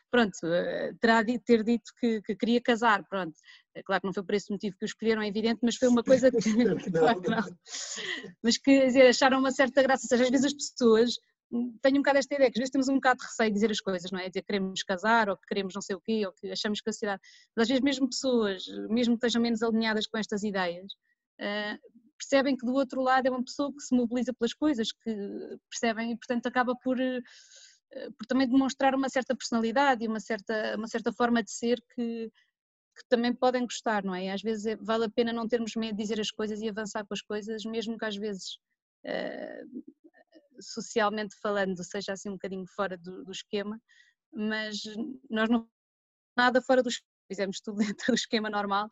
pronto, 0.09 0.37
eh, 0.43 0.93
terá 0.99 1.23
dito, 1.23 1.43
ter 1.45 1.63
dito 1.63 1.91
que, 1.99 2.21
que, 2.21 2.35
queria 2.35 2.61
casar, 2.61 3.03
pronto, 3.07 3.33
é 3.75 3.83
claro 3.83 4.01
que 4.01 4.07
não 4.07 4.13
foi 4.13 4.23
por 4.23 4.35
esse 4.35 4.51
motivo 4.51 4.75
que 4.77 4.85
o 4.85 4.87
escolheram, 4.87 5.21
é 5.21 5.27
evidente, 5.27 5.59
mas 5.63 5.75
foi 5.75 5.87
uma 5.87 6.03
coisa 6.03 6.29
que, 6.31 6.39
claro 6.91 7.21
que 7.21 7.29
não, 7.29 7.43
mas 8.43 8.57
que 8.57 8.85
dizer, 8.85 9.07
acharam 9.07 9.39
uma 9.39 9.51
certa 9.51 9.81
graça, 9.81 10.03
ou 10.05 10.09
seja, 10.09 10.23
às 10.23 10.29
vezes 10.29 10.45
as 10.45 10.53
pessoas 10.53 11.17
tenho 11.81 11.97
um 11.97 11.99
bocado 11.99 12.19
esta 12.19 12.33
ideia, 12.33 12.49
que 12.49 12.57
às 12.57 12.61
vezes 12.61 12.71
temos 12.71 12.87
um 12.87 12.95
bocado 12.95 13.19
de 13.19 13.25
receio 13.25 13.49
de 13.49 13.53
dizer 13.55 13.71
as 13.71 13.81
coisas, 13.81 14.11
não 14.11 14.19
é? 14.19 14.29
Dizer 14.29 14.41
que 14.41 14.47
queremos 14.47 14.83
casar, 14.83 15.29
ou 15.29 15.35
que 15.35 15.45
queremos 15.47 15.73
não 15.73 15.81
sei 15.81 15.95
o 15.95 16.01
quê, 16.01 16.25
ou 16.25 16.31
que 16.31 16.49
achamos 16.51 16.79
que 16.79 16.89
a 16.89 16.93
sociedade. 16.93 17.21
Mas 17.55 17.63
às 17.63 17.67
vezes, 17.67 17.83
mesmo 17.83 18.07
pessoas, 18.07 18.63
mesmo 18.89 19.15
que 19.15 19.25
estejam 19.25 19.41
menos 19.41 19.61
alinhadas 19.61 20.07
com 20.07 20.17
estas 20.17 20.43
ideias, 20.43 20.93
uh, 21.39 22.01
percebem 22.17 22.55
que 22.55 22.65
do 22.65 22.73
outro 22.73 23.01
lado 23.01 23.27
é 23.27 23.29
uma 23.29 23.43
pessoa 23.43 23.71
que 23.73 23.81
se 23.81 23.93
mobiliza 23.93 24.33
pelas 24.33 24.53
coisas, 24.53 24.91
que 24.93 25.15
percebem 25.69 26.11
e, 26.11 26.17
portanto, 26.17 26.45
acaba 26.47 26.73
por, 26.75 26.97
uh, 26.97 28.13
por 28.17 28.25
também 28.27 28.47
demonstrar 28.47 28.95
uma 28.95 29.09
certa 29.09 29.35
personalidade 29.35 30.05
e 30.05 30.07
uma 30.07 30.19
certa, 30.21 30.75
uma 30.77 30.87
certa 30.87 31.11
forma 31.11 31.43
de 31.43 31.51
ser 31.51 31.83
que, 31.93 32.31
que 32.95 33.05
também 33.09 33.33
podem 33.33 33.63
gostar, 33.63 34.05
não 34.05 34.15
é? 34.15 34.31
Às 34.31 34.41
vezes 34.41 34.67
é, 34.67 34.75
vale 34.77 35.05
a 35.05 35.09
pena 35.09 35.33
não 35.33 35.49
termos 35.49 35.75
medo 35.75 35.97
de 35.97 36.01
dizer 36.01 36.19
as 36.21 36.31
coisas 36.31 36.61
e 36.61 36.69
avançar 36.69 37.05
com 37.05 37.13
as 37.13 37.21
coisas, 37.21 37.65
mesmo 37.65 37.97
que 37.97 38.05
às 38.05 38.15
vezes. 38.15 38.57
Uh, 39.03 40.00
socialmente 40.61 41.35
falando, 41.41 41.83
seja 41.83 42.13
assim 42.13 42.29
um 42.29 42.33
bocadinho 42.33 42.65
fora 42.67 42.97
do, 42.97 43.23
do 43.23 43.31
esquema, 43.31 43.79
mas 44.33 44.81
nós 45.29 45.49
não 45.49 45.67
nada 46.37 46.61
fora 46.61 46.81
do 46.81 46.89
fizemos 47.31 47.61
tudo 47.61 47.77
dentro 47.95 48.07
do 48.07 48.15
esquema 48.15 48.49
normal, 48.49 48.89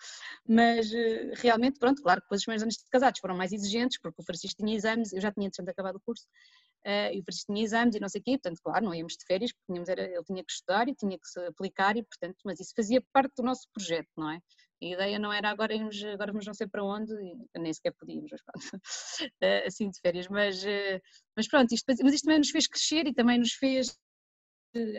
mas 0.47 0.91
eh, 0.93 1.34
realmente, 1.36 1.77
pronto, 1.77 2.01
claro 2.01 2.21
que 2.21 2.25
depois 2.25 2.41
os 2.41 2.47
meus 2.47 2.62
anos 2.62 2.75
de 2.75 2.89
casados 2.89 3.19
foram 3.19 3.36
mais 3.36 3.51
exigentes, 3.51 3.99
porque 3.99 4.21
o 4.21 4.25
Francisco 4.25 4.63
tinha 4.63 4.75
exames, 4.75 5.12
eu 5.12 5.19
já 5.21 5.32
tinha 5.32 5.47
entretanto 5.47 5.69
acabado 5.69 5.97
o 5.97 5.99
curso, 5.99 6.25
uh, 6.86 7.13
e 7.13 7.19
o 7.19 7.23
Francisco 7.23 7.53
tinha 7.53 7.63
exames 7.63 7.95
e 7.95 7.99
não 7.99 8.08
sei 8.08 8.21
o 8.21 8.23
quê, 8.23 8.32
portanto, 8.32 8.60
claro, 8.63 8.86
não 8.86 8.95
íamos 8.95 9.13
de 9.17 9.25
férias, 9.25 9.51
porque 9.51 9.65
tínhamos, 9.67 9.89
era, 9.89 10.03
ele 10.03 10.23
tinha 10.23 10.43
que 10.43 10.51
estudar 10.51 10.88
e 10.88 10.95
tinha 10.95 11.19
que 11.19 11.27
se 11.27 11.39
aplicar, 11.45 11.97
e 11.97 12.03
portanto, 12.03 12.38
mas 12.45 12.60
isso 12.60 12.73
fazia 12.75 13.03
parte 13.12 13.34
do 13.36 13.43
nosso 13.43 13.67
projeto, 13.73 14.10
não 14.17 14.32
é? 14.32 14.39
A 14.81 14.85
ideia 14.85 15.19
não 15.19 15.31
era 15.33 15.49
agora 15.49 15.73
irmos, 15.73 16.01
agora 16.05 16.31
vamos 16.31 16.45
não 16.45 16.53
sei 16.53 16.67
para 16.67 16.83
onde, 16.83 17.13
nem 17.57 17.73
sequer 17.73 17.93
podíamos, 17.93 18.31
mas 18.31 18.41
pronto, 18.41 18.81
assim 19.67 19.89
de 19.89 19.99
férias, 19.99 20.27
mas, 20.29 20.63
mas 21.35 21.47
pronto, 21.47 21.73
isto, 21.73 21.85
mas 22.01 22.13
isto 22.13 22.25
também 22.25 22.39
nos 22.39 22.49
fez 22.49 22.67
crescer 22.67 23.07
e 23.07 23.13
também 23.13 23.39
nos 23.39 23.53
fez 23.53 23.99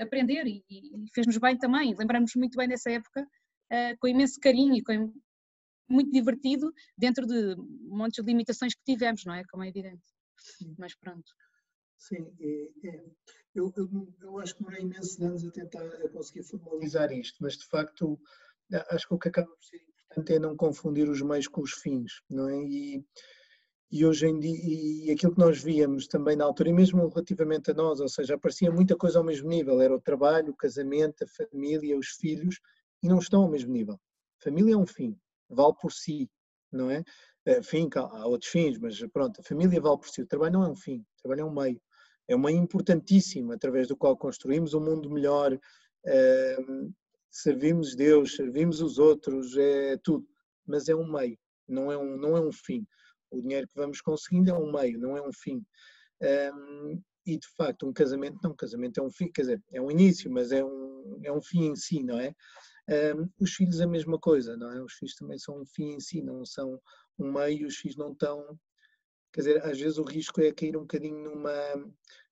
aprender 0.00 0.46
e, 0.46 0.64
e 0.68 1.08
fez-nos 1.14 1.38
bem 1.38 1.56
também. 1.56 1.94
Lembramos 1.94 2.32
muito 2.36 2.56
bem 2.56 2.68
dessa 2.68 2.90
época, 2.90 3.26
com 3.98 4.08
imenso 4.08 4.38
carinho 4.40 4.74
e 4.74 4.82
com 4.82 5.12
muito 5.88 6.10
divertido, 6.12 6.72
dentro 6.96 7.26
de 7.26 7.56
montes 7.88 8.22
de 8.22 8.30
limitações 8.30 8.74
que 8.74 8.84
tivemos, 8.84 9.24
não 9.24 9.34
é? 9.34 9.42
Como 9.50 9.64
é 9.64 9.68
evidente. 9.68 10.04
Sim. 10.38 10.74
Mas 10.78 10.94
pronto. 10.94 11.30
Sim, 11.98 12.32
é, 12.40 12.88
é. 12.88 13.04
Eu, 13.54 13.72
eu, 13.76 14.14
eu, 14.20 14.38
acho 14.38 14.54
que 14.54 14.60
demorei 14.60 14.82
imensos 14.82 15.20
anos 15.20 15.44
a 15.44 15.50
tentar 15.50 15.84
a 15.84 16.08
conseguir 16.08 16.44
formalizar 16.44 17.12
isto, 17.12 17.36
mas 17.40 17.58
de 17.58 17.66
facto 17.66 18.18
acho 18.90 19.08
que 19.08 19.14
o 19.14 19.18
que 19.18 19.28
acaba 19.28 19.48
por 19.48 19.64
ser 19.64 19.76
importante 19.76 20.34
é 20.34 20.38
não 20.38 20.56
confundir 20.56 21.08
os 21.08 21.22
meios 21.22 21.48
com 21.48 21.62
os 21.62 21.72
fins, 21.72 22.22
não 22.28 22.48
é? 22.48 22.56
E, 22.64 23.04
e 23.92 24.04
hoje 24.04 24.26
em 24.26 24.38
dia, 24.38 24.56
e 24.56 25.10
aquilo 25.10 25.32
que 25.32 25.40
nós 25.40 25.62
víamos 25.62 26.06
também 26.06 26.36
na 26.36 26.44
altura, 26.44 26.70
e 26.70 26.72
mesmo 26.72 27.08
relativamente 27.08 27.70
a 27.70 27.74
nós, 27.74 28.00
ou 28.00 28.08
seja, 28.08 28.34
aparecia 28.34 28.70
muita 28.70 28.96
coisa 28.96 29.18
ao 29.18 29.24
mesmo 29.24 29.48
nível, 29.48 29.80
era 29.80 29.94
o 29.94 30.00
trabalho, 30.00 30.52
o 30.52 30.56
casamento, 30.56 31.24
a 31.24 31.26
família, 31.26 31.98
os 31.98 32.08
filhos, 32.10 32.60
e 33.02 33.08
não 33.08 33.18
estão 33.18 33.42
ao 33.42 33.50
mesmo 33.50 33.72
nível. 33.72 33.98
Família 34.38 34.74
é 34.74 34.76
um 34.76 34.86
fim, 34.86 35.18
vale 35.48 35.74
por 35.80 35.92
si, 35.92 36.30
não 36.70 36.90
é? 36.90 37.02
Eh, 37.46 37.62
fim, 37.62 37.88
há 37.94 38.26
outros 38.26 38.50
fins, 38.50 38.78
mas 38.78 39.00
pronto, 39.12 39.40
a 39.40 39.44
família 39.44 39.80
vale 39.80 39.98
por 39.98 40.08
si, 40.08 40.22
o 40.22 40.26
trabalho 40.26 40.52
não 40.52 40.64
é 40.64 40.68
um 40.68 40.76
fim, 40.76 40.98
o 41.00 41.22
trabalho 41.22 41.40
é 41.40 41.44
um 41.44 41.54
meio. 41.54 41.80
É 42.28 42.36
um 42.36 42.38
meio 42.38 42.58
importantíssimo 42.58 43.52
através 43.52 43.88
do 43.88 43.96
qual 43.96 44.16
construímos 44.16 44.72
um 44.72 44.80
mundo 44.80 45.10
melhor, 45.10 45.58
ehm, 46.06 46.92
servimos 47.30 47.94
Deus, 47.94 48.36
servimos 48.36 48.80
os 48.80 48.98
outros, 48.98 49.56
é 49.56 49.96
tudo, 50.02 50.26
mas 50.66 50.88
é 50.88 50.94
um 50.94 51.10
meio, 51.10 51.38
não 51.68 51.90
é 51.90 51.96
um, 51.96 52.16
não 52.16 52.36
é 52.36 52.40
um 52.40 52.52
fim 52.52 52.86
o 53.30 53.40
dinheiro 53.40 53.66
que 53.68 53.76
vamos 53.76 54.00
conseguindo 54.00 54.50
é 54.50 54.54
um 54.54 54.70
meio, 54.70 54.98
não 54.98 55.16
é 55.16 55.22
um 55.22 55.32
fim. 55.32 55.64
Um, 56.20 57.02
e 57.24 57.38
de 57.38 57.46
facto, 57.56 57.86
um 57.86 57.92
casamento, 57.92 58.38
não, 58.42 58.50
um 58.50 58.56
casamento 58.56 58.98
é 58.98 59.02
um 59.02 59.10
fim, 59.10 59.30
quer 59.30 59.42
dizer, 59.42 59.62
é 59.72 59.80
um 59.80 59.90
início, 59.90 60.30
mas 60.30 60.52
é 60.52 60.64
um, 60.64 61.20
é 61.22 61.32
um 61.32 61.40
fim 61.40 61.66
em 61.66 61.76
si, 61.76 62.02
não 62.02 62.18
é? 62.18 62.34
Um, 63.14 63.30
os 63.38 63.54
filhos 63.54 63.80
a 63.80 63.86
mesma 63.86 64.18
coisa, 64.18 64.56
não 64.56 64.72
é? 64.72 64.82
Os 64.82 64.94
filhos 64.94 65.14
também 65.14 65.38
são 65.38 65.60
um 65.60 65.64
fim 65.64 65.92
em 65.92 66.00
si, 66.00 66.22
não 66.22 66.44
são 66.44 66.80
um 67.18 67.32
meio, 67.32 67.68
os 67.68 67.76
filhos 67.76 67.96
não 67.96 68.12
estão. 68.12 68.58
Quer 69.32 69.42
dizer, 69.42 69.64
às 69.64 69.78
vezes 69.78 69.98
o 69.98 70.02
risco 70.02 70.40
é 70.40 70.52
cair 70.52 70.76
um 70.76 70.80
bocadinho 70.80 71.22
numa. 71.22 71.52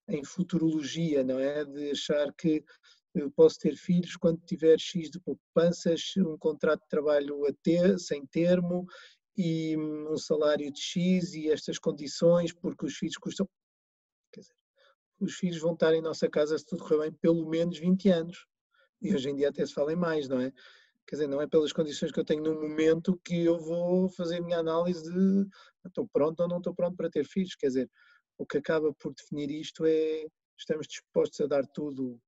em 0.08 0.24
futurologia, 0.24 1.22
não 1.22 1.38
é? 1.38 1.64
De 1.64 1.90
achar 1.92 2.32
que 2.34 2.64
eu 3.20 3.30
posso 3.30 3.58
ter 3.58 3.76
filhos 3.76 4.16
quando 4.16 4.40
tiver 4.44 4.78
X 4.78 5.10
de 5.10 5.20
poupanças, 5.20 6.12
um 6.18 6.36
contrato 6.38 6.82
de 6.82 6.88
trabalho 6.88 7.46
a 7.46 7.52
ter, 7.62 7.98
sem 7.98 8.26
termo 8.26 8.86
e 9.36 9.76
um 9.76 10.16
salário 10.16 10.70
de 10.72 10.80
X 10.80 11.34
e 11.34 11.48
estas 11.50 11.78
condições, 11.78 12.52
porque 12.52 12.86
os 12.86 12.96
filhos 12.96 13.16
custam. 13.16 13.48
Quer 14.32 14.40
dizer, 14.40 14.54
os 15.20 15.34
filhos 15.34 15.58
vão 15.58 15.74
estar 15.74 15.94
em 15.94 16.02
nossa 16.02 16.28
casa, 16.28 16.58
se 16.58 16.66
tudo 16.66 16.82
correr 16.82 17.10
bem, 17.10 17.12
pelo 17.12 17.48
menos 17.48 17.78
20 17.78 18.08
anos. 18.08 18.46
E 19.00 19.14
hoje 19.14 19.30
em 19.30 19.36
dia 19.36 19.48
até 19.48 19.64
se 19.64 19.72
fala 19.72 19.92
em 19.92 19.96
mais, 19.96 20.28
não 20.28 20.40
é? 20.40 20.52
Quer 21.06 21.16
dizer, 21.16 21.28
não 21.28 21.40
é 21.40 21.46
pelas 21.46 21.72
condições 21.72 22.12
que 22.12 22.20
eu 22.20 22.24
tenho 22.24 22.42
no 22.42 22.54
momento 22.54 23.18
que 23.24 23.44
eu 23.44 23.58
vou 23.58 24.08
fazer 24.10 24.38
a 24.38 24.42
minha 24.42 24.58
análise 24.58 25.10
de 25.10 25.48
estou 25.86 26.06
pronto 26.06 26.40
ou 26.40 26.48
não 26.48 26.58
estou 26.58 26.74
pronto 26.74 26.96
para 26.96 27.08
ter 27.08 27.24
filhos. 27.24 27.54
Quer 27.54 27.68
dizer, 27.68 27.90
o 28.36 28.44
que 28.44 28.58
acaba 28.58 28.92
por 28.94 29.14
definir 29.14 29.50
isto 29.50 29.86
é 29.86 30.26
estamos 30.58 30.86
dispostos 30.86 31.40
a 31.40 31.46
dar 31.46 31.66
tudo 31.66 32.20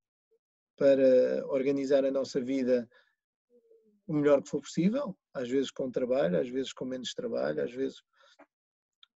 para 0.81 1.47
organizar 1.49 2.07
a 2.07 2.11
nossa 2.11 2.41
vida 2.41 2.89
o 4.07 4.15
melhor 4.15 4.43
que 4.43 4.49
for 4.49 4.63
possível, 4.63 5.15
às 5.35 5.47
vezes 5.47 5.71
com 5.71 5.91
trabalho, 5.91 6.41
às 6.41 6.49
vezes 6.49 6.73
com 6.73 6.87
menos 6.87 7.13
trabalho, 7.13 7.63
às 7.63 7.71
vezes 7.71 8.03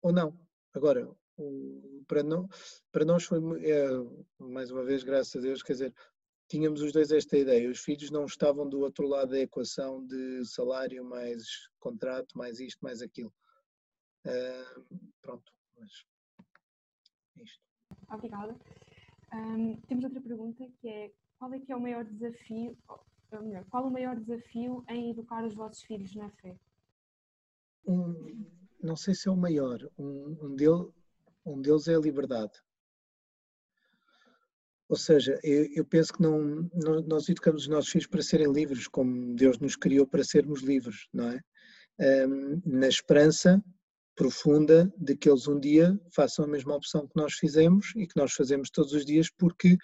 ou 0.03 0.12
não. 0.12 0.38
Agora, 0.74 1.11
o, 1.38 2.05
para, 2.07 2.22
não, 2.22 2.46
para 2.92 3.07
nós 3.07 3.24
foi, 3.24 3.38
é, 3.64 3.87
mais 4.38 4.70
uma 4.70 4.85
vez, 4.85 5.03
graças 5.03 5.35
a 5.35 5.40
Deus, 5.40 5.62
quer 5.62 5.72
dizer, 5.72 5.94
tínhamos 6.50 6.83
os 6.83 6.92
dois 6.92 7.11
esta 7.11 7.38
ideia, 7.38 7.70
os 7.70 7.81
filhos 7.81 8.11
não 8.11 8.27
estavam 8.27 8.68
do 8.68 8.81
outro 8.81 9.09
lado 9.09 9.31
da 9.31 9.40
equação 9.40 10.07
de 10.07 10.44
salário 10.44 11.03
mais 11.03 11.44
contrato, 11.81 12.37
mais 12.37 12.61
isto, 12.61 12.79
mais 12.83 13.00
aquilo. 13.00 13.33
Uh, 14.27 15.14
pronto, 15.22 15.50
mas 15.79 15.90
é 17.38 17.42
isto. 17.42 17.62
Obrigada. 18.12 18.55
Um, 19.33 19.81
temos 19.88 20.05
outra 20.05 20.20
pergunta 20.20 20.68
que 20.79 20.88
é 20.88 21.11
qual 21.38 21.52
é 21.52 21.60
que 21.60 21.72
é 21.72 21.76
o 21.76 21.80
maior 21.80 22.04
desafio, 22.04 22.76
melhor, 23.42 23.64
qual 23.70 23.86
o 23.86 23.90
maior 23.90 24.16
desafio 24.16 24.84
em 24.88 25.10
educar 25.10 25.44
os 25.44 25.54
vossos 25.54 25.82
filhos 25.82 26.14
na 26.14 26.30
fé? 26.30 26.56
Um, 27.86 28.46
não 28.82 28.96
sei 28.96 29.14
se 29.14 29.28
é 29.28 29.30
o 29.30 29.36
maior, 29.36 29.78
um, 29.98 30.36
um, 30.42 30.92
um 31.46 31.60
deles 31.60 31.88
é 31.88 31.94
a 31.94 31.98
liberdade. 31.98 32.52
Ou 34.88 34.96
seja, 34.96 35.40
eu, 35.42 35.66
eu 35.74 35.84
penso 35.84 36.12
que 36.12 36.22
não, 36.22 36.68
não, 36.74 37.00
nós 37.02 37.28
educamos 37.28 37.62
os 37.62 37.68
nossos 37.68 37.90
filhos 37.90 38.06
para 38.06 38.22
serem 38.22 38.52
livres, 38.52 38.86
como 38.86 39.34
Deus 39.34 39.58
nos 39.58 39.76
criou 39.76 40.06
para 40.06 40.22
sermos 40.22 40.62
livres, 40.62 41.08
não 41.12 41.30
é? 41.30 41.40
Um, 42.26 42.60
na 42.64 42.88
esperança 42.88 43.62
profunda 44.14 44.92
de 44.96 45.16
que 45.16 45.28
eles 45.28 45.48
um 45.48 45.58
dia 45.58 45.98
façam 46.14 46.44
a 46.44 46.48
mesma 46.48 46.76
opção 46.76 47.06
que 47.06 47.16
nós 47.16 47.34
fizemos 47.34 47.92
e 47.96 48.06
que 48.06 48.16
nós 48.16 48.32
fazemos 48.32 48.70
todos 48.70 48.92
os 48.92 49.04
dias 49.04 49.28
porque 49.30 49.76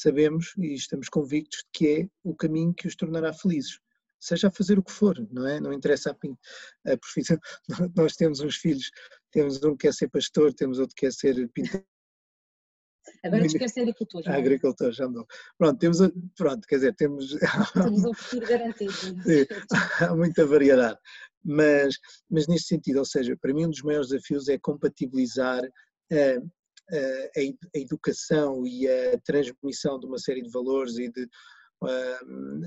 sabemos 0.00 0.54
e 0.58 0.74
estamos 0.74 1.08
convictos 1.08 1.60
de 1.60 1.66
que 1.72 1.88
é 1.88 2.08
o 2.22 2.34
caminho 2.34 2.74
que 2.74 2.86
os 2.86 2.96
tornará 2.96 3.32
felizes. 3.32 3.80
Seja 4.18 4.48
a 4.48 4.50
fazer 4.50 4.78
o 4.78 4.82
que 4.82 4.92
for, 4.92 5.16
não 5.30 5.46
é? 5.46 5.60
Não 5.60 5.72
interessa 5.72 6.10
a, 6.10 6.92
a 6.92 6.96
profissão. 6.96 7.38
Nós 7.96 8.14
temos 8.16 8.40
uns 8.40 8.56
filhos, 8.56 8.90
temos 9.30 9.62
um 9.62 9.76
que 9.76 9.86
quer 9.86 9.94
ser 9.94 10.08
pastor, 10.08 10.52
temos 10.54 10.78
outro 10.78 10.94
que 10.94 11.06
quer 11.06 11.12
ser 11.12 11.48
pintor. 11.50 11.84
Agora 13.24 13.46
quer 13.48 13.68
ser 13.68 13.80
agricultor. 13.82 14.22
Já 14.22 14.36
agricultor, 14.36 14.92
já 14.92 15.04
andou. 15.04 15.26
Pronto, 15.56 15.78
temos, 15.78 15.98
pronto, 16.36 16.66
quer 16.66 16.76
dizer, 16.76 16.94
temos. 16.94 17.36
Temos 17.72 18.04
um 18.04 18.12
futuro 18.14 18.46
garantido. 18.46 18.92
há 20.00 20.14
muita 20.14 20.44
variedade. 20.44 20.98
Mas, 21.44 21.96
mas 22.28 22.48
neste 22.48 22.68
sentido, 22.68 22.98
ou 22.98 23.04
seja, 23.04 23.36
para 23.40 23.54
mim 23.54 23.66
um 23.66 23.70
dos 23.70 23.82
maiores 23.82 24.08
desafios 24.08 24.48
é 24.48 24.58
compatibilizar 24.58 25.62
uh, 25.64 26.50
a, 26.92 27.78
educação 27.78 28.66
e 28.66 28.88
a 28.88 29.18
transmissão 29.20 29.98
de 29.98 30.06
uma 30.06 30.18
série 30.18 30.42
de 30.42 30.50
valores 30.50 30.98
e 30.98 31.10
de, 31.10 31.28
um, 31.82 32.60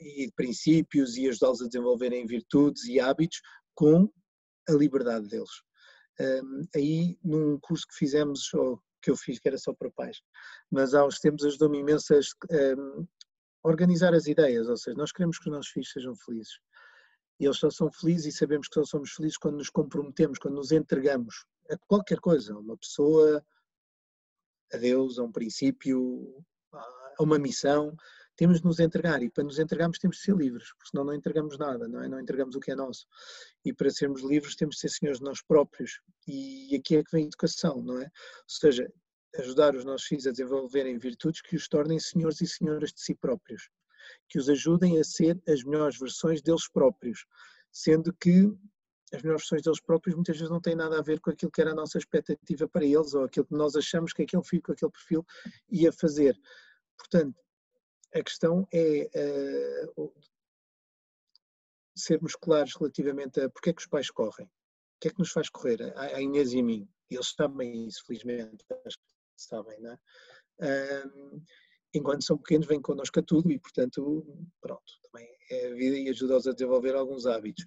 e 0.00 0.26
de 0.26 0.32
princípios 0.34 1.16
e 1.16 1.28
ajudá-los 1.28 1.62
a 1.62 1.66
desenvolverem 1.66 2.26
virtudes 2.26 2.84
e 2.84 3.00
hábitos 3.00 3.40
com 3.74 4.10
a 4.68 4.72
liberdade 4.72 5.28
deles. 5.28 5.50
Um, 6.20 6.66
aí, 6.74 7.18
num 7.24 7.58
curso 7.60 7.86
que 7.86 7.96
fizemos, 7.96 8.52
ou 8.54 8.80
que 9.02 9.10
eu 9.10 9.16
fiz, 9.16 9.38
que 9.38 9.48
era 9.48 9.58
só 9.58 9.72
para 9.74 9.90
pais, 9.90 10.18
mas 10.70 10.94
há 10.94 11.04
uns 11.04 11.18
tempos 11.18 11.44
ajudou-me 11.44 11.78
imenso 11.78 12.14
a 12.14 12.18
um, 12.78 13.06
organizar 13.64 14.14
as 14.14 14.26
ideias, 14.26 14.68
ou 14.68 14.76
seja, 14.76 14.96
nós 14.96 15.12
queremos 15.12 15.38
que 15.38 15.48
os 15.48 15.56
nossos 15.56 15.72
filhos 15.72 15.90
sejam 15.90 16.14
felizes. 16.16 16.58
E 17.40 17.44
eles 17.44 17.58
só 17.58 17.70
são 17.70 17.90
felizes 17.90 18.34
e 18.34 18.38
sabemos 18.38 18.68
que 18.68 18.74
só 18.74 18.84
somos 18.84 19.12
felizes 19.12 19.38
quando 19.38 19.56
nos 19.56 19.70
comprometemos, 19.70 20.38
quando 20.38 20.54
nos 20.54 20.70
entregamos 20.70 21.44
a 21.70 21.76
qualquer 21.88 22.20
coisa, 22.20 22.56
uma 22.56 22.76
pessoa, 22.76 23.44
a 24.72 24.76
Deus, 24.76 25.18
a 25.18 25.22
um 25.22 25.32
princípio, 25.32 26.44
a 26.72 27.22
uma 27.22 27.38
missão, 27.38 27.94
temos 28.36 28.60
de 28.60 28.64
nos 28.64 28.80
entregar 28.80 29.22
e 29.22 29.30
para 29.30 29.44
nos 29.44 29.58
entregarmos 29.58 29.98
temos 29.98 30.16
de 30.16 30.22
ser 30.22 30.34
livres, 30.34 30.72
porque 30.72 30.90
senão 30.90 31.04
não 31.04 31.14
entregamos 31.14 31.58
nada, 31.58 31.86
não 31.86 32.02
é? 32.02 32.08
Não 32.08 32.18
entregamos 32.18 32.54
o 32.54 32.60
que 32.60 32.70
é 32.70 32.74
nosso. 32.74 33.06
E 33.64 33.72
para 33.72 33.90
sermos 33.90 34.22
livres 34.22 34.56
temos 34.56 34.76
de 34.76 34.80
ser 34.80 34.88
senhores 34.88 35.18
de 35.18 35.24
nós 35.24 35.42
próprios. 35.42 36.00
E 36.26 36.74
aqui 36.74 36.96
é 36.96 37.04
que 37.04 37.12
vem 37.12 37.24
a 37.24 37.26
educação, 37.26 37.82
não 37.82 38.00
é? 38.00 38.04
Ou 38.04 38.10
seja, 38.48 38.90
ajudar 39.38 39.74
os 39.74 39.84
nossos 39.84 40.06
filhos 40.06 40.26
a 40.26 40.30
desenvolverem 40.30 40.98
virtudes 40.98 41.40
que 41.42 41.56
os 41.56 41.68
tornem 41.68 41.98
senhores 41.98 42.40
e 42.40 42.46
senhoras 42.46 42.92
de 42.92 43.00
si 43.00 43.14
próprios, 43.14 43.68
que 44.28 44.38
os 44.38 44.48
ajudem 44.48 44.98
a 44.98 45.04
ser 45.04 45.40
as 45.46 45.62
melhores 45.62 45.98
versões 45.98 46.42
deles 46.42 46.68
próprios, 46.68 47.24
sendo 47.70 48.12
que 48.14 48.50
as 49.12 49.22
melhores 49.22 49.42
versões 49.42 49.62
deles 49.62 49.80
próprios 49.80 50.14
muitas 50.14 50.36
vezes 50.36 50.50
não 50.50 50.60
têm 50.60 50.74
nada 50.74 50.98
a 50.98 51.02
ver 51.02 51.20
com 51.20 51.30
aquilo 51.30 51.50
que 51.52 51.60
era 51.60 51.72
a 51.72 51.74
nossa 51.74 51.98
expectativa 51.98 52.66
para 52.66 52.84
eles 52.84 53.14
ou 53.14 53.24
aquilo 53.24 53.46
que 53.46 53.54
nós 53.54 53.76
achamos 53.76 54.12
que 54.12 54.22
aquele 54.22 54.42
filho 54.42 54.62
com 54.62 54.72
aquele 54.72 54.90
perfil 54.90 55.26
ia 55.70 55.92
fazer. 55.92 56.38
Portanto, 56.96 57.38
a 58.14 58.22
questão 58.22 58.66
é 58.72 59.10
uh, 59.96 60.12
sermos 61.96 62.34
claros 62.34 62.74
relativamente 62.74 63.40
a 63.40 63.50
porque 63.50 63.70
é 63.70 63.72
que 63.72 63.82
os 63.82 63.86
pais 63.86 64.10
correm. 64.10 64.46
O 64.46 65.00
que 65.00 65.08
é 65.08 65.10
que 65.10 65.18
nos 65.18 65.32
faz 65.32 65.48
correr? 65.50 65.82
A, 65.96 66.16
a 66.16 66.22
Inês 66.22 66.52
e 66.52 66.60
a 66.60 66.62
mim. 66.62 66.88
Eles 67.10 67.34
sabem 67.36 67.86
isso, 67.86 68.04
felizmente. 68.06 68.64
sabem, 69.36 69.78
não 69.80 69.92
é? 69.92 69.98
Enquanto 71.94 72.24
são 72.24 72.38
pequenos, 72.38 72.66
vêm 72.66 72.80
connosco 72.80 73.20
a 73.20 73.22
tudo 73.22 73.50
e, 73.50 73.58
portanto, 73.58 74.24
pronto, 74.60 74.82
também 75.02 75.28
é 75.50 75.66
a 75.66 75.74
vida 75.74 75.98
e 75.98 76.08
ajuda-os 76.08 76.46
a 76.46 76.52
desenvolver 76.52 76.94
alguns 76.94 77.26
hábitos. 77.26 77.66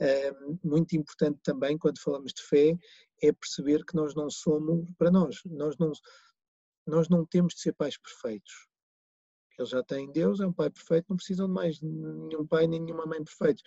Um, 0.00 0.58
muito 0.62 0.96
importante 0.96 1.40
também, 1.42 1.78
quando 1.78 2.00
falamos 2.00 2.32
de 2.32 2.42
fé, 2.42 2.76
é 3.22 3.32
perceber 3.32 3.84
que 3.84 3.94
nós 3.94 4.14
não 4.14 4.28
somos, 4.28 4.90
para 4.98 5.10
nós, 5.10 5.40
nós 5.46 5.76
não, 5.78 5.92
nós 6.86 7.08
não 7.08 7.24
temos 7.24 7.54
de 7.54 7.60
ser 7.60 7.72
pais 7.72 7.96
perfeitos. 7.98 8.68
Eles 9.58 9.70
já 9.70 9.82
têm 9.82 10.12
Deus, 10.12 10.40
é 10.40 10.46
um 10.46 10.52
pai 10.52 10.68
perfeito, 10.68 11.06
não 11.08 11.16
precisam 11.16 11.46
de 11.46 11.54
mais 11.54 11.80
nenhum 11.80 12.46
pai 12.46 12.66
nem 12.66 12.80
nenhuma 12.80 13.06
mãe 13.06 13.24
perfeitos. 13.24 13.62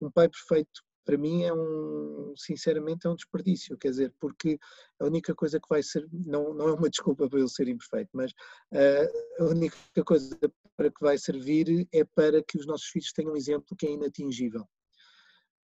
Um 0.00 0.10
pai 0.10 0.28
perfeito 0.28 0.82
para 1.04 1.18
mim 1.18 1.42
é 1.42 1.52
um, 1.52 2.34
sinceramente, 2.36 3.06
é 3.06 3.10
um 3.10 3.14
desperdício, 3.14 3.76
quer 3.76 3.90
dizer, 3.90 4.14
porque 4.18 4.58
a 4.98 5.04
única 5.04 5.34
coisa 5.34 5.60
que 5.60 5.68
vai 5.68 5.82
ser, 5.82 6.08
não, 6.10 6.54
não 6.54 6.68
é 6.68 6.72
uma 6.72 6.88
desculpa 6.88 7.28
para 7.28 7.38
ele 7.38 7.48
ser 7.48 7.68
imperfeito, 7.68 8.10
mas 8.14 8.32
uh, 8.32 9.42
a 9.42 9.44
única 9.44 9.76
coisa 10.04 10.36
para 10.76 10.90
que 10.90 11.00
vai 11.00 11.18
servir 11.18 11.86
é 11.92 12.04
para 12.04 12.42
que 12.42 12.58
os 12.58 12.66
nossos 12.66 12.86
filhos 12.86 13.12
tenham 13.12 13.32
um 13.32 13.36
exemplo 13.36 13.76
que 13.76 13.86
é 13.86 13.90
inatingível. 13.90 14.66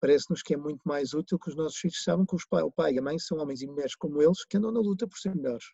Parece-nos 0.00 0.42
que 0.42 0.54
é 0.54 0.56
muito 0.56 0.80
mais 0.84 1.12
útil 1.12 1.38
que 1.38 1.50
os 1.50 1.56
nossos 1.56 1.78
filhos 1.78 2.02
saibam 2.02 2.24
que 2.24 2.36
pai, 2.48 2.62
o 2.62 2.72
pai 2.72 2.94
e 2.94 2.98
a 2.98 3.02
mãe 3.02 3.18
são 3.18 3.38
homens 3.38 3.60
e 3.62 3.66
mulheres 3.66 3.94
como 3.94 4.22
eles 4.22 4.44
que 4.44 4.56
andam 4.56 4.72
na 4.72 4.80
luta 4.80 5.06
por 5.06 5.18
ser 5.18 5.34
melhores. 5.34 5.64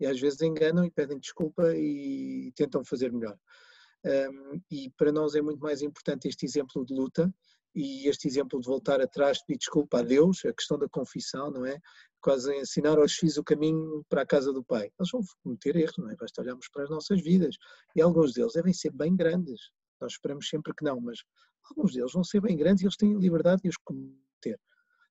E 0.00 0.06
às 0.06 0.18
vezes 0.18 0.40
enganam 0.42 0.84
e 0.84 0.90
pedem 0.90 1.18
desculpa 1.18 1.74
e 1.76 2.52
tentam 2.56 2.84
fazer 2.84 3.12
melhor. 3.12 3.38
Um, 4.04 4.60
e 4.68 4.90
para 4.96 5.12
nós 5.12 5.36
é 5.36 5.40
muito 5.40 5.60
mais 5.60 5.80
importante 5.80 6.26
este 6.26 6.44
exemplo 6.44 6.84
de 6.84 6.92
luta 6.92 7.32
e 7.74 8.08
este 8.08 8.26
exemplo 8.26 8.60
de 8.60 8.66
voltar 8.66 9.00
atrás, 9.00 9.42
pedir 9.44 9.58
desculpa 9.58 10.00
a 10.00 10.02
Deus, 10.02 10.44
a 10.44 10.52
questão 10.52 10.78
da 10.78 10.88
confissão, 10.88 11.50
não 11.50 11.64
é? 11.64 11.78
Quase 12.20 12.54
ensinar 12.56 12.98
aos 12.98 13.14
filhos 13.14 13.38
o 13.38 13.44
caminho 13.44 14.04
para 14.08 14.22
a 14.22 14.26
casa 14.26 14.52
do 14.52 14.62
Pai. 14.62 14.90
Eles 14.98 15.10
vão 15.10 15.22
cometer 15.42 15.76
erros, 15.76 15.96
não 15.98 16.10
é? 16.10 16.16
Basta 16.16 16.42
olharmos 16.42 16.68
para 16.68 16.84
as 16.84 16.90
nossas 16.90 17.20
vidas. 17.22 17.56
E 17.96 18.02
alguns 18.02 18.32
deles 18.32 18.52
devem 18.52 18.72
ser 18.72 18.90
bem 18.92 19.16
grandes. 19.16 19.70
Nós 20.00 20.12
esperamos 20.12 20.48
sempre 20.48 20.74
que 20.74 20.84
não, 20.84 21.00
mas 21.00 21.20
alguns 21.70 21.92
deles 21.92 22.12
vão 22.12 22.24
ser 22.24 22.40
bem 22.40 22.56
grandes 22.56 22.82
e 22.82 22.86
eles 22.86 22.96
têm 22.96 23.18
liberdade 23.18 23.62
de 23.62 23.68
os 23.68 23.76
cometer. 23.76 24.58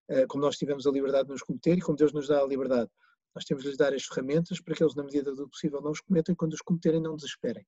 Eh, 0.10 0.26
como 0.28 0.44
nós 0.44 0.58
tivemos 0.58 0.86
a 0.86 0.92
liberdade 0.92 1.26
de 1.26 1.32
nos 1.32 1.42
cometer 1.42 1.78
e 1.78 1.82
como 1.82 1.98
Deus 1.98 2.12
nos 2.12 2.28
dá 2.28 2.42
a 2.42 2.46
liberdade. 2.46 2.90
Nós 3.34 3.46
temos 3.46 3.64
de 3.64 3.70
lhes 3.70 3.78
dar 3.78 3.94
as 3.94 4.04
ferramentas 4.04 4.60
para 4.60 4.76
que 4.76 4.84
eles, 4.84 4.96
na 4.96 5.04
medida 5.04 5.34
do 5.34 5.48
possível, 5.50 5.82
não 5.82 5.92
os 5.92 6.02
cometam 6.02 6.34
e 6.34 6.36
quando 6.36 6.54
os 6.54 6.62
cometerem, 6.62 7.02
não 7.02 7.16
desesperem. 7.16 7.66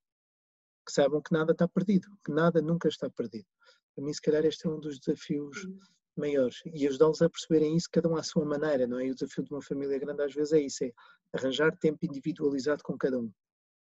Que 0.86 0.92
saibam 0.92 1.22
que 1.22 1.32
nada 1.32 1.54
está 1.54 1.68
perdido, 1.68 2.08
que 2.26 2.34
nada 2.34 2.62
nunca 2.62 2.90
está 2.90 3.10
perdido. 3.10 3.48
Para 3.96 4.04
mim, 4.04 4.14
se 4.14 4.22
calhar, 4.22 4.44
este 4.44 4.68
é 4.68 4.70
um 4.70 4.80
dos 4.80 5.00
desafios 5.00 5.64
uhum. 5.64 5.80
maiores. 6.18 6.58
E 6.66 6.86
ajudá-los 6.86 7.22
a 7.22 7.30
perceberem 7.30 7.78
isso, 7.78 7.88
cada 7.90 8.10
um 8.10 8.18
à 8.18 8.24
sua 8.24 8.44
maneira, 8.44 8.86
não 8.86 9.00
é? 9.00 9.08
E 9.08 9.12
o 9.12 9.16
desafio 9.16 9.46
de 9.46 9.54
uma 9.54 9.62
família 9.62 9.98
grande, 9.98 10.22
às 10.22 10.34
vezes, 10.34 10.52
é 10.52 10.60
isso: 10.60 10.84
é 10.84 10.92
arranjar 11.32 11.78
tempo 11.78 12.06
individualizado 12.06 12.84
com 12.84 12.98
cada 12.98 13.18
um, 13.18 13.32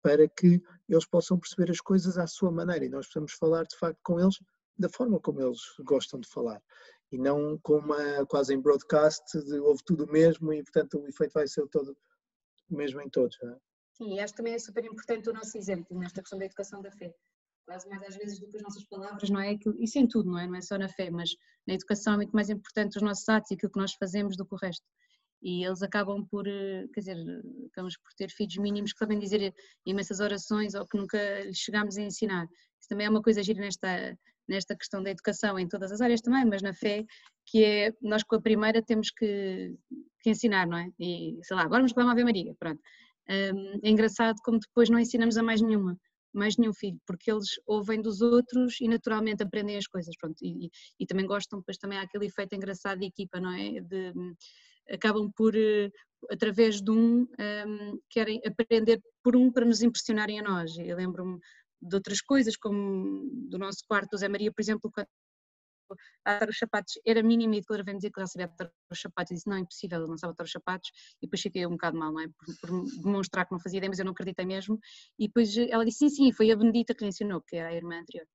para 0.02 0.28
que 0.28 0.60
eles 0.86 1.06
possam 1.06 1.38
perceber 1.38 1.70
as 1.70 1.80
coisas 1.80 2.18
à 2.18 2.26
sua 2.26 2.50
maneira. 2.50 2.84
E 2.84 2.90
nós 2.90 3.06
precisamos 3.06 3.32
falar, 3.32 3.64
de 3.64 3.78
facto, 3.78 3.98
com 4.02 4.20
eles 4.20 4.36
da 4.78 4.88
forma 4.88 5.20
como 5.20 5.40
eles 5.40 5.60
gostam 5.80 6.20
de 6.20 6.28
falar. 6.28 6.62
E 7.12 7.18
não 7.18 7.58
com 7.58 7.78
uma, 7.78 8.26
quase 8.26 8.54
em 8.54 8.60
broadcast, 8.60 9.22
de 9.44 9.58
ouve 9.60 9.82
tudo 9.84 10.04
o 10.04 10.10
mesmo 10.10 10.52
e, 10.52 10.62
portanto, 10.62 10.98
o 10.98 11.08
efeito 11.08 11.32
vai 11.32 11.46
ser 11.46 11.66
todo 11.68 11.96
o 12.70 12.76
mesmo 12.76 13.00
em 13.00 13.08
todos. 13.08 13.36
É? 13.42 13.56
Sim, 13.92 14.18
acho 14.20 14.32
que 14.32 14.38
também 14.38 14.54
é 14.54 14.58
super 14.58 14.84
importante 14.84 15.28
o 15.28 15.32
nosso 15.32 15.56
exemplo 15.56 15.98
nesta 15.98 16.20
questão 16.20 16.38
da 16.38 16.46
educação 16.46 16.82
da 16.82 16.90
fé 16.90 17.14
quase 17.64 17.88
mais 17.88 18.02
às 18.02 18.16
vezes 18.16 18.38
do 18.38 18.48
que 18.48 18.56
as 18.56 18.62
nossas 18.62 18.84
palavras, 18.84 19.30
não 19.30 19.40
é? 19.40 19.58
Isso 19.78 19.98
em 19.98 20.06
tudo, 20.06 20.30
não 20.30 20.38
é? 20.38 20.46
Não 20.46 20.56
é 20.56 20.60
só 20.60 20.78
na 20.78 20.88
fé, 20.88 21.10
mas 21.10 21.30
na 21.66 21.74
educação 21.74 22.14
é 22.14 22.16
muito 22.16 22.32
mais 22.32 22.50
importante 22.50 22.96
os 22.96 23.02
nossos 23.02 23.28
atos 23.28 23.50
e 23.50 23.54
aquilo 23.54 23.72
que 23.72 23.78
nós 23.78 23.94
fazemos 23.94 24.36
do 24.36 24.46
que 24.46 24.54
o 24.54 24.58
resto. 24.58 24.84
E 25.42 25.64
eles 25.64 25.82
acabam 25.82 26.24
por, 26.26 26.46
eh, 26.46 26.86
quer 26.92 27.00
dizer, 27.00 27.16
acabamos 27.70 27.96
por 27.98 28.12
ter 28.14 28.30
filhos 28.30 28.56
mínimos 28.56 28.92
que 28.92 28.98
sabem 28.98 29.18
dizer 29.18 29.54
imensas 29.84 30.20
orações 30.20 30.74
ou 30.74 30.86
que 30.86 30.96
nunca 30.96 31.40
lhes 31.40 31.58
chegámos 31.58 31.96
a 31.98 32.02
ensinar. 32.02 32.46
Isso 32.80 32.88
também 32.88 33.06
é 33.06 33.10
uma 33.10 33.22
coisa 33.22 33.42
gira 33.42 33.60
nesta, 33.60 34.18
nesta 34.48 34.76
questão 34.76 35.02
da 35.02 35.10
educação, 35.10 35.58
em 35.58 35.68
todas 35.68 35.92
as 35.92 36.00
áreas 36.00 36.20
também, 36.20 36.44
mas 36.44 36.62
na 36.62 36.74
fé, 36.74 37.04
que 37.46 37.64
é, 37.64 37.92
nós 38.02 38.22
com 38.22 38.36
a 38.36 38.40
primeira 38.40 38.82
temos 38.82 39.10
que, 39.10 39.74
que 40.20 40.30
ensinar, 40.30 40.66
não 40.66 40.78
é? 40.78 40.88
E, 40.98 41.38
sei 41.42 41.56
lá, 41.56 41.62
agora 41.62 41.80
vamos 41.80 41.92
para 41.92 42.04
a 42.04 42.12
Ave 42.12 42.24
Maria, 42.24 42.54
pronto. 42.58 42.80
Um, 43.28 43.80
é 43.82 43.88
engraçado 43.88 44.36
como 44.44 44.58
depois 44.58 44.90
não 44.90 44.98
ensinamos 44.98 45.36
a 45.38 45.42
mais 45.42 45.62
nenhuma 45.62 45.98
mais 46.34 46.56
nenhum 46.56 46.74
filho, 46.74 46.98
porque 47.06 47.30
eles 47.30 47.46
ouvem 47.64 48.02
dos 48.02 48.20
outros 48.20 48.80
e 48.80 48.88
naturalmente 48.88 49.44
aprendem 49.44 49.76
as 49.76 49.86
coisas, 49.86 50.16
pronto, 50.16 50.36
e, 50.42 50.68
e 50.98 51.06
também 51.06 51.26
gostam, 51.26 51.60
depois 51.60 51.78
também 51.78 51.96
há 51.96 52.02
aquele 52.02 52.26
efeito 52.26 52.56
engraçado 52.56 52.98
de 52.98 53.06
equipa, 53.06 53.38
não 53.38 53.52
é? 53.52 53.80
De, 53.80 54.12
acabam 54.90 55.30
por, 55.34 55.54
eh, 55.56 55.90
através 56.30 56.80
de 56.80 56.90
um, 56.90 57.22
um, 57.22 57.98
querem 58.10 58.40
aprender 58.46 59.00
por 59.22 59.36
um 59.36 59.50
para 59.50 59.64
nos 59.64 59.82
impressionarem 59.82 60.40
a 60.40 60.42
nós. 60.42 60.76
Eu 60.78 60.96
lembro-me 60.96 61.38
de 61.88 61.94
outras 61.96 62.20
coisas, 62.20 62.56
como 62.56 63.28
do 63.50 63.58
nosso 63.58 63.84
quarto, 63.86 64.14
o 64.14 64.18
Zé 64.18 64.28
Maria, 64.28 64.52
por 64.52 64.62
exemplo, 64.62 64.90
quando 64.92 65.08
atar 66.24 66.48
os 66.48 66.58
sapatos 66.58 66.94
era 67.06 67.22
mínimo 67.22 67.54
e 67.54 67.60
declarou 67.60 67.84
dizer 67.84 68.10
que 68.10 68.20
já 68.20 68.26
sabia 68.26 68.46
atar 68.46 68.72
os 68.90 69.00
sapatos 69.00 69.30
e 69.30 69.34
disse 69.34 69.48
não, 69.48 69.56
é 69.56 69.60
impossível, 69.60 70.00
eu 70.00 70.08
não 70.08 70.16
sabe 70.16 70.32
atar 70.32 70.44
os 70.44 70.52
sapatos 70.52 70.90
e 71.20 71.26
depois 71.26 71.40
fiquei 71.42 71.66
um 71.66 71.72
bocado 71.72 71.98
mal, 71.98 72.12
não 72.12 72.20
é? 72.20 72.28
Por, 72.28 72.56
por, 72.60 72.84
demonstrar 73.02 73.46
que 73.46 73.52
não 73.52 73.60
fazia 73.60 73.78
ideia, 73.78 73.90
mas 73.90 73.98
eu 73.98 74.04
não 74.04 74.12
acreditei 74.12 74.46
mesmo 74.46 74.78
e 75.18 75.26
depois 75.26 75.56
ela 75.56 75.84
disse 75.84 75.98
sim, 75.98 76.08
sim, 76.08 76.32
foi 76.32 76.50
a 76.50 76.56
Benedita 76.56 76.94
que 76.94 77.02
lhe 77.04 77.08
ensinou, 77.08 77.42
que 77.42 77.56
era 77.56 77.68
a 77.68 77.74
irmã 77.74 78.00
anterior 78.00 78.26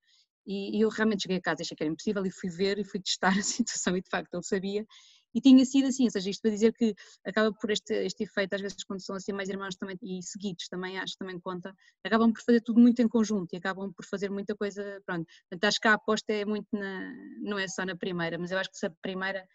e, 0.46 0.78
e 0.78 0.80
eu 0.80 0.88
realmente 0.88 1.22
cheguei 1.22 1.38
a 1.38 1.42
casa 1.42 1.62
achei 1.62 1.76
que 1.76 1.82
era 1.82 1.92
impossível 1.92 2.24
e 2.24 2.30
fui 2.30 2.50
ver 2.50 2.78
e 2.78 2.84
fui 2.84 3.00
testar 3.00 3.32
a 3.38 3.42
situação 3.42 3.96
e 3.96 4.02
de 4.02 4.08
facto 4.08 4.34
ele 4.34 4.42
sabia 4.42 4.86
e 5.34 5.40
tinha 5.40 5.64
sido 5.64 5.88
assim, 5.88 6.04
ou 6.04 6.10
seja, 6.10 6.30
isto 6.30 6.42
para 6.42 6.50
dizer 6.50 6.72
que 6.72 6.94
acaba 7.24 7.52
por 7.52 7.70
este, 7.70 7.94
este 7.94 8.24
efeito, 8.24 8.54
às 8.54 8.60
vezes 8.60 8.84
quando 8.84 9.00
são 9.00 9.16
assim 9.16 9.32
mais 9.32 9.48
irmãos 9.48 9.76
também 9.76 9.96
e 10.02 10.22
seguidos 10.22 10.68
também, 10.68 10.98
acho 10.98 11.16
também 11.18 11.38
conta, 11.38 11.74
acabam 12.04 12.32
por 12.32 12.42
fazer 12.42 12.60
tudo 12.60 12.80
muito 12.80 13.00
em 13.00 13.08
conjunto 13.08 13.52
e 13.52 13.56
acabam 13.56 13.92
por 13.92 14.04
fazer 14.04 14.30
muita 14.30 14.54
coisa, 14.56 15.00
pronto, 15.06 15.26
portanto 15.48 15.64
acho 15.64 15.80
que 15.80 15.88
a 15.88 15.94
aposta 15.94 16.32
é 16.32 16.44
muito 16.44 16.68
na, 16.72 17.12
não 17.40 17.58
é 17.58 17.68
só 17.68 17.84
na 17.84 17.96
primeira, 17.96 18.38
mas 18.38 18.50
eu 18.50 18.58
acho 18.58 18.70
que 18.70 18.78
se 18.78 18.86
a 18.86 18.92
primeira 19.02 19.46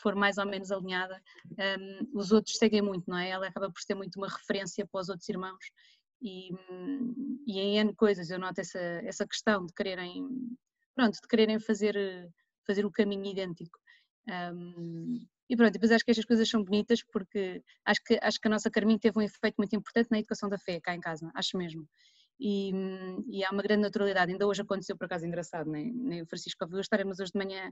for 0.00 0.14
mais 0.14 0.38
ou 0.38 0.46
menos 0.46 0.72
alinhada, 0.72 1.20
um, 1.78 2.18
os 2.18 2.32
outros 2.32 2.56
seguem 2.56 2.80
muito, 2.80 3.08
não 3.08 3.18
é? 3.18 3.28
Ela 3.28 3.48
acaba 3.48 3.70
por 3.70 3.80
ser 3.82 3.94
muito 3.94 4.16
uma 4.16 4.28
referência 4.28 4.86
para 4.86 5.00
os 5.00 5.08
outros 5.08 5.28
irmãos 5.28 5.64
e, 6.22 6.50
e 7.46 7.60
em 7.60 7.78
N 7.78 7.94
coisas 7.94 8.30
eu 8.30 8.38
noto 8.38 8.60
essa, 8.60 8.78
essa 8.78 9.26
questão 9.26 9.66
de 9.66 9.72
quererem, 9.74 10.26
pronto, 10.94 11.14
de 11.20 11.28
quererem 11.28 11.58
fazer, 11.58 11.96
fazer 12.66 12.86
o 12.86 12.90
caminho 12.90 13.26
idêntico. 13.26 13.78
Um, 14.28 15.26
e 15.48 15.56
pronto, 15.56 15.72
depois 15.72 15.90
acho 15.92 16.04
que 16.04 16.10
estas 16.10 16.24
coisas 16.24 16.48
são 16.48 16.64
bonitas 16.64 17.02
porque 17.02 17.62
acho 17.84 18.02
que, 18.04 18.18
acho 18.22 18.40
que 18.40 18.48
a 18.48 18.50
nossa 18.50 18.70
Carminho 18.70 18.98
teve 18.98 19.18
um 19.18 19.22
efeito 19.22 19.56
muito 19.58 19.76
importante 19.76 20.08
na 20.10 20.18
educação 20.18 20.48
da 20.48 20.58
fé 20.58 20.80
cá 20.80 20.94
em 20.94 21.00
casa, 21.00 21.30
acho 21.34 21.56
mesmo. 21.56 21.86
E, 22.40 22.72
e 23.30 23.44
há 23.44 23.50
uma 23.50 23.62
grande 23.62 23.82
naturalidade, 23.82 24.32
ainda 24.32 24.46
hoje 24.46 24.62
aconteceu 24.62 24.96
por 24.96 25.04
acaso 25.04 25.26
engraçado, 25.26 25.70
nem, 25.70 25.92
nem 25.92 26.22
o 26.22 26.26
Francisco 26.26 26.64
ouviu 26.64 26.80
estaremos 26.80 27.20
hoje 27.20 27.30
de 27.32 27.38
manhã 27.38 27.70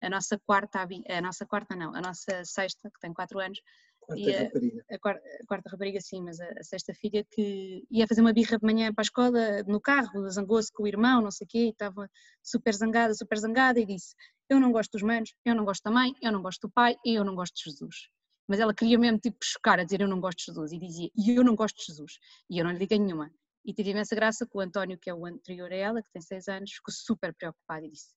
a 0.00 0.10
nossa 0.10 0.38
quarta, 0.46 0.80
a 0.80 1.20
nossa 1.20 1.46
quarta 1.46 1.74
não, 1.74 1.94
a 1.94 2.00
nossa 2.00 2.44
sexta, 2.44 2.90
que 2.90 3.00
tem 3.00 3.12
4 3.12 3.40
anos, 3.40 3.60
Quarta 4.02 4.30
a, 4.30 4.42
rapariga. 4.44 4.84
A, 4.90 4.98
quarta, 4.98 5.28
a, 5.40 5.46
quarta 5.46 5.70
rapariga, 5.70 6.00
sim, 6.00 6.22
mas 6.22 6.40
a, 6.40 6.46
a, 6.58 6.64
sexta 6.64 6.92
filha 6.92 7.24
que 7.30 7.84
ia 7.90 8.06
fazer 8.06 8.20
uma 8.20 8.32
birra 8.32 8.58
de 8.58 8.64
manhã 8.64 8.92
para 8.92 9.02
a 9.02 9.04
escola 9.04 9.62
no 9.66 9.80
carro, 9.80 10.28
zangou-se 10.28 10.72
com 10.72 10.82
o 10.82 10.88
irmão, 10.88 11.22
não 11.22 11.30
sei 11.30 11.44
o 11.44 11.48
quê, 11.48 11.58
e 11.66 11.68
estava 11.70 12.10
super 12.42 12.74
zangada, 12.74 13.14
super 13.14 13.38
zangada, 13.38 13.78
e 13.78 13.86
disse: 13.86 14.14
Eu 14.52 14.60
não 14.60 14.70
gosto 14.70 14.92
dos 14.92 15.02
manos, 15.02 15.34
eu 15.46 15.54
não 15.54 15.64
gosto 15.64 15.82
da 15.82 15.90
mãe, 15.90 16.14
eu 16.20 16.30
não 16.30 16.42
gosto 16.42 16.68
do 16.68 16.70
pai 16.70 16.94
e 17.02 17.14
eu 17.14 17.24
não 17.24 17.34
gosto 17.34 17.54
de 17.54 17.70
Jesus. 17.70 18.10
Mas 18.46 18.60
ela 18.60 18.74
queria 18.74 18.98
mesmo 18.98 19.18
tipo 19.18 19.38
chocar 19.42 19.80
a 19.80 19.82
dizer: 19.82 20.02
Eu 20.02 20.08
não 20.08 20.20
gosto 20.20 20.40
de 20.40 20.44
Jesus, 20.44 20.72
e 20.72 20.78
dizia: 20.78 21.10
E 21.16 21.30
eu 21.30 21.42
não 21.42 21.56
gosto 21.56 21.78
de 21.78 21.86
Jesus. 21.86 22.18
E 22.50 22.58
eu 22.58 22.64
não 22.66 22.70
lhe 22.70 22.78
liguei 22.78 22.98
nenhuma. 22.98 23.32
E 23.64 23.72
tive 23.72 23.92
imensa 23.92 24.14
graça 24.14 24.46
que 24.46 24.54
o 24.54 24.60
António, 24.60 24.98
que 24.98 25.08
é 25.08 25.14
o 25.14 25.24
anterior 25.24 25.72
a 25.72 25.74
ela, 25.74 26.02
que 26.02 26.10
tem 26.12 26.20
seis 26.20 26.48
anos, 26.48 26.70
ficou 26.70 26.92
super 26.92 27.34
preocupado 27.34 27.86
e 27.86 27.90
disse: 27.92 28.12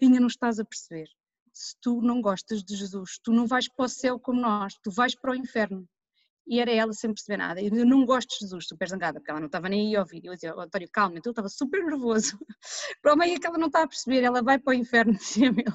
Vinha, 0.00 0.20
não 0.20 0.28
estás 0.28 0.60
a 0.60 0.64
perceber 0.64 1.08
se 1.52 1.74
tu 1.80 2.00
não 2.00 2.22
gostas 2.22 2.62
de 2.62 2.76
Jesus, 2.76 3.18
tu 3.20 3.32
não 3.32 3.44
vais 3.48 3.68
para 3.68 3.86
o 3.86 3.88
céu 3.88 4.20
como 4.20 4.40
nós, 4.40 4.74
tu 4.84 4.90
vais 4.92 5.16
para 5.16 5.32
o 5.32 5.34
inferno. 5.34 5.84
E 6.46 6.60
era 6.60 6.72
ela 6.72 6.92
sem 6.92 7.12
perceber 7.12 7.36
nada. 7.36 7.60
Eu 7.60 7.86
não 7.86 8.04
gosto 8.04 8.30
de 8.30 8.40
Jesus, 8.40 8.66
super 8.66 8.88
zangada, 8.88 9.20
porque 9.20 9.30
ela 9.30 9.40
não 9.40 9.46
estava 9.46 9.68
nem 9.68 9.88
aí 9.88 9.96
a 9.96 10.00
ouvir. 10.00 10.24
Eu 10.24 10.34
dizia, 10.34 10.54
oh, 10.56 10.60
António, 10.60 10.88
calma, 10.92 11.18
então 11.18 11.30
ele 11.30 11.32
estava 11.32 11.48
super 11.48 11.84
nervoso. 11.84 12.38
para 13.02 13.14
o 13.14 13.16
meio 13.16 13.36
é 13.36 13.38
que 13.38 13.46
ela 13.46 13.58
não 13.58 13.68
está 13.68 13.82
a 13.82 13.88
perceber, 13.88 14.22
ela 14.22 14.42
vai 14.42 14.58
para 14.58 14.72
o 14.72 14.74
inferno, 14.74 15.12
dizia 15.18 15.52
meu. 15.52 15.72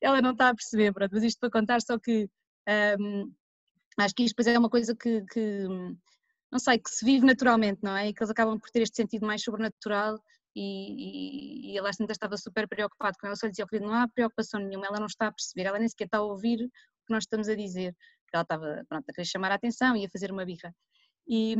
Ela 0.00 0.22
não 0.22 0.32
está 0.32 0.50
a 0.50 0.54
perceber, 0.54 0.92
pronto, 0.92 1.10
mas 1.12 1.24
isto 1.24 1.40
para 1.40 1.50
contar 1.50 1.80
só 1.82 1.98
que 1.98 2.28
um, 3.00 3.32
acho 3.98 4.14
que 4.14 4.22
isto 4.22 4.34
depois 4.36 4.46
é 4.46 4.58
uma 4.58 4.70
coisa 4.70 4.94
que, 4.94 5.22
que, 5.32 5.66
não 6.50 6.58
sei, 6.58 6.78
que 6.78 6.90
se 6.90 7.04
vive 7.04 7.26
naturalmente, 7.26 7.80
não 7.82 7.96
é? 7.96 8.08
E 8.08 8.14
que 8.14 8.22
eles 8.22 8.30
acabam 8.30 8.58
por 8.58 8.70
ter 8.70 8.82
este 8.82 8.96
sentido 8.96 9.26
mais 9.26 9.42
sobrenatural 9.42 10.18
e, 10.54 11.70
e, 11.70 11.72
e 11.72 11.78
ela 11.78 11.90
estava 11.90 12.36
super 12.36 12.68
preocupada 12.68 13.16
com 13.20 13.26
ela, 13.26 13.36
só 13.36 13.46
lhe 13.46 13.52
dizia, 13.52 13.66
querido, 13.66 13.88
não 13.88 13.94
há 13.94 14.08
preocupação 14.08 14.60
nenhuma, 14.60 14.86
ela 14.86 14.98
não 14.98 15.06
está 15.06 15.28
a 15.28 15.32
perceber, 15.32 15.68
ela 15.68 15.78
nem 15.78 15.88
sequer 15.88 16.04
está 16.04 16.18
a 16.18 16.22
ouvir 16.22 16.64
o 16.64 17.06
que 17.06 17.12
nós 17.12 17.24
estamos 17.24 17.48
a 17.48 17.54
dizer, 17.54 17.94
porque 18.28 18.36
ela 18.36 18.42
estava 18.42 18.84
pronto, 18.88 19.08
a 19.08 19.12
querer 19.12 19.26
chamar 19.26 19.50
a 19.50 19.54
atenção 19.54 19.96
e 19.96 20.04
a 20.04 20.10
fazer 20.10 20.30
uma 20.30 20.44
birra. 20.44 20.74
E, 21.26 21.56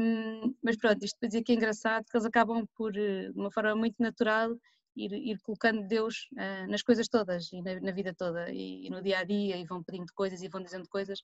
mas 0.62 0.77
pronto, 0.77 1.03
isto 1.05 1.19
para 1.19 1.29
dizer 1.29 1.43
que 1.43 1.53
é 1.53 1.55
engraçado 1.55 2.05
que 2.05 2.16
eles 2.16 2.27
acabam 2.27 2.66
por, 2.77 2.97
eh, 2.97 3.31
de 3.31 3.39
uma 3.39 3.51
forma 3.51 3.75
muito 3.75 3.97
natural, 3.99 4.55
ir, 4.97 5.12
ir 5.12 5.39
colocando 5.43 5.87
Deus 5.87 6.29
uh, 6.33 6.71
nas 6.71 6.83
coisas 6.83 7.07
todas 7.09 7.53
e 7.53 7.61
na, 7.62 7.81
na 7.81 7.93
vida 7.93 8.14
toda 8.14 8.51
e, 8.51 8.87
e, 8.87 8.91
no 8.91 9.03
dia 9.03 9.19
a 9.19 9.25
dia 9.25 9.57
e 9.57 9.64
vão 9.64 9.83
pedindo 9.83 10.12
coisas 10.14 10.43
e 10.43 10.49
vão 10.49 10.62
dizendo 10.62 10.89
coisas 10.89 11.21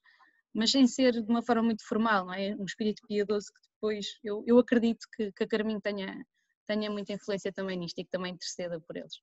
mas 0.54 0.70
sem 0.70 0.86
ser 0.86 1.12
de 1.12 1.28
uma 1.28 1.42
forma 1.42 1.64
muito 1.64 1.84
formal, 1.86 2.26
não 2.26 2.32
é? 2.32 2.54
Um 2.54 2.64
espírito 2.64 3.02
piedoso 3.08 3.48
que 3.52 3.68
depois, 3.74 4.06
eu, 4.22 4.44
eu 4.46 4.56
acredito 4.58 5.04
que, 5.14 5.32
que 5.32 5.42
a 5.42 5.48
Carminho 5.48 5.80
tenha, 5.80 6.24
tenha 6.64 6.88
muita 6.90 7.12
influência 7.12 7.52
também 7.52 7.76
nisto 7.76 7.98
e 7.98 8.04
que 8.04 8.10
também 8.10 8.32
interceda 8.32 8.80
por 8.80 8.96
eles. 8.96 9.20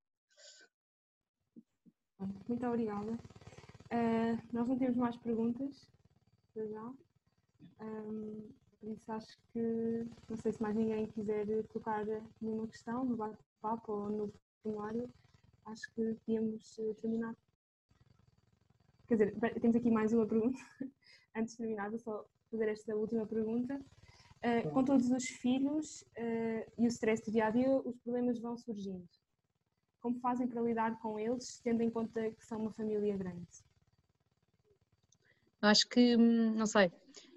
Muito 2.50 2.68
obrigada. 2.68 3.12
Uh, 3.94 4.38
nós 4.52 4.68
não 4.68 4.78
temos 4.78 4.98
mais 4.98 5.18
perguntas 5.18 5.88
para 6.54 6.68
já. 6.68 6.94
Um, 7.82 8.50
por 8.80 8.90
isso 8.90 9.12
acho 9.12 9.38
que 9.54 10.08
não 10.30 10.38
sei 10.38 10.52
se 10.52 10.62
mais 10.62 10.76
ninguém 10.76 11.08
quiser 11.08 11.46
colocar 11.68 12.04
nenhuma 12.42 12.68
questão 12.68 13.06
no 13.06 13.16
bate-papo 13.16 13.92
ou 13.92 14.10
no 14.10 14.34
formulário. 14.64 15.10
Acho 15.66 15.84
que 15.94 16.16
podíamos 16.26 16.80
eh, 16.80 16.94
terminar. 16.96 17.36
Quer 19.08 19.16
dizer, 19.16 19.60
temos 19.60 19.76
aqui 19.76 19.92
mais 19.92 20.12
uma 20.14 20.26
pergunta. 20.26 20.58
Antes 21.36 21.52
de 21.52 21.60
terminar, 21.60 21.90
vou 21.92 22.00
só 22.00 22.26
fazer 22.50 22.70
esta 22.70 22.96
última 22.96 23.26
pergunta. 23.28 23.80
Uh, 24.44 24.72
com 24.72 24.84
todos 24.84 25.12
os 25.12 25.26
filhos 25.26 26.02
uh, 26.18 26.72
e 26.76 26.86
o 26.86 26.88
stress 26.88 27.24
do 27.24 27.32
dia 27.32 27.46
a 27.46 27.52
dia, 27.52 27.72
os 27.72 27.96
problemas 28.00 28.40
vão 28.40 28.58
surgindo. 28.58 29.08
Como 30.00 30.20
fazem 30.20 30.48
para 30.48 30.62
lidar 30.62 31.00
com 31.00 31.20
eles, 31.20 31.60
tendo 31.60 31.84
em 31.84 31.92
conta 31.92 32.32
que 32.32 32.44
são 32.44 32.62
uma 32.62 32.72
família 32.72 33.16
grande? 33.16 33.48
Acho 35.62 35.88
que, 35.88 36.16
hum, 36.18 36.56
não 36.56 36.66
sei, 36.66 36.92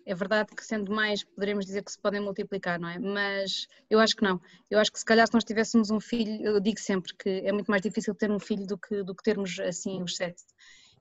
é 0.07 0.15
verdade 0.15 0.55
que 0.55 0.65
sendo 0.65 0.93
mais 0.93 1.25
poderemos 1.25 1.65
dizer 1.65 1.83
que 1.83 1.93
se 1.93 1.99
podem 1.99 2.21
multiplicar, 2.21 2.79
não 2.79 2.89
é? 2.89 2.99
Mas 2.99 3.67
eu 3.91 3.99
acho 3.99 4.17
que 4.17 4.23
não. 4.23 4.41
Eu 4.71 4.79
acho 4.79 4.93
que 4.93 4.99
se 4.99 5.05
calhar 5.05 5.27
se 5.27 5.35
nós 5.35 5.45
tivéssemos 5.45 5.91
um 5.91 6.01
filho, 6.01 6.43
eu 6.43 6.61
digo 6.61 6.79
sempre 6.79 7.15
que 7.17 7.29
é 7.29 7.53
muito 7.53 7.71
mais 7.71 7.83
difícil 7.83 8.15
ter 8.15 8.31
um 8.31 8.39
filho 8.39 8.67
do 8.67 8.79
que, 8.79 9.03
do 9.03 9.15
que 9.15 9.23
termos 9.23 9.59
assim 9.61 10.03
os 10.03 10.17
sete. 10.17 10.43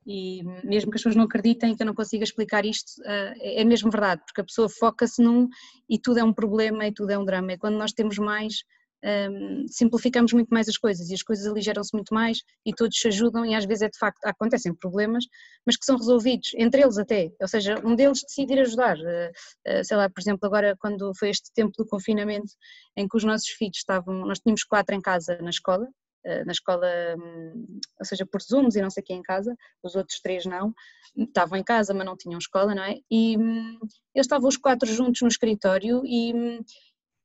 E 0.05 0.43
mesmo 0.65 0.91
que 0.91 0.97
as 0.97 1.01
pessoas 1.01 1.15
não 1.15 1.23
acreditem, 1.23 1.75
que 1.75 1.81
eu 1.81 1.87
não 1.87 1.93
consiga 1.93 2.23
explicar 2.25 2.65
isto, 2.65 3.01
uh, 3.01 3.33
é 3.39 3.63
mesmo 3.63 3.89
verdade, 3.89 4.21
porque 4.25 4.41
a 4.41 4.43
pessoa 4.43 4.67
foca-se 4.67 5.21
num 5.21 5.47
e 5.89 5.97
tudo 5.97 6.19
é 6.19 6.23
um 6.23 6.33
problema 6.33 6.85
e 6.85 6.93
tudo 6.93 7.11
é 7.11 7.17
um 7.17 7.23
drama. 7.23 7.53
E 7.53 7.57
quando 7.57 7.77
nós 7.77 7.93
temos 7.93 8.17
mais, 8.17 8.63
um, 9.03 9.65
simplificamos 9.67 10.31
muito 10.33 10.49
mais 10.49 10.69
as 10.69 10.77
coisas 10.77 11.09
e 11.09 11.13
as 11.13 11.21
coisas 11.21 11.45
aligeram-se 11.45 11.93
muito 11.93 12.13
mais 12.13 12.41
e 12.65 12.73
todos 12.73 12.97
se 12.97 13.07
ajudam 13.07 13.45
e 13.45 13.53
às 13.53 13.65
vezes 13.65 13.83
é 13.83 13.89
de 13.89 13.97
facto, 13.97 14.23
acontecem 14.23 14.73
problemas, 14.73 15.25
mas 15.65 15.75
que 15.75 15.85
são 15.85 15.97
resolvidos, 15.97 16.51
entre 16.55 16.81
eles 16.81 16.97
até, 16.97 17.31
ou 17.39 17.47
seja, 17.47 17.79
um 17.85 17.95
deles 17.95 18.21
decidir 18.21 18.59
ajudar, 18.59 18.97
uh, 18.97 19.31
uh, 19.79 19.83
sei 19.83 19.97
lá, 19.97 20.09
por 20.09 20.21
exemplo, 20.21 20.45
agora 20.45 20.75
quando 20.79 21.11
foi 21.17 21.29
este 21.29 21.51
tempo 21.53 21.73
do 21.77 21.85
confinamento 21.85 22.53
em 22.95 23.07
que 23.07 23.17
os 23.17 23.23
nossos 23.23 23.49
filhos 23.49 23.77
estavam, 23.77 24.25
nós 24.25 24.39
tínhamos 24.39 24.63
quatro 24.63 24.95
em 24.95 25.01
casa 25.01 25.37
na 25.41 25.49
escola, 25.49 25.85
uh, 26.25 26.45
na 26.45 26.51
escola, 26.51 26.87
um, 27.17 27.79
ou 27.99 28.05
seja, 28.05 28.25
por 28.25 28.41
Zooms 28.41 28.75
e 28.75 28.81
não 28.81 28.89
sei 28.89 29.01
o 29.01 29.05
que 29.05 29.13
em 29.13 29.21
casa, 29.21 29.55
os 29.83 29.95
outros 29.95 30.19
três 30.21 30.45
não, 30.45 30.73
estavam 31.17 31.57
em 31.57 31.63
casa 31.63 31.93
mas 31.93 32.05
não 32.05 32.15
tinham 32.15 32.37
escola, 32.37 32.73
não 32.73 32.83
é? 32.83 32.95
E 33.11 33.37
um, 33.37 33.77
eles 34.15 34.25
estavam 34.25 34.47
os 34.47 34.57
quatro 34.57 34.87
juntos 34.91 35.21
no 35.21 35.27
escritório 35.27 36.01
e 36.05 36.33
hum, 36.33 36.59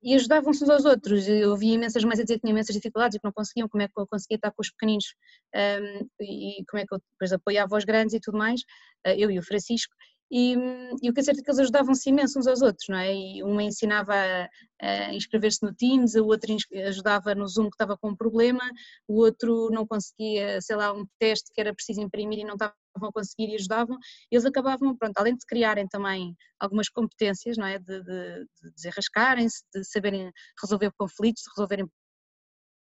e 0.02 0.14
ajudavam-se 0.14 0.62
uns 0.64 0.70
aos 0.70 0.84
outros. 0.84 1.26
Eu 1.28 1.56
vi 1.56 1.72
imensas 1.72 2.04
mães 2.04 2.20
a 2.20 2.22
dizer 2.22 2.34
que 2.34 2.40
tinham 2.40 2.52
imensas 2.52 2.74
dificuldades 2.74 3.16
e 3.16 3.20
que 3.20 3.24
não 3.24 3.32
conseguiam, 3.32 3.68
como 3.68 3.82
é 3.82 3.88
que 3.88 3.94
eu 3.96 4.06
conseguia 4.06 4.36
estar 4.36 4.50
com 4.50 4.62
os 4.62 4.70
pequeninos 4.70 5.14
um, 5.54 6.08
e 6.20 6.64
como 6.68 6.80
é 6.82 6.86
que 6.86 6.94
eu 6.94 6.98
depois 6.98 7.32
apoiava 7.32 7.76
os 7.76 7.84
grandes 7.84 8.14
e 8.14 8.20
tudo 8.20 8.38
mais, 8.38 8.60
uh, 9.06 9.10
eu 9.16 9.30
e 9.30 9.38
o 9.38 9.42
Francisco. 9.42 9.94
E, 10.30 10.54
e, 11.02 11.08
o 11.08 11.14
que 11.14 11.20
é 11.20 11.22
certo 11.22 11.40
é 11.40 11.42
que 11.42 11.50
eles 11.50 11.58
ajudavam-se 11.58 12.10
imenso 12.10 12.38
uns 12.38 12.46
aos 12.46 12.60
outros, 12.60 12.86
não 12.88 12.98
é? 12.98 13.14
E 13.14 13.42
uma 13.42 13.62
ensinava 13.62 14.12
a, 14.14 14.48
a 14.80 15.14
inscrever-se 15.14 15.62
no 15.62 15.74
Teams, 15.74 16.14
o 16.16 16.26
outro 16.26 16.54
ajudava 16.86 17.34
no 17.34 17.48
Zoom 17.48 17.64
que 17.70 17.74
estava 17.74 17.96
com 17.96 18.10
um 18.10 18.16
problema, 18.16 18.62
o 19.06 19.14
outro 19.20 19.70
não 19.70 19.86
conseguia, 19.86 20.60
sei 20.60 20.76
lá, 20.76 20.92
um 20.92 21.06
teste 21.18 21.50
que 21.52 21.60
era 21.60 21.74
preciso 21.74 22.02
imprimir 22.02 22.40
e 22.40 22.44
não 22.44 22.54
estava 22.54 22.74
a 22.96 23.12
conseguir 23.12 23.50
e 23.52 23.54
ajudavam. 23.54 23.96
Eles 24.30 24.44
acabavam, 24.44 24.94
pronto, 24.96 25.16
além 25.16 25.34
de 25.34 25.46
criarem 25.46 25.88
também 25.88 26.36
algumas 26.60 26.90
competências, 26.90 27.56
não 27.56 27.66
é? 27.66 27.78
De, 27.78 28.02
de, 28.02 28.46
de 28.62 28.70
desenrascarem-se, 28.74 29.64
de 29.74 29.82
saberem 29.84 30.30
resolver 30.60 30.92
conflitos, 30.98 31.42
de 31.42 31.50
resolverem 31.56 31.88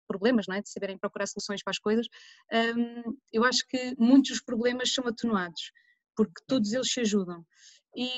problemas, 0.05 0.45
não 0.47 0.55
é? 0.55 0.61
de 0.61 0.69
saberem 0.69 0.97
procurar 0.97 1.27
soluções 1.27 1.61
para 1.61 1.71
as 1.71 1.79
coisas, 1.79 2.07
um, 2.77 3.17
eu 3.31 3.43
acho 3.43 3.67
que 3.67 3.93
muitos 3.99 4.41
problemas 4.41 4.93
são 4.93 5.05
atenuados 5.05 5.71
porque 6.17 6.41
todos 6.47 6.73
eles 6.73 6.91
se 6.91 7.01
ajudam. 7.01 7.45
E, 7.95 8.09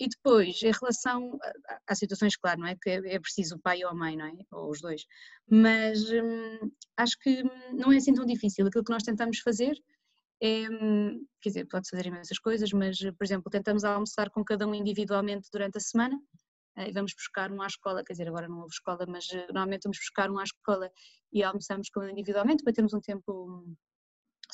e 0.00 0.08
depois, 0.08 0.62
em 0.62 0.72
relação 0.72 1.38
a, 1.86 1.94
situações, 1.94 2.36
claro, 2.36 2.60
não 2.60 2.68
é? 2.68 2.76
Que 2.80 2.90
é, 2.90 3.14
é, 3.14 3.20
preciso 3.20 3.56
o 3.56 3.60
pai 3.60 3.84
ou 3.84 3.90
a 3.90 3.94
mãe, 3.94 4.16
não 4.16 4.26
é? 4.26 4.32
Ou 4.52 4.70
os 4.70 4.80
dois. 4.80 5.04
Mas 5.48 6.00
hum, 6.10 6.70
acho 6.96 7.18
que 7.20 7.42
não 7.74 7.92
é 7.92 7.96
assim 7.96 8.14
tão 8.14 8.24
difícil. 8.24 8.66
Aquilo 8.66 8.84
que 8.84 8.92
nós 8.92 9.02
tentamos 9.02 9.40
fazer 9.40 9.76
é, 10.40 10.68
hum, 10.70 11.24
quer 11.40 11.50
dizer, 11.50 11.66
pode 11.66 11.88
fazer 11.88 12.06
imensas 12.06 12.38
coisas, 12.38 12.72
mas, 12.72 12.98
por 12.98 13.24
exemplo, 13.24 13.50
tentamos 13.50 13.84
almoçar 13.84 14.30
com 14.30 14.44
cada 14.44 14.66
um 14.66 14.74
individualmente 14.74 15.48
durante 15.52 15.78
a 15.78 15.80
semana. 15.80 16.18
Eh, 16.76 16.88
e 16.88 16.92
vamos 16.92 17.12
buscar 17.14 17.52
um 17.52 17.60
à 17.62 17.66
escola, 17.66 18.02
quer 18.04 18.14
dizer, 18.14 18.28
agora 18.28 18.48
não 18.48 18.60
houve 18.60 18.72
escola, 18.72 19.04
mas 19.06 19.28
eh, 19.30 19.46
normalmente 19.48 19.84
vamos 19.84 19.98
buscar 19.98 20.30
um 20.30 20.38
à 20.38 20.44
escola 20.44 20.90
e 21.32 21.42
almoçamos 21.42 21.88
com 21.90 22.02
ele 22.02 22.12
individualmente 22.12 22.62
para 22.64 22.72
termos 22.72 22.94
um 22.94 23.00
tempo 23.00 23.76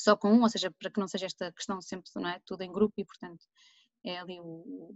só 0.01 0.17
com 0.17 0.31
um, 0.33 0.43
ou 0.43 0.49
seja, 0.49 0.71
para 0.71 0.91
que 0.91 1.01
não 1.01 1.09
seja 1.09 1.27
esta 1.27 1.53
questão 1.53 1.81
sempre, 1.81 2.11
não 2.17 2.29
é? 2.29 2.41
Tudo 2.47 2.63
em 2.63 2.73
grupo 2.73 2.95
e, 2.99 3.05
portanto, 3.05 3.45
é 4.05 4.19
ali 4.19 4.41
o, 4.41 4.93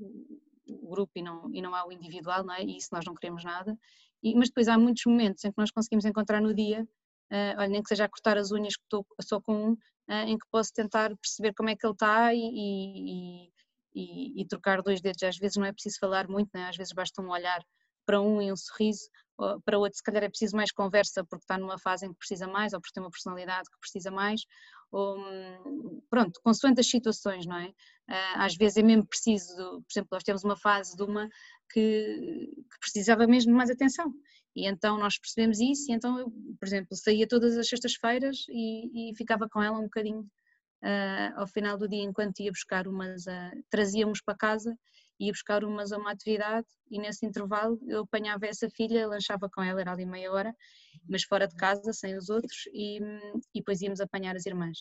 o 0.67 0.89
grupo 0.89 1.13
e 1.17 1.23
não, 1.23 1.51
e 1.53 1.61
não 1.61 1.75
há 1.75 1.87
o 1.87 1.93
individual, 1.93 2.45
não 2.45 2.55
é? 2.55 2.63
E 2.63 2.77
isso 2.77 2.89
nós 2.93 3.05
não 3.05 3.15
queremos 3.15 3.45
nada. 3.45 3.77
E, 4.23 4.35
mas 4.35 4.49
depois 4.49 4.69
há 4.69 4.79
muitos 4.79 5.05
momentos 5.07 5.45
em 5.45 5.51
que 5.51 5.59
nós 5.59 5.71
conseguimos 5.71 6.05
encontrar 6.05 6.41
no 6.41 6.55
dia, 6.55 6.83
uh, 6.83 7.59
olha, 7.59 7.69
nem 7.69 7.83
que 7.83 7.89
seja 7.89 8.05
a 8.05 8.09
cortar 8.09 8.39
as 8.39 8.53
unhas 8.53 8.77
que 8.77 8.85
estou 8.85 9.07
só 9.21 9.41
com 9.41 9.71
um, 9.71 9.73
uh, 9.73 10.27
em 10.27 10.39
que 10.39 10.47
posso 10.51 10.73
tentar 10.73 11.17
perceber 11.17 11.53
como 11.55 11.71
é 11.71 11.77
que 11.77 11.85
ele 11.85 11.93
está 11.93 12.33
e, 12.35 12.39
e, 12.39 13.53
e, 13.95 14.43
e, 14.43 14.47
trocar 14.47 14.83
dois 14.83 15.01
dedos. 15.01 15.23
Às 15.23 15.39
vezes 15.39 15.57
não 15.57 15.67
é 15.67 15.73
preciso 15.73 15.99
falar 15.99 16.29
muito, 16.29 16.55
é? 16.55 16.69
às 16.69 16.77
vezes 16.77 16.93
basta 16.93 17.21
um 17.21 17.31
olhar 17.31 17.63
para 18.05 18.21
um 18.21 18.41
e 18.41 18.53
um 18.53 18.57
sorriso, 18.57 19.09
para 19.65 19.79
outro 19.79 19.97
se 19.97 20.03
calhar 20.03 20.23
é 20.23 20.29
preciso 20.29 20.57
mais 20.57 20.71
conversa 20.71 21.25
porque 21.25 21.45
está 21.45 21.59
numa 21.59 21.79
fase 21.79 22.07
em 22.07 22.13
que 22.13 22.19
precisa 22.19 22.47
mais 22.47 22.73
ou 22.73 22.81
porque 22.81 22.95
tem 22.95 23.03
uma 23.03 23.11
personalidade 23.11 23.69
que 23.71 23.79
precisa 23.79 24.11
mais, 24.11 24.43
ou, 24.91 25.19
pronto, 26.11 26.41
consoante 26.43 26.81
as 26.81 26.87
situações, 26.87 27.47
não 27.47 27.57
é? 27.57 27.73
Ah, 28.09 28.45
às 28.45 28.55
vezes 28.55 28.77
é 28.77 28.83
mesmo 28.83 29.07
preciso, 29.07 29.55
por 29.57 29.91
exemplo, 29.91 30.09
nós 30.13 30.23
temos 30.23 30.45
uma 30.45 30.57
fase 30.57 30.97
de 30.97 31.03
uma 31.03 31.29
que, 31.73 32.51
que 32.71 32.79
precisava 32.81 33.27
mesmo 33.27 33.53
de 33.53 33.57
mais 33.57 33.71
atenção 33.71 34.13
e 34.55 34.67
então 34.67 34.99
nós 34.99 35.19
percebemos 35.19 35.59
isso 35.61 35.91
e 35.91 35.95
então 35.95 36.19
eu, 36.19 36.31
por 36.59 36.67
exemplo, 36.67 36.95
saía 36.95 37.27
todas 37.27 37.57
as 37.57 37.69
sextas-feiras 37.69 38.45
e, 38.49 39.11
e, 39.11 39.17
ficava 39.17 39.49
com 39.49 39.63
ela 39.63 39.79
um 39.79 39.85
bocadinho 39.85 40.21
uh, 40.21 41.41
ao 41.41 41.47
final 41.47 41.79
do 41.79 41.89
dia 41.89 42.03
enquanto 42.03 42.41
ia 42.41 42.51
buscar 42.51 42.87
umas, 42.87 43.27
uh, 43.27 43.65
trazíamos 43.71 44.21
para 44.21 44.37
casa 44.37 44.77
ia 45.19 45.33
buscar 45.33 45.65
umas 45.65 45.93
a 45.93 45.99
uma 45.99 46.13
atividade 46.13 46.67
e 46.91 46.99
nesse 46.99 47.25
intervalo 47.25 47.79
eu 47.87 48.03
apanhava 48.03 48.47
essa 48.47 48.69
filha, 48.71 49.07
lanchava 49.07 49.49
com 49.49 49.63
ela, 49.63 49.81
era 49.81 49.93
ali 49.93 50.05
meia 50.07 50.33
hora, 50.33 50.55
mas 51.09 51.23
fora 51.25 51.47
de 51.47 51.55
casa, 51.57 51.93
sem 51.93 52.17
os 52.17 52.29
outros, 52.29 52.65
e, 52.73 52.99
e 53.55 53.61
depois 53.61 53.81
íamos 53.81 54.01
apanhar 54.01 54.37
as 54.37 54.47
irmãs. 54.47 54.79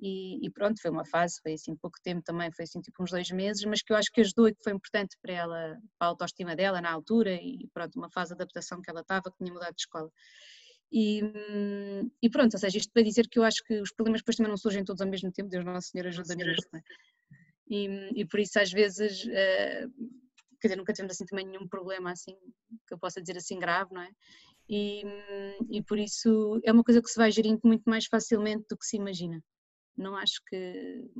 E, 0.00 0.46
e, 0.46 0.50
pronto, 0.50 0.80
foi 0.80 0.90
uma 0.92 1.04
fase, 1.04 1.40
foi 1.42 1.54
assim 1.54 1.74
pouco 1.74 1.98
tempo 2.02 2.22
também, 2.22 2.52
foi 2.52 2.64
assim 2.64 2.80
tipo 2.80 3.02
uns 3.02 3.10
dois 3.10 3.30
meses, 3.30 3.64
mas 3.64 3.82
que 3.82 3.92
eu 3.92 3.96
acho 3.96 4.12
que 4.12 4.20
ajudou 4.20 4.48
e 4.48 4.54
que 4.54 4.62
foi 4.62 4.72
importante 4.72 5.16
para 5.20 5.32
ela, 5.32 5.76
para 5.98 6.06
a 6.06 6.10
autoestima 6.10 6.54
dela 6.54 6.80
na 6.80 6.92
altura 6.92 7.34
e 7.34 7.68
pronto, 7.74 7.96
uma 7.96 8.10
fase 8.10 8.28
de 8.28 8.34
adaptação 8.34 8.80
que 8.80 8.90
ela 8.90 9.00
estava, 9.00 9.24
que 9.24 9.36
tinha 9.38 9.52
mudado 9.52 9.74
de 9.74 9.80
escola. 9.82 10.10
E, 10.90 11.20
e, 12.22 12.30
pronto, 12.30 12.54
ou 12.54 12.58
seja, 12.60 12.78
isto 12.78 12.92
para 12.92 13.02
dizer 13.02 13.28
que 13.28 13.38
eu 13.38 13.44
acho 13.44 13.62
que 13.64 13.80
os 13.80 13.92
problemas 13.92 14.20
depois 14.20 14.36
também 14.36 14.50
não 14.50 14.56
surgem 14.56 14.84
todos 14.84 15.02
ao 15.02 15.08
mesmo 15.08 15.32
tempo, 15.32 15.48
Deus 15.50 15.64
Nosso 15.64 15.88
Senhor. 15.88 16.06
É? 16.06 16.80
E, 17.68 18.20
e 18.20 18.24
por 18.26 18.40
isso 18.40 18.58
às 18.58 18.70
vezes, 18.70 19.24
uh, 19.24 19.90
quer 20.60 20.68
dizer, 20.68 20.76
nunca 20.76 20.92
tivemos 20.92 21.14
assim 21.14 21.26
também 21.26 21.46
nenhum 21.46 21.68
problema 21.68 22.12
assim, 22.12 22.36
que 22.86 22.94
eu 22.94 22.98
possa 22.98 23.20
dizer 23.20 23.36
assim 23.36 23.58
grave, 23.58 23.92
não 23.92 24.02
é? 24.02 24.10
E, 24.68 25.02
e 25.70 25.82
por 25.82 25.98
isso 25.98 26.60
é 26.62 26.72
uma 26.72 26.84
coisa 26.84 27.00
que 27.00 27.08
se 27.08 27.16
vai 27.16 27.30
gerindo 27.30 27.60
muito 27.64 27.88
mais 27.88 28.06
facilmente 28.06 28.66
do 28.68 28.76
que 28.76 28.84
se 28.84 28.96
imagina. 28.96 29.42
Não 29.96 30.14
acho 30.14 30.42
que, 30.46 31.10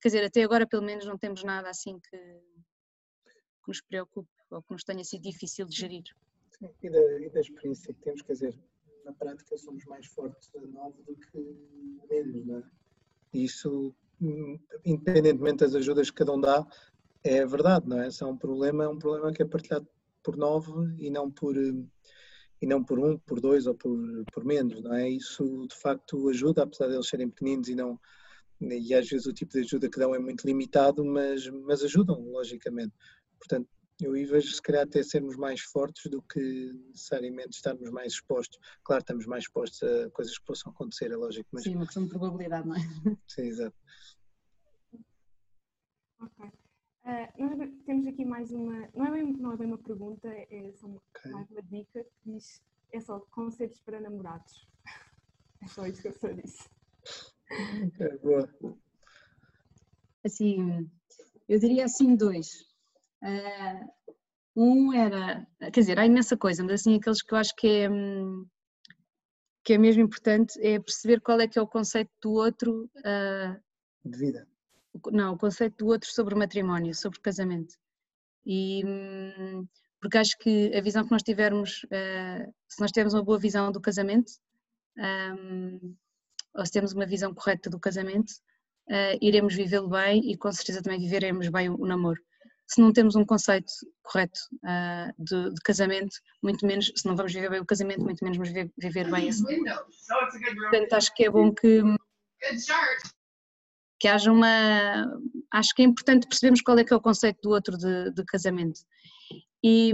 quer 0.00 0.08
dizer, 0.08 0.24
até 0.24 0.42
agora 0.42 0.66
pelo 0.66 0.82
menos 0.82 1.06
não 1.06 1.16
temos 1.16 1.42
nada 1.44 1.70
assim 1.70 1.98
que, 2.00 2.18
que 2.18 3.68
nos 3.68 3.80
preocupe 3.80 4.28
ou 4.50 4.62
que 4.62 4.72
nos 4.72 4.84
tenha 4.84 5.04
sido 5.04 5.22
difícil 5.22 5.66
de 5.66 5.76
gerir. 5.76 6.04
Sim, 6.58 6.70
e, 6.82 6.90
da, 6.90 7.20
e 7.20 7.30
da 7.30 7.40
experiência 7.40 7.94
que 7.94 8.00
temos, 8.00 8.22
quer 8.22 8.32
dizer, 8.32 8.58
na 9.04 9.12
prática 9.12 9.56
somos 9.56 9.84
mais 9.84 10.06
fortes 10.06 10.50
a 10.56 10.60
nove 10.60 11.00
do 11.04 11.16
que 11.16 11.38
menos, 12.10 12.44
não 12.44 12.58
é? 12.58 12.62
E 13.32 13.44
isso 13.44 13.94
independentemente 14.84 15.64
das 15.64 15.74
ajudas 15.74 16.10
que 16.10 16.16
cada 16.16 16.32
um 16.32 16.40
dá, 16.40 16.66
é 17.22 17.44
verdade, 17.44 17.88
não 17.88 18.00
é? 18.00 18.10
Se 18.10 18.22
é 18.22 18.26
um 18.26 18.36
problema, 18.36 18.84
é 18.84 18.88
um 18.88 18.98
problema 18.98 19.32
que 19.32 19.42
é 19.42 19.46
partilhado 19.46 19.86
por 20.22 20.36
nove 20.36 20.72
e 20.98 21.10
não 21.10 21.30
por 21.30 21.56
e 21.56 22.66
não 22.66 22.82
por 22.82 22.98
um, 22.98 23.18
por 23.18 23.38
dois 23.38 23.66
ou 23.66 23.74
por, 23.74 23.98
por 24.32 24.44
menos, 24.44 24.82
não 24.82 24.94
é? 24.94 25.08
Isso 25.10 25.66
de 25.68 25.76
facto 25.76 26.28
ajuda, 26.28 26.62
apesar 26.62 26.88
de 26.88 26.94
eles 26.94 27.08
serem 27.08 27.28
pequeninos 27.28 27.68
e 27.68 27.74
não 27.74 28.00
e 28.60 28.94
às 28.94 29.08
vezes 29.08 29.26
o 29.26 29.32
tipo 29.32 29.52
de 29.52 29.60
ajuda 29.60 29.90
que 29.90 29.98
dão 29.98 30.14
é 30.14 30.18
muito 30.18 30.46
limitado, 30.46 31.04
mas, 31.04 31.46
mas 31.48 31.82
ajudam, 31.82 32.18
logicamente. 32.30 32.94
Portanto, 33.38 33.68
eu 34.00 34.12
vejo 34.12 34.52
se 34.52 34.60
calhar 34.60 34.82
até 34.82 35.02
sermos 35.02 35.36
mais 35.36 35.60
fortes 35.60 36.10
do 36.10 36.20
que 36.22 36.72
necessariamente 36.88 37.56
estarmos 37.56 37.90
mais 37.90 38.12
expostos. 38.12 38.58
Claro, 38.84 39.00
estamos 39.00 39.26
mais 39.26 39.44
expostos 39.44 39.82
a 39.82 40.10
coisas 40.10 40.36
que 40.38 40.44
possam 40.44 40.70
acontecer, 40.70 41.10
é 41.10 41.16
lógico. 41.16 41.48
Mas... 41.52 41.62
Sim, 41.62 41.76
uma 41.76 41.86
questão 41.86 42.04
de 42.04 42.10
probabilidade, 42.10 42.68
não 42.68 42.76
é? 42.76 42.78
Sim, 43.26 43.42
exato. 43.42 43.76
Ok. 46.20 46.46
Uh, 47.04 47.56
nós 47.56 47.70
temos 47.86 48.06
aqui 48.06 48.24
mais 48.24 48.50
uma, 48.50 48.88
não 48.94 49.06
é 49.06 49.10
bem, 49.12 49.32
não 49.34 49.52
é 49.52 49.56
bem 49.56 49.68
uma 49.68 49.78
pergunta, 49.78 50.28
é 50.28 50.72
só 50.74 50.86
uma, 50.86 51.00
okay. 51.16 51.30
mais 51.30 51.48
uma 51.50 51.62
dica 51.62 52.04
que 52.04 52.32
diz, 52.32 52.62
é 52.92 53.00
só 53.00 53.20
conselhos 53.30 53.80
para 53.80 54.00
namorados. 54.00 54.66
É 55.62 55.68
só 55.68 55.86
isso 55.86 56.02
que 56.02 56.08
eu 56.08 56.12
só 56.12 56.28
disse. 56.28 56.68
É, 57.98 58.18
boa. 58.18 58.46
Assim, 60.22 60.86
eu 61.48 61.58
diria 61.58 61.86
assim 61.86 62.14
dois. 62.14 62.65
Uh, 63.22 63.96
um 64.56 64.92
era, 64.92 65.46
quer 65.60 65.80
dizer, 65.80 65.98
há 65.98 66.06
imensa 66.06 66.36
coisa, 66.36 66.64
mas 66.64 66.80
assim, 66.80 66.96
aqueles 66.96 67.22
que 67.22 67.34
eu 67.34 67.38
acho 67.38 67.54
que 67.54 67.68
é, 67.68 67.90
hum, 67.90 68.46
que 69.62 69.74
é 69.74 69.78
mesmo 69.78 70.02
importante 70.02 70.58
é 70.60 70.78
perceber 70.80 71.20
qual 71.20 71.38
é 71.40 71.46
que 71.46 71.58
é 71.58 71.62
o 71.62 71.66
conceito 71.66 72.10
do 72.22 72.32
outro. 72.32 72.90
Uh, 72.98 73.60
de 74.08 74.18
vida. 74.18 74.48
Não, 75.12 75.34
o 75.34 75.38
conceito 75.38 75.76
do 75.76 75.86
outro 75.88 76.10
sobre 76.10 76.34
matrimónio, 76.34 76.94
sobre 76.94 77.20
casamento. 77.20 77.74
E 78.46 78.82
hum, 78.86 79.66
porque 80.00 80.18
acho 80.18 80.38
que 80.38 80.74
a 80.74 80.80
visão 80.80 81.04
que 81.04 81.10
nós 81.10 81.22
tivermos, 81.22 81.84
uh, 81.84 82.54
se 82.68 82.80
nós 82.80 82.90
tivermos 82.90 83.12
uma 83.12 83.24
boa 83.24 83.38
visão 83.38 83.70
do 83.70 83.80
casamento, 83.80 84.32
um, 84.96 85.94
ou 86.54 86.64
se 86.64 86.72
temos 86.72 86.92
uma 86.92 87.04
visão 87.04 87.34
correta 87.34 87.68
do 87.68 87.78
casamento, 87.78 88.30
uh, 88.88 89.18
iremos 89.20 89.54
vivê-lo 89.54 89.88
bem 89.88 90.30
e 90.30 90.36
com 90.36 90.50
certeza 90.50 90.82
também 90.82 90.98
viveremos 90.98 91.48
bem 91.48 91.68
o, 91.68 91.74
o 91.74 91.86
namoro 91.86 92.22
se 92.66 92.80
não 92.80 92.92
temos 92.92 93.14
um 93.14 93.24
conceito 93.24 93.70
correto 94.02 94.40
uh, 94.64 95.12
de, 95.22 95.54
de, 95.54 95.60
casamento, 95.62 96.16
muito 96.42 96.66
menos, 96.66 96.92
se 96.96 97.06
não 97.06 97.14
vamos 97.14 97.32
viver 97.32 97.48
bem 97.48 97.60
o 97.60 97.66
casamento, 97.66 98.02
muito 98.02 98.22
menos 98.22 98.36
vamos 98.36 98.52
viver, 98.52 98.72
viver 98.76 99.10
bem 99.10 99.28
esse. 99.28 99.44
Portanto, 99.44 100.92
acho 100.92 101.14
que 101.14 101.24
é 101.24 101.30
bom 101.30 101.52
que, 101.54 101.82
que 104.00 104.08
haja 104.08 104.32
uma. 104.32 105.20
Acho 105.52 105.74
que 105.74 105.82
é 105.82 105.84
importante 105.84 106.26
percebermos 106.26 106.60
qual 106.60 106.78
é 106.78 106.84
que 106.84 106.92
é 106.92 106.96
o 106.96 107.00
conceito 107.00 107.38
do 107.42 107.50
outro 107.50 107.76
de, 107.78 108.10
de 108.12 108.24
casamento. 108.24 108.80
E, 109.62 109.92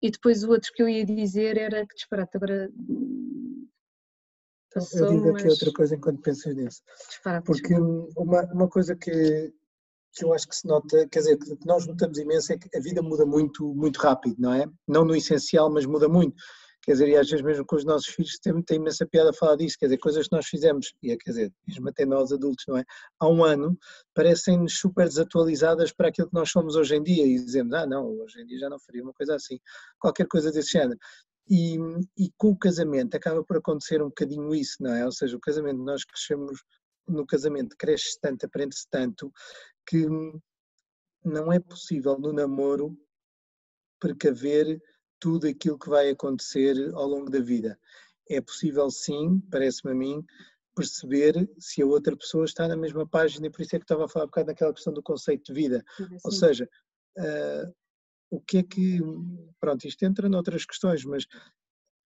e 0.00 0.10
depois 0.10 0.44
o 0.44 0.50
outro 0.50 0.70
que 0.72 0.82
eu 0.82 0.88
ia 0.88 1.04
dizer 1.04 1.58
era 1.58 1.86
que 1.86 1.94
disparate 1.94 2.36
agora. 2.36 2.70
Passou, 4.72 5.06
eu 5.06 5.10
digo 5.10 5.30
aqui 5.30 5.44
mas... 5.44 5.52
outra 5.54 5.72
coisa 5.72 5.96
enquanto 5.96 6.22
pensas 6.22 6.54
nisso. 6.54 6.80
Disparate, 7.08 7.44
Porque 7.44 7.74
uma, 7.74 8.42
uma 8.52 8.68
coisa 8.68 8.94
que, 8.94 9.52
que 10.12 10.24
eu 10.24 10.32
acho 10.32 10.48
que 10.48 10.56
se 10.56 10.66
nota, 10.66 11.08
quer 11.08 11.20
dizer, 11.20 11.38
que 11.38 11.66
nós 11.66 11.86
notamos 11.86 12.18
imenso 12.18 12.52
é 12.52 12.58
que 12.58 12.76
a 12.76 12.80
vida 12.80 13.02
muda 13.02 13.24
muito, 13.24 13.74
muito 13.74 13.98
rápido, 13.98 14.36
não 14.38 14.52
é? 14.52 14.66
Não 14.86 15.04
no 15.04 15.14
essencial, 15.14 15.70
mas 15.70 15.86
muda 15.86 16.08
muito. 16.08 16.34
Quer 16.82 16.92
dizer, 16.92 17.08
e 17.08 17.16
às 17.16 17.28
vezes 17.28 17.44
mesmo 17.44 17.64
com 17.66 17.76
os 17.76 17.84
nossos 17.84 18.08
filhos 18.08 18.38
tem, 18.38 18.62
tem 18.62 18.78
imensa 18.78 19.06
piada 19.06 19.30
a 19.30 19.34
falar 19.34 19.56
disso, 19.56 19.76
quer 19.78 19.86
dizer, 19.86 19.98
coisas 19.98 20.26
que 20.26 20.34
nós 20.34 20.46
fizemos, 20.46 20.94
e 21.02 21.12
é, 21.12 21.16
quer 21.16 21.30
dizer, 21.30 21.52
mesmo 21.68 21.88
até 21.88 22.06
nós 22.06 22.32
adultos, 22.32 22.64
não 22.66 22.78
é? 22.78 22.84
Há 23.20 23.28
um 23.28 23.44
ano, 23.44 23.78
parecem-nos 24.14 24.78
super 24.78 25.06
desatualizadas 25.06 25.92
para 25.92 26.08
aquilo 26.08 26.28
que 26.28 26.34
nós 26.34 26.50
somos 26.50 26.76
hoje 26.76 26.96
em 26.96 27.02
dia, 27.02 27.26
e 27.26 27.34
dizemos, 27.34 27.74
ah 27.74 27.86
não, 27.86 28.06
hoje 28.20 28.40
em 28.40 28.46
dia 28.46 28.60
já 28.60 28.70
não 28.70 28.78
faria 28.80 29.02
uma 29.02 29.12
coisa 29.12 29.34
assim, 29.34 29.58
qualquer 29.98 30.26
coisa 30.26 30.50
desse 30.50 30.72
género. 30.72 30.98
E, 31.50 31.76
e 32.16 32.30
com 32.38 32.50
o 32.50 32.58
casamento 32.58 33.14
acaba 33.14 33.44
por 33.44 33.58
acontecer 33.58 34.00
um 34.00 34.08
bocadinho 34.08 34.54
isso, 34.54 34.76
não 34.80 34.94
é? 34.94 35.04
Ou 35.04 35.12
seja, 35.12 35.36
o 35.36 35.40
casamento, 35.40 35.82
nós 35.82 36.04
crescemos 36.04 36.62
no 37.10 37.26
casamento, 37.26 37.76
cresce 37.76 38.18
tanto, 38.20 38.46
aprende-se 38.46 38.86
tanto, 38.88 39.32
que 39.86 40.06
não 41.24 41.52
é 41.52 41.58
possível 41.58 42.18
no 42.18 42.32
namoro 42.32 42.96
precaver 44.00 44.80
tudo 45.18 45.46
aquilo 45.46 45.78
que 45.78 45.88
vai 45.88 46.10
acontecer 46.10 46.76
ao 46.94 47.06
longo 47.06 47.30
da 47.30 47.40
vida. 47.40 47.78
É 48.28 48.40
possível 48.40 48.90
sim, 48.90 49.40
parece-me 49.50 49.92
a 49.92 49.94
mim, 49.94 50.24
perceber 50.74 51.50
se 51.58 51.82
a 51.82 51.86
outra 51.86 52.16
pessoa 52.16 52.44
está 52.44 52.66
na 52.66 52.76
mesma 52.76 53.06
página, 53.06 53.46
e 53.46 53.50
por 53.50 53.60
isso 53.60 53.76
é 53.76 53.78
que 53.78 53.84
estava 53.84 54.04
a 54.04 54.08
falar 54.08 54.24
um 54.24 54.28
bocado 54.28 54.46
naquela 54.46 54.72
questão 54.72 54.92
do 54.92 55.02
conceito 55.02 55.52
de 55.52 55.60
vida. 55.60 55.84
Sim. 55.96 56.16
Ou 56.24 56.32
seja, 56.32 56.68
uh, 57.18 57.74
o 58.30 58.40
que 58.40 58.58
é 58.58 58.62
que. 58.62 59.00
Pronto, 59.58 59.84
isto 59.86 60.02
entra 60.04 60.28
noutras 60.28 60.64
questões, 60.64 61.04
mas 61.04 61.26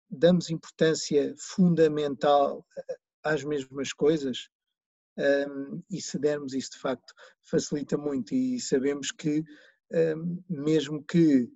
damos 0.09 0.51
importância 0.51 1.35
fundamental 1.39 2.65
às 3.25 3.43
mesmas 3.43 3.93
coisas? 3.93 4.49
Um, 5.19 5.83
e 5.91 6.01
se 6.01 6.19
dermos 6.19 6.55
isso 6.55 6.73
de 6.73 6.79
facto 6.79 7.13
facilita 7.43 7.97
muito. 7.97 8.35
E 8.35 8.61
sabemos 8.61 9.11
que 9.11 9.45
um, 9.93 10.43
mesmo 10.49 11.05
que 11.05 11.51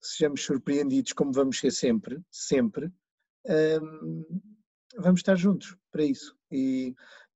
sejamos 0.00 0.42
surpreendidos 0.44 1.12
como 1.12 1.32
vamos 1.32 1.58
ser 1.58 1.70
sempre, 1.70 2.20
sempre, 2.30 2.92
um, 3.82 4.24
vamos 4.98 5.20
estar 5.20 5.36
juntos 5.36 5.76
para 5.90 6.04
isso. 6.04 6.36
E 6.50 6.94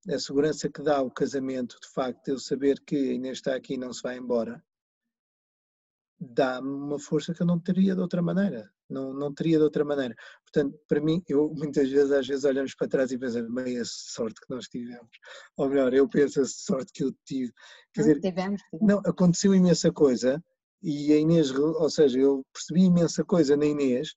a 0.09 0.19
segurança 0.19 0.69
que 0.69 0.81
dá 0.81 1.01
o 1.01 1.11
casamento, 1.11 1.77
de 1.81 1.87
facto, 1.89 2.27
eu 2.27 2.39
saber 2.39 2.79
que 2.81 2.95
a 2.95 3.13
Inês 3.13 3.37
está 3.37 3.55
aqui 3.55 3.75
e 3.75 3.77
não 3.77 3.93
se 3.93 4.01
vai 4.01 4.17
embora, 4.17 4.63
dá-me 6.19 6.69
uma 6.69 6.99
força 6.99 7.33
que 7.33 7.41
eu 7.41 7.47
não 7.47 7.59
teria 7.59 7.95
de 7.95 8.01
outra 8.01 8.21
maneira 8.21 8.71
não, 8.91 9.13
não 9.13 9.33
teria 9.33 9.57
de 9.57 9.63
outra 9.63 9.83
maneira. 9.83 10.15
Portanto, 10.43 10.77
para 10.87 11.01
mim, 11.01 11.23
eu 11.27 11.53
muitas 11.57 11.89
vezes, 11.89 12.11
às 12.11 12.27
vezes 12.27 12.43
olhamos 12.43 12.75
para 12.75 12.87
trás 12.87 13.11
e 13.11 13.17
pensamos, 13.17 13.53
bem, 13.53 13.79
a 13.79 13.83
sorte 13.85 14.39
que 14.41 14.53
nós 14.53 14.65
tivemos. 14.67 15.09
Ou 15.57 15.69
melhor, 15.69 15.93
eu 15.93 16.07
penso 16.07 16.41
a 16.41 16.45
sorte 16.45 16.91
que 16.93 17.03
eu 17.03 17.11
tive. 17.25 17.51
Quer 17.93 18.01
dizer, 18.01 18.19
tivemos, 18.19 18.61
tivemos. 18.61 18.87
não, 18.87 18.99
aconteceu 19.05 19.55
imensa 19.55 19.91
coisa 19.91 20.43
e 20.83 21.13
a 21.13 21.17
Inês, 21.17 21.51
ou 21.51 21.89
seja, 21.89 22.19
eu 22.19 22.43
percebi 22.51 22.85
imensa 22.85 23.23
coisa 23.23 23.55
na 23.55 23.65
Inês 23.65 24.15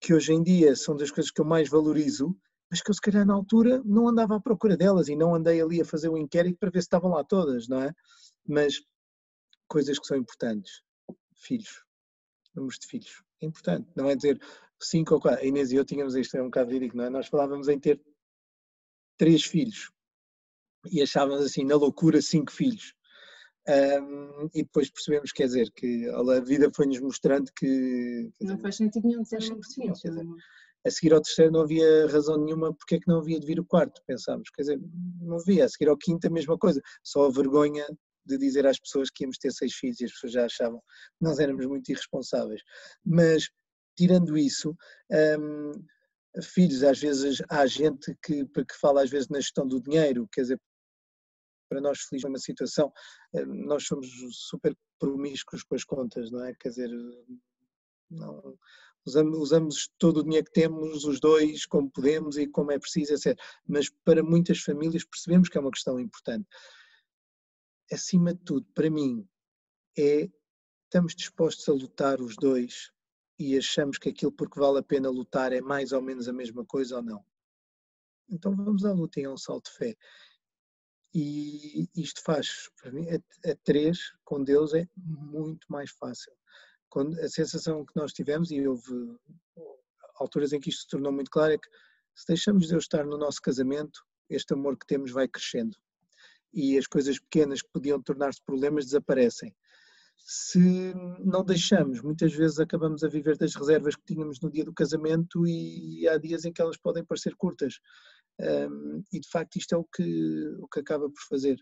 que 0.00 0.14
hoje 0.14 0.32
em 0.32 0.42
dia 0.42 0.74
são 0.76 0.96
das 0.96 1.10
coisas 1.10 1.30
que 1.30 1.40
eu 1.40 1.44
mais 1.44 1.68
valorizo, 1.68 2.36
mas 2.70 2.80
que 2.80 2.90
eu 2.90 2.94
se 2.94 3.00
calhar 3.00 3.26
na 3.26 3.34
altura 3.34 3.82
não 3.84 4.08
andava 4.08 4.36
à 4.36 4.40
procura 4.40 4.76
delas 4.76 5.08
e 5.08 5.16
não 5.16 5.34
andei 5.34 5.60
ali 5.60 5.80
a 5.80 5.84
fazer 5.84 6.08
o 6.08 6.14
um 6.14 6.18
inquérito 6.18 6.58
para 6.58 6.70
ver 6.70 6.80
se 6.80 6.86
estavam 6.86 7.10
lá 7.10 7.24
todas, 7.24 7.66
não 7.68 7.82
é? 7.82 7.92
Mas 8.46 8.80
coisas 9.68 9.98
que 9.98 10.06
são 10.06 10.16
importantes. 10.16 10.82
Filhos, 11.36 11.84
números 12.58 12.78
de 12.78 12.86
filhos 12.86 13.22
é 13.40 13.46
importante. 13.46 13.88
Não 13.94 14.08
é 14.08 14.16
dizer 14.16 14.40
cinco 14.80 15.14
ou 15.14 15.20
quatro. 15.20 15.40
A 15.40 15.46
Inês 15.46 15.72
e 15.72 15.76
eu 15.76 15.84
tínhamos 15.84 16.14
isto, 16.14 16.36
é 16.36 16.42
um 16.42 16.46
bocado 16.46 16.70
ridículo, 16.70 17.02
não 17.02 17.08
é? 17.08 17.10
Nós 17.10 17.26
falávamos 17.28 17.68
em 17.68 17.78
ter 17.78 18.00
três 19.16 19.44
filhos 19.44 19.90
e 20.90 21.02
achávamos 21.02 21.44
assim, 21.44 21.64
na 21.64 21.76
loucura, 21.76 22.22
cinco 22.22 22.52
filhos. 22.52 22.94
Um, 23.68 24.48
e 24.54 24.62
depois 24.62 24.90
percebemos, 24.90 25.30
quer 25.30 25.44
dizer, 25.44 25.70
que 25.72 26.08
a 26.08 26.40
vida 26.40 26.70
foi-nos 26.74 27.00
mostrando 27.00 27.50
que. 27.54 28.30
Não 28.40 28.54
dizer, 28.54 28.62
faz 28.62 28.76
sentido 28.76 29.06
nenhum 29.06 29.24
ter 29.24 29.40
muitos 29.46 29.74
filhos. 29.74 30.00
Dizer, 30.00 30.26
a 30.86 30.90
seguir 30.90 31.12
ao 31.12 31.20
terceiro 31.20 31.52
não 31.52 31.62
havia 31.62 32.06
razão 32.06 32.38
nenhuma 32.38 32.72
porque 32.72 32.94
é 32.94 33.00
que 33.00 33.08
não 33.08 33.18
havia 33.18 33.38
de 33.38 33.46
vir 33.46 33.60
o 33.60 33.64
quarto, 33.64 34.00
pensámos. 34.06 34.48
Quer 34.50 34.62
dizer, 34.62 34.80
não 35.20 35.36
havia. 35.36 35.66
A 35.66 35.68
seguir 35.68 35.88
ao 35.88 35.98
quinto 35.98 36.26
a 36.26 36.30
mesma 36.30 36.56
coisa. 36.56 36.80
Só 37.02 37.26
a 37.26 37.30
vergonha 37.30 37.86
de 38.28 38.38
dizer 38.38 38.66
às 38.66 38.78
pessoas 38.78 39.10
que 39.10 39.24
íamos 39.24 39.38
ter 39.38 39.52
seis 39.52 39.74
filhos 39.74 40.00
e 40.00 40.04
as 40.04 40.12
pessoas 40.12 40.32
já 40.32 40.44
achavam 40.44 40.80
que 40.80 41.24
nós 41.24 41.38
éramos 41.38 41.66
muito 41.66 41.90
irresponsáveis. 41.90 42.62
Mas, 43.04 43.48
tirando 43.96 44.36
isso, 44.36 44.76
um, 45.40 45.72
filhos, 46.42 46.82
às 46.82 47.00
vezes 47.00 47.42
há 47.48 47.66
gente 47.66 48.14
que, 48.22 48.44
que 48.46 48.78
fala 48.80 49.02
às 49.02 49.10
vezes 49.10 49.28
na 49.28 49.40
gestão 49.40 49.66
do 49.66 49.80
dinheiro, 49.80 50.28
quer 50.30 50.42
dizer, 50.42 50.60
para 51.68 51.80
nós 51.80 52.00
felizes 52.00 52.28
uma 52.28 52.38
situação, 52.38 52.92
hum, 53.34 53.66
nós 53.66 53.86
somos 53.86 54.08
super 54.32 54.76
promíscuos 54.98 55.62
com 55.62 55.74
as 55.74 55.84
contas, 55.84 56.30
não 56.30 56.44
é? 56.44 56.54
Quer 56.54 56.70
dizer, 56.70 56.90
não, 58.10 58.58
usamos, 59.06 59.38
usamos 59.38 59.90
todo 59.98 60.20
o 60.20 60.22
dinheiro 60.22 60.46
que 60.46 60.52
temos, 60.52 61.04
os 61.04 61.20
dois, 61.20 61.66
como 61.66 61.90
podemos 61.90 62.36
e 62.36 62.46
como 62.46 62.72
é 62.72 62.78
preciso, 62.78 63.14
etc. 63.14 63.38
Mas 63.66 63.90
para 64.04 64.22
muitas 64.22 64.60
famílias 64.60 65.04
percebemos 65.04 65.48
que 65.48 65.58
é 65.58 65.60
uma 65.60 65.70
questão 65.70 66.00
importante 66.00 66.46
acima 67.92 68.34
de 68.34 68.40
tudo, 68.40 68.66
para 68.74 68.90
mim, 68.90 69.26
é 69.96 70.30
estamos 70.84 71.14
dispostos 71.14 71.68
a 71.68 71.72
lutar 71.72 72.20
os 72.20 72.34
dois 72.36 72.90
e 73.38 73.56
achamos 73.56 73.98
que 73.98 74.08
aquilo 74.08 74.32
porque 74.32 74.58
vale 74.58 74.78
a 74.78 74.82
pena 74.82 75.10
lutar 75.10 75.52
é 75.52 75.60
mais 75.60 75.92
ou 75.92 76.00
menos 76.00 76.28
a 76.28 76.32
mesma 76.32 76.64
coisa 76.64 76.96
ou 76.96 77.02
não. 77.02 77.24
Então 78.28 78.54
vamos 78.56 78.84
à 78.84 78.92
luta 78.92 79.20
e 79.20 79.24
é 79.24 79.30
um 79.30 79.36
salto 79.36 79.70
de 79.70 79.76
fé. 79.76 79.96
E 81.14 81.88
isto 81.94 82.22
faz, 82.22 82.70
para 82.80 82.90
mim, 82.92 83.06
a, 83.08 83.50
a 83.50 83.56
três 83.64 84.12
com 84.24 84.42
Deus 84.42 84.74
é 84.74 84.86
muito 84.96 85.66
mais 85.70 85.90
fácil. 85.90 86.32
Quando 86.88 87.18
a 87.20 87.28
sensação 87.28 87.84
que 87.84 87.96
nós 87.96 88.12
tivemos, 88.12 88.50
e 88.50 88.66
houve 88.66 89.16
alturas 90.16 90.52
em 90.52 90.60
que 90.60 90.70
isto 90.70 90.82
se 90.82 90.88
tornou 90.88 91.12
muito 91.12 91.30
claro, 91.30 91.52
é 91.52 91.58
que 91.58 91.68
se 92.14 92.26
deixamos 92.26 92.68
Deus 92.68 92.84
estar 92.84 93.04
no 93.04 93.16
nosso 93.16 93.40
casamento, 93.40 94.04
este 94.28 94.52
amor 94.52 94.76
que 94.76 94.86
temos 94.86 95.10
vai 95.10 95.28
crescendo 95.28 95.76
e 96.52 96.78
as 96.78 96.86
coisas 96.86 97.18
pequenas 97.18 97.62
que 97.62 97.70
podiam 97.72 98.00
tornar-se 98.02 98.42
problemas 98.44 98.86
desaparecem. 98.86 99.54
Se 100.16 100.92
não 101.24 101.44
deixamos, 101.44 102.02
muitas 102.02 102.32
vezes 102.34 102.58
acabamos 102.58 103.02
a 103.02 103.08
viver 103.08 103.36
das 103.38 103.54
reservas 103.54 103.96
que 103.96 104.04
tínhamos 104.04 104.40
no 104.40 104.50
dia 104.50 104.64
do 104.64 104.74
casamento 104.74 105.46
e 105.46 106.06
há 106.08 106.18
dias 106.18 106.44
em 106.44 106.52
que 106.52 106.60
elas 106.60 106.76
podem 106.76 107.04
parecer 107.04 107.34
curtas. 107.36 107.80
Um, 108.40 109.02
e 109.12 109.20
de 109.20 109.28
facto 109.28 109.56
isto 109.56 109.74
é 109.74 109.78
o 109.78 109.84
que, 109.84 110.46
o 110.60 110.68
que 110.68 110.80
acaba 110.80 111.08
por 111.08 111.22
fazer, 111.28 111.56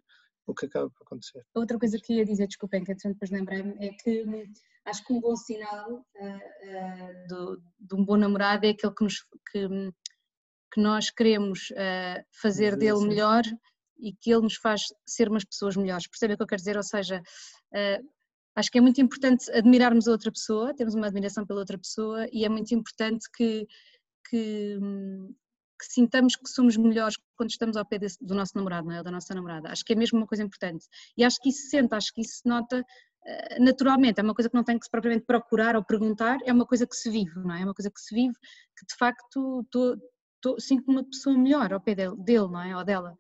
o 0.47 0.55
que 0.55 0.67
acaba 0.67 0.91
por 0.91 1.03
acontecer. 1.05 1.45
Outra 1.55 1.79
coisa 1.79 1.99
que 2.03 2.15
ia 2.15 2.25
dizer, 2.25 2.47
desculpem, 2.47 2.85
que 2.85 2.95
depois 2.95 3.31
lembrei-me, 3.31 3.75
é 3.79 3.91
que 3.91 4.25
acho 4.85 5.05
que 5.05 5.13
um 5.13 5.21
bom 5.21 5.37
sinal 5.37 5.93
uh, 5.93 6.27
uh, 6.27 7.29
do, 7.29 7.63
de 7.79 7.95
um 7.95 8.05
bom 8.05 8.17
namorado 8.17 8.67
é 8.67 8.71
aquele 8.71 8.95
que, 8.95 9.05
nos, 9.05 9.23
que, 9.51 9.69
que 10.73 10.81
nós 10.81 11.11
queremos 11.11 11.71
uh, 11.71 12.25
fazer 12.31 12.77
dele 12.77 13.07
melhor 13.07 13.43
e 13.99 14.13
que 14.13 14.31
ele 14.31 14.43
nos 14.43 14.57
faz 14.57 14.83
ser 15.07 15.29
umas 15.29 15.45
pessoas 15.45 15.77
melhores. 15.77 16.07
Percebe 16.07 16.35
o 16.35 16.37
que 16.37 16.43
eu 16.43 16.47
quero 16.47 16.61
dizer? 16.61 16.77
Ou 16.77 16.83
seja, 16.83 17.21
uh, 17.21 18.09
acho 18.55 18.71
que 18.71 18.79
é 18.79 18.81
muito 18.81 19.01
importante 19.01 19.51
admirarmos 19.53 20.09
a 20.09 20.13
outra 20.13 20.31
pessoa, 20.31 20.75
termos 20.75 20.95
uma 20.95 21.07
admiração 21.07 21.47
pela 21.47 21.61
outra 21.61 21.79
pessoa 21.79 22.27
e 22.33 22.45
é 22.45 22.49
muito 22.49 22.75
importante 22.75 23.29
que, 23.35 23.67
que, 24.29 24.79
que 25.79 25.87
sintamos 25.93 26.37
que 26.37 26.49
somos 26.49 26.77
melhores 26.77 27.17
quando 27.37 27.51
estamos 27.51 27.77
ao 27.77 27.87
pé 27.87 27.99
desse, 27.99 28.19
do 28.25 28.35
nosso 28.35 28.53
namorado, 28.55 28.87
não 28.89 28.95
é? 28.95 28.99
Ou 28.99 29.05
da 29.05 29.11
nossa 29.11 29.35
namorada. 29.35 29.71
Acho 29.71 29.85
que 29.85 29.93
é 29.93 29.97
mesmo 29.97 30.19
uma 30.19 30.27
coisa 30.27 30.43
importante. 30.43 30.87
E 31.17 31.25
acho 31.25 31.41
que 31.41 31.51
isso 31.51 31.63
se 31.63 31.71
sente, 31.71 31.95
acho 31.95 32.13
que 32.13 32.23
isso 32.23 32.39
se 32.43 32.49
nota 32.49 32.81
uh, 32.81 33.65
naturalmente. 33.65 34.21
É 34.21 34.23
uma 34.23 34.35
coisa 34.35 34.49
que 34.49 34.57
não 34.57 34.65
tem 34.65 34.79
que 34.79 34.85
se 34.85 34.91
propriamente 34.91 35.27
procurar 35.27 35.77
ou 35.77 35.85
perguntar, 35.85 36.39
é 36.45 36.53
uma 36.53 36.67
coisa 36.67 36.87
que 36.87 36.97
se 36.97 37.11
vive, 37.11 37.39
não 37.41 37.55
é? 37.55 37.63
É 37.63 37.65
uma 37.65 37.75
coisa 37.75 37.91
que 37.91 38.01
se 38.01 38.15
vive 38.15 38.35
que 38.79 38.87
de 38.87 38.97
facto 38.99 39.67
tô, 39.71 39.97
sinto 40.61 40.91
uma 40.91 41.05
pessoa 41.05 41.37
melhor 41.37 41.73
ao 41.73 41.81
pé 41.81 41.95
dele, 41.95 42.17
dele, 42.17 42.49
não 42.49 42.61
é? 42.61 42.77
Ou 42.77 42.85
dela. 42.85 43.19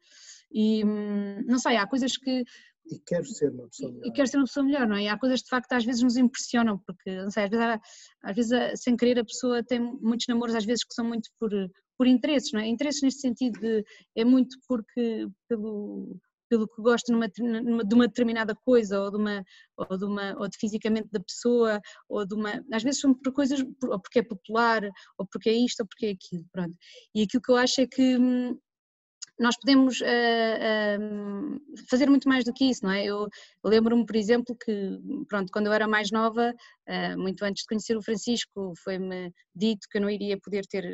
E 0.52 0.84
hum, 0.84 1.42
não 1.46 1.58
sei, 1.58 1.76
há 1.76 1.86
coisas 1.86 2.16
que. 2.16 2.44
E 2.88 3.00
quero 3.04 3.24
ser 3.24 3.50
uma 3.50 3.68
pessoa 3.68 3.92
melhor. 3.92 4.06
E 4.06 4.12
quero 4.12 4.28
ser 4.28 4.36
uma 4.36 4.44
pessoa 4.46 4.64
melhor, 4.64 4.86
não 4.86 4.96
é? 4.96 5.02
E 5.02 5.08
há 5.08 5.18
coisas 5.18 5.40
de 5.40 5.48
facto 5.48 5.72
às 5.72 5.84
vezes 5.84 6.02
nos 6.02 6.16
impressionam, 6.16 6.78
porque, 6.86 7.10
não 7.16 7.30
sei, 7.30 7.44
às 7.44 7.50
vezes, 7.50 7.80
às 8.22 8.36
vezes 8.36 8.82
sem 8.82 8.96
querer 8.96 9.18
a 9.18 9.24
pessoa 9.24 9.62
tem 9.64 9.80
muitos 9.80 10.26
namoros, 10.28 10.54
às 10.54 10.64
vezes 10.64 10.84
que 10.84 10.94
são 10.94 11.04
muito 11.04 11.28
por, 11.40 11.50
por 11.98 12.06
interesses, 12.06 12.52
não 12.52 12.60
é? 12.60 12.66
Interesses 12.68 13.02
neste 13.02 13.20
sentido 13.20 13.58
de. 13.60 13.84
é 14.16 14.24
muito 14.24 14.56
porque. 14.68 15.28
pelo 15.48 16.16
pelo 16.48 16.68
que 16.68 16.80
gosto 16.80 17.12
numa, 17.12 17.28
numa, 17.38 17.84
de 17.84 17.94
uma 17.94 18.06
determinada 18.06 18.54
coisa 18.54 19.00
ou 19.00 19.10
de 19.10 19.16
uma 19.16 19.44
ou 19.76 19.98
de 19.98 20.04
uma 20.04 20.36
ou 20.38 20.48
de 20.48 20.56
fisicamente 20.58 21.08
da 21.10 21.20
pessoa 21.20 21.80
ou 22.08 22.26
de 22.26 22.34
uma 22.34 22.64
às 22.72 22.82
vezes 22.82 23.00
são 23.00 23.14
por 23.14 23.32
coisas 23.32 23.60
ou 23.60 24.00
porque 24.00 24.20
é 24.20 24.22
popular 24.22 24.82
ou 25.18 25.26
porque 25.26 25.50
é 25.50 25.54
isto 25.54 25.80
ou 25.80 25.86
porque 25.86 26.06
é 26.06 26.10
aquilo 26.10 26.44
pronto 26.52 26.76
e 27.14 27.22
aquilo 27.22 27.42
que 27.42 27.50
eu 27.50 27.56
acho 27.56 27.80
é 27.80 27.86
que 27.86 28.16
hum, 28.16 28.58
nós 29.38 29.56
podemos 29.56 30.00
uh, 30.00 31.60
fazer 31.88 32.08
muito 32.08 32.28
mais 32.28 32.44
do 32.44 32.52
que 32.52 32.70
isso, 32.70 32.84
não 32.84 32.92
é? 32.92 33.04
Eu 33.04 33.28
lembro-me, 33.64 34.04
por 34.06 34.16
exemplo, 34.16 34.56
que, 34.56 34.98
pronto, 35.28 35.50
quando 35.52 35.66
eu 35.66 35.72
era 35.72 35.86
mais 35.86 36.10
nova, 36.10 36.54
uh, 36.88 37.18
muito 37.18 37.44
antes 37.44 37.62
de 37.62 37.68
conhecer 37.68 37.96
o 37.96 38.02
Francisco, 38.02 38.72
foi-me 38.82 39.32
dito 39.54 39.86
que 39.90 39.98
eu 39.98 40.02
não 40.02 40.10
iria 40.10 40.38
poder 40.38 40.66
ter, 40.66 40.84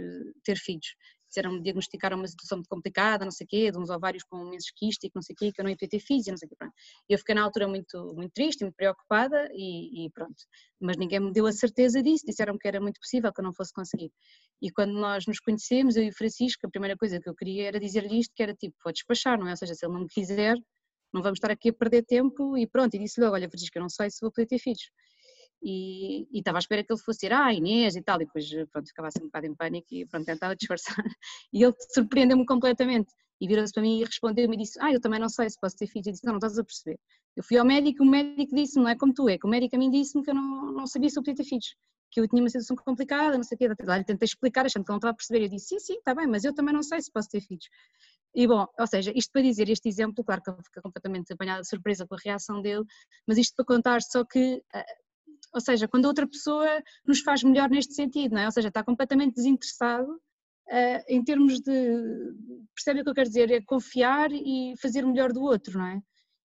ter 0.44 0.56
filhos 0.56 0.94
disseram-me, 1.32 1.62
diagnosticaram 1.62 2.18
uma 2.18 2.28
situação 2.28 2.58
muito 2.58 2.68
complicada, 2.68 3.24
não 3.24 3.32
sei 3.32 3.46
o 3.46 3.48
quê, 3.48 3.70
de 3.72 3.78
uns 3.78 3.88
ovários 3.88 4.22
com 4.22 4.36
um 4.36 4.50
quístico, 4.76 5.12
não 5.14 5.22
sei 5.22 5.32
o 5.34 5.36
quê, 5.36 5.52
que 5.52 5.60
eu 5.60 5.64
não 5.64 5.70
ia 5.70 5.76
ter 5.76 5.98
filhos, 5.98 6.26
não 6.26 6.36
sei 6.36 6.46
o 6.46 6.50
quê, 6.50 6.56
pronto. 6.56 6.74
Eu 7.08 7.18
fiquei 7.18 7.34
na 7.34 7.42
altura 7.42 7.66
muito, 7.66 8.14
muito 8.14 8.32
triste, 8.32 8.62
muito 8.62 8.76
preocupada 8.76 9.48
e, 9.52 10.06
e, 10.06 10.10
pronto. 10.10 10.36
Mas 10.80 10.96
ninguém 10.96 11.20
me 11.20 11.32
deu 11.32 11.46
a 11.46 11.52
certeza 11.52 12.02
disso, 12.02 12.24
disseram 12.26 12.58
que 12.58 12.68
era 12.68 12.80
muito 12.80 13.00
possível 13.00 13.32
que 13.32 13.40
eu 13.40 13.44
não 13.44 13.54
fosse 13.54 13.72
conseguir. 13.72 14.12
E 14.60 14.70
quando 14.70 14.92
nós 14.92 15.26
nos 15.26 15.40
conhecemos, 15.40 15.96
eu 15.96 16.04
e 16.04 16.10
o 16.10 16.14
Francisco, 16.14 16.66
a 16.66 16.70
primeira 16.70 16.96
coisa 16.96 17.18
que 17.20 17.28
eu 17.28 17.34
queria 17.34 17.68
era 17.68 17.80
dizer-lhe 17.80 18.20
isto, 18.20 18.32
que 18.34 18.42
era 18.42 18.54
tipo, 18.54 18.76
vou 18.84 18.92
despachar, 18.92 19.38
não 19.38 19.48
é? 19.48 19.52
Ou 19.52 19.56
seja, 19.56 19.74
se 19.74 19.84
ele 19.86 19.94
não 19.94 20.02
me 20.02 20.08
quiser, 20.08 20.56
não 21.12 21.22
vamos 21.22 21.38
estar 21.38 21.50
aqui 21.50 21.70
a 21.70 21.72
perder 21.72 22.04
tempo 22.04 22.56
e 22.56 22.66
pronto, 22.66 22.94
e 22.94 22.98
disse 22.98 23.20
logo, 23.20 23.34
olha 23.34 23.48
Francisco, 23.48 23.76
eu 23.78 23.82
não 23.82 23.88
sei 23.88 24.10
se 24.10 24.18
vou 24.20 24.30
poder 24.30 24.46
ter 24.46 24.58
filhos 24.58 24.90
e, 25.62 26.26
e 26.32 26.38
estava 26.38 26.58
à 26.58 26.60
espera 26.60 26.82
que 26.82 26.92
ele 26.92 27.00
fosse 27.00 27.26
ir, 27.26 27.32
ah, 27.32 27.52
Inês 27.52 27.96
e 27.96 28.02
tal, 28.02 28.20
e 28.20 28.26
depois 28.26 28.48
pronto, 28.70 28.88
ficava 28.88 29.08
assim 29.08 29.20
um 29.22 29.26
bocado 29.26 29.46
em 29.46 29.54
pânico 29.54 29.86
e 29.92 30.06
pronto, 30.06 30.26
tentava 30.26 30.56
disfarçar. 30.56 30.96
E 31.52 31.62
ele 31.62 31.74
surpreendeu-me 31.94 32.46
completamente 32.46 33.12
e 33.40 33.46
virou-se 33.46 33.72
para 33.72 33.82
mim 33.82 34.00
e 34.00 34.04
respondeu-me 34.04 34.54
e 34.54 34.58
disse, 34.58 34.78
ah, 34.80 34.92
eu 34.92 35.00
também 35.00 35.20
não 35.20 35.28
sei 35.28 35.50
se 35.50 35.58
posso 35.60 35.76
ter 35.76 35.86
filhos. 35.86 36.06
Eu 36.06 36.12
disse, 36.12 36.24
não, 36.24 36.32
não 36.32 36.38
estás 36.38 36.58
a 36.58 36.64
perceber. 36.64 36.98
Eu 37.36 37.42
fui 37.42 37.56
ao 37.58 37.64
médico 37.64 38.02
e 38.02 38.06
o 38.06 38.10
médico 38.10 38.54
disse-me, 38.54 38.84
não 38.84 38.90
é 38.90 38.96
como 38.96 39.12
tu 39.12 39.28
é, 39.28 39.38
que 39.38 39.46
o 39.46 39.50
médico 39.50 39.74
a 39.76 39.78
mim 39.78 39.90
disse-me 39.90 40.22
que 40.24 40.30
eu 40.30 40.34
não, 40.34 40.72
não 40.72 40.86
sabia 40.86 41.08
se 41.10 41.18
eu 41.18 41.22
podia 41.22 41.36
ter 41.36 41.44
filhos, 41.44 41.74
que 42.10 42.20
eu 42.20 42.28
tinha 42.28 42.42
uma 42.42 42.48
situação 42.48 42.76
complicada, 42.76 43.36
não 43.36 43.42
sei 43.42 43.56
o 43.56 43.58
quê. 43.58 43.84
Lá 43.84 43.98
lhe 43.98 44.04
tentei 44.04 44.26
explicar, 44.26 44.66
achando 44.66 44.84
que 44.84 44.90
ele 44.90 44.94
não 44.94 44.98
estava 44.98 45.12
a 45.12 45.16
perceber. 45.16 45.44
Eu 45.44 45.48
disse, 45.48 45.66
sim, 45.66 45.78
sim, 45.80 45.94
está 45.94 46.14
bem, 46.14 46.26
mas 46.26 46.44
eu 46.44 46.54
também 46.54 46.74
não 46.74 46.82
sei 46.82 47.00
se 47.00 47.10
posso 47.10 47.28
ter 47.28 47.40
filhos. 47.40 47.68
E 48.34 48.46
bom, 48.46 48.66
ou 48.78 48.86
seja, 48.86 49.12
isto 49.14 49.30
para 49.30 49.42
dizer 49.42 49.68
este 49.68 49.88
exemplo, 49.88 50.24
claro 50.24 50.42
que 50.42 50.50
ele 50.50 50.62
fica 50.62 50.80
completamente 50.80 51.32
apanhado 51.32 51.62
de 51.62 51.68
surpresa 51.68 52.06
com 52.06 52.14
a 52.14 52.18
reação 52.24 52.62
dele, 52.62 52.84
mas 53.26 53.36
isto 53.36 53.54
para 53.56 53.64
contar 53.64 54.00
só 54.02 54.24
que 54.24 54.62
eh, 54.74 54.86
ou 55.52 55.60
seja, 55.60 55.86
quando 55.86 56.06
outra 56.06 56.26
pessoa 56.26 56.82
nos 57.06 57.20
faz 57.20 57.42
melhor 57.42 57.68
neste 57.68 57.94
sentido, 57.94 58.34
não 58.34 58.40
é? 58.42 58.46
Ou 58.46 58.52
seja, 58.52 58.68
está 58.68 58.82
completamente 58.82 59.34
desinteressado 59.34 60.10
uh, 60.12 61.04
em 61.08 61.22
termos 61.22 61.60
de, 61.60 61.72
percebe 62.74 63.00
o 63.00 63.04
que 63.04 63.10
eu 63.10 63.14
quero 63.14 63.28
dizer? 63.28 63.50
É 63.50 63.60
confiar 63.62 64.30
e 64.32 64.74
fazer 64.80 65.04
melhor 65.04 65.32
do 65.32 65.42
outro, 65.42 65.78
não 65.78 65.86
é? 65.86 66.02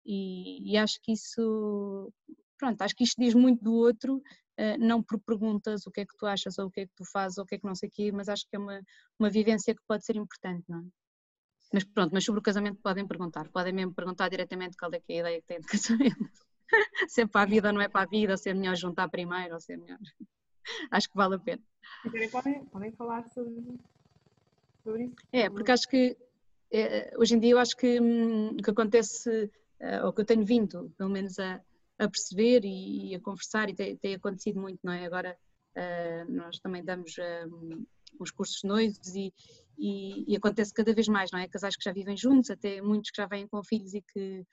E, 0.04 0.72
e 0.72 0.76
acho 0.76 0.98
que 1.02 1.12
isso, 1.12 2.12
pronto, 2.58 2.80
acho 2.82 2.94
que 2.96 3.04
isto 3.04 3.20
diz 3.20 3.34
muito 3.34 3.62
do 3.62 3.74
outro, 3.74 4.16
uh, 4.16 4.78
não 4.78 5.02
por 5.02 5.20
perguntas 5.20 5.86
o 5.86 5.90
que 5.90 6.00
é 6.00 6.06
que 6.06 6.16
tu 6.16 6.26
achas 6.26 6.58
ou 6.58 6.66
o 6.66 6.70
que 6.70 6.80
é 6.80 6.86
que 6.86 6.92
tu 6.96 7.04
fazes 7.04 7.38
ou 7.38 7.44
o 7.44 7.46
que 7.46 7.56
é 7.56 7.58
que 7.58 7.66
não 7.66 7.74
sei 7.74 7.88
o 7.88 7.92
quê, 7.92 8.12
mas 8.12 8.28
acho 8.28 8.44
que 8.48 8.56
é 8.56 8.58
uma, 8.58 8.80
uma 9.18 9.30
vivência 9.30 9.74
que 9.74 9.82
pode 9.86 10.04
ser 10.04 10.16
importante, 10.16 10.64
não 10.68 10.80
é? 10.80 10.84
Mas 11.72 11.84
pronto, 11.84 12.12
mas 12.12 12.24
sobre 12.24 12.40
o 12.40 12.42
casamento 12.42 12.80
podem 12.82 13.06
perguntar, 13.06 13.48
podem 13.50 13.74
mesmo 13.74 13.94
perguntar 13.94 14.28
diretamente 14.30 14.76
qual 14.76 14.90
é 14.94 15.02
é 15.08 15.14
a 15.16 15.20
ideia 15.20 15.40
que 15.40 15.46
têm 15.46 15.60
de 15.60 15.66
casamento. 15.68 16.47
se 17.08 17.22
é 17.22 17.26
para 17.26 17.42
a 17.42 17.46
vida 17.46 17.68
ou 17.68 17.74
não 17.74 17.80
é 17.80 17.88
para 17.88 18.02
a 18.02 18.06
vida, 18.06 18.36
se 18.36 18.50
é 18.50 18.54
melhor 18.54 18.76
juntar 18.76 19.08
primeiro 19.08 19.54
ou 19.54 19.60
se 19.60 19.72
é 19.72 19.76
melhor. 19.76 19.98
Acho 20.90 21.08
que 21.08 21.16
vale 21.16 21.36
a 21.36 21.38
pena. 21.38 21.62
Podem, 22.30 22.64
podem 22.66 22.92
falar 22.92 23.26
sobre, 23.28 23.78
sobre 24.82 25.04
isso? 25.04 25.14
É, 25.32 25.48
porque 25.48 25.72
acho 25.72 25.88
que 25.88 26.16
é, 26.70 27.14
hoje 27.16 27.34
em 27.34 27.40
dia 27.40 27.52
eu 27.52 27.58
acho 27.58 27.76
que 27.76 28.00
hum, 28.00 28.50
o 28.50 28.62
que 28.62 28.70
acontece, 28.70 29.50
uh, 29.80 30.06
ou 30.06 30.12
que 30.12 30.20
eu 30.20 30.24
tenho 30.24 30.44
vindo, 30.44 30.92
pelo 30.98 31.10
menos 31.10 31.38
a, 31.38 31.60
a 31.98 32.08
perceber 32.08 32.62
e, 32.64 33.14
a 33.14 33.20
conversar, 33.20 33.70
e 33.70 33.74
tem, 33.74 33.96
tem, 33.96 34.14
acontecido 34.14 34.60
muito, 34.60 34.78
não 34.82 34.92
é? 34.92 35.06
Agora 35.06 35.36
uh, 35.76 36.30
nós 36.30 36.58
também 36.58 36.84
damos 36.84 37.16
uh, 37.16 37.86
os 38.20 38.30
cursos 38.30 38.62
noivos 38.62 39.14
e, 39.14 39.32
e, 39.78 40.32
e, 40.32 40.36
acontece 40.36 40.74
cada 40.74 40.92
vez 40.92 41.08
mais, 41.08 41.30
não 41.30 41.38
é? 41.38 41.48
Casais 41.48 41.76
que 41.76 41.84
já 41.84 41.92
vivem 41.92 42.16
juntos, 42.16 42.50
até 42.50 42.82
muitos 42.82 43.10
que 43.10 43.20
já 43.20 43.26
vêm 43.26 43.46
com 43.46 43.62
filhos 43.64 43.94
e 43.94 44.02
que 44.02 44.44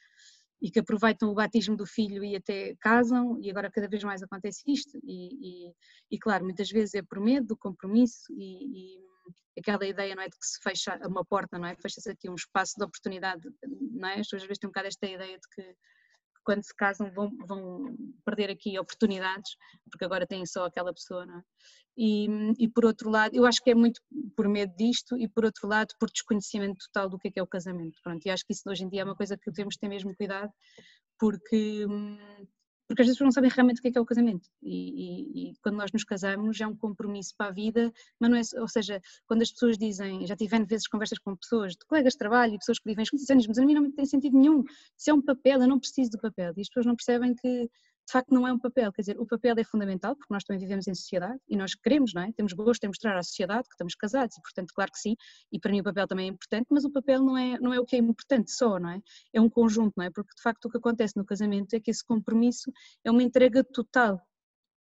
e 0.61 0.71
que 0.71 0.79
aproveitam 0.79 1.29
o 1.29 1.35
batismo 1.35 1.75
do 1.75 1.85
filho 1.85 2.23
e 2.23 2.35
até 2.35 2.75
casam, 2.79 3.39
e 3.41 3.49
agora 3.49 3.71
cada 3.71 3.87
vez 3.87 4.03
mais 4.03 4.21
acontece 4.23 4.63
isto. 4.67 4.97
E, 5.03 5.67
e, 5.69 5.73
e 6.11 6.19
claro, 6.19 6.43
muitas 6.43 6.69
vezes 6.69 6.95
é 6.95 7.01
por 7.01 7.19
medo 7.19 7.47
do 7.47 7.57
compromisso 7.57 8.33
e, 8.33 8.95
e, 8.97 9.59
aquela 9.59 9.85
ideia 9.85 10.15
não 10.15 10.23
é 10.23 10.29
de 10.29 10.37
que 10.37 10.45
se 10.45 10.59
fecha 10.61 10.99
uma 11.07 11.23
porta, 11.23 11.57
não 11.57 11.67
é? 11.67 11.75
Fecha-se 11.75 12.09
aqui 12.09 12.29
um 12.29 12.35
espaço 12.35 12.73
de 12.77 12.83
oportunidade, 12.83 13.49
não 13.93 14.09
é? 14.09 14.19
Às 14.19 14.29
vezes 14.29 14.57
têm 14.59 14.67
um 14.67 14.71
bocado 14.71 14.87
esta 14.87 15.07
ideia 15.07 15.37
de 15.37 15.47
que 15.53 15.75
quando 16.45 16.63
se 16.63 16.75
casam 16.75 17.11
vão, 17.11 17.29
vão 17.47 17.95
perder 18.23 18.49
aqui 18.49 18.77
oportunidades, 18.79 19.55
porque 19.91 20.05
agora 20.05 20.27
têm 20.27 20.45
só 20.45 20.65
aquela 20.65 20.93
pessoa, 20.93 21.25
não 21.25 21.39
é? 21.39 21.41
E, 21.97 22.27
e, 22.59 22.67
por 22.67 22.83
outro 22.85 23.09
lado, 23.09 23.33
eu 23.33 23.45
acho 23.45 23.63
que 23.63 23.71
é 23.71 23.75
muito 23.75 24.01
por 24.35 24.49
medo 24.49 24.73
disto 24.75 25.17
e 25.17 25.29
por 25.29 25.45
outro 25.45 25.65
lado 25.67 25.93
por 25.97 26.09
desconhecimento 26.11 26.77
total 26.87 27.09
do 27.09 27.17
que 27.17 27.29
é, 27.29 27.31
que 27.31 27.39
é 27.39 27.43
o 27.43 27.47
casamento. 27.47 27.97
Pronto, 28.03 28.25
e 28.25 28.29
acho 28.29 28.45
que 28.45 28.51
isso 28.51 28.69
hoje 28.69 28.83
em 28.83 28.89
dia 28.89 29.01
é 29.01 29.05
uma 29.05 29.15
coisa 29.15 29.37
que 29.37 29.51
temos 29.51 29.75
que 29.75 29.79
ter 29.79 29.87
mesmo 29.87 30.13
cuidado, 30.15 30.51
porque, 31.17 31.85
porque 32.87 33.01
às 33.01 33.07
vezes 33.07 33.19
não 33.21 33.31
sabem 33.31 33.49
realmente 33.49 33.79
o 33.79 33.81
que 33.81 33.87
é, 33.87 33.91
que 33.91 33.97
é 33.97 34.01
o 34.01 34.05
casamento. 34.05 34.47
E, 34.61 34.75
e, 34.75 35.49
e, 35.49 35.53
quando 35.61 35.75
nós 35.75 35.91
nos 35.91 36.03
casamos 36.03 36.59
é 36.59 36.67
um 36.67 36.75
compromisso 36.75 37.33
para 37.37 37.47
a 37.47 37.51
vida, 37.51 37.91
mas 38.19 38.29
não 38.29 38.37
é, 38.37 38.61
ou 38.61 38.67
seja, 38.67 39.01
quando 39.27 39.41
as 39.41 39.51
pessoas 39.51 39.77
dizem, 39.77 40.25
já 40.25 40.35
tive 40.35 40.55
vezes 40.65 40.87
conversas 40.87 41.17
com 41.19 41.35
pessoas, 41.35 41.73
de 41.73 41.85
colegas 41.85 42.13
de 42.13 42.19
trabalho 42.19 42.55
e 42.55 42.59
pessoas 42.59 42.79
que 42.79 42.87
vivem 42.87 43.05
anos, 43.29 43.47
mas 43.47 43.57
a 43.57 43.65
mim 43.65 43.73
não 43.73 43.91
tem 43.91 44.05
sentido 44.05 44.37
nenhum. 44.37 44.63
Se 44.95 45.09
é 45.09 45.13
um 45.13 45.21
papel, 45.21 45.61
eu 45.61 45.67
não 45.67 45.79
preciso 45.79 46.11
do 46.11 46.19
papel. 46.19 46.53
E 46.55 46.61
as 46.61 46.67
pessoas 46.67 46.85
não 46.85 46.95
percebem 46.95 47.33
que 47.33 47.69
de 48.05 48.11
facto 48.11 48.29
não 48.31 48.47
é 48.47 48.53
um 48.53 48.59
papel, 48.59 48.91
quer 48.91 49.01
dizer, 49.01 49.19
o 49.19 49.25
papel 49.25 49.55
é 49.57 49.63
fundamental 49.63 50.15
porque 50.15 50.33
nós 50.33 50.43
também 50.43 50.59
vivemos 50.59 50.87
em 50.87 50.93
sociedade 50.93 51.39
e 51.47 51.57
nós 51.57 51.73
queremos, 51.73 52.13
não 52.13 52.21
é? 52.21 52.31
Temos 52.33 52.53
gosto 52.53 52.83
em 52.83 52.87
mostrar 52.87 53.17
à 53.17 53.23
sociedade 53.23 53.63
que 53.63 53.73
estamos 53.73 53.95
casados 53.95 54.37
e 54.37 54.41
portanto 54.41 54.71
claro 54.75 54.91
que 54.91 54.99
sim, 54.99 55.15
e 55.51 55.59
para 55.59 55.71
mim 55.71 55.81
o 55.81 55.83
papel 55.83 56.07
também 56.07 56.27
é 56.27 56.29
importante, 56.29 56.67
mas 56.69 56.85
o 56.85 56.91
papel 56.91 57.21
não 57.23 57.37
é, 57.37 57.59
não 57.59 57.73
é 57.73 57.79
o 57.79 57.85
que 57.85 57.95
é 57.95 57.99
importante 57.99 58.51
só, 58.51 58.79
não 58.79 58.89
é? 58.89 59.01
É 59.33 59.41
um 59.41 59.49
conjunto, 59.49 59.93
não 59.97 60.05
é? 60.05 60.11
Porque 60.11 60.35
de 60.35 60.41
facto 60.41 60.65
o 60.65 60.69
que 60.69 60.77
acontece 60.77 61.17
no 61.17 61.25
casamento 61.25 61.73
é 61.73 61.79
que 61.79 61.89
esse 61.89 62.05
compromisso 62.05 62.71
é 63.03 63.09
uma 63.09 63.23
entrega 63.23 63.63
total 63.63 64.15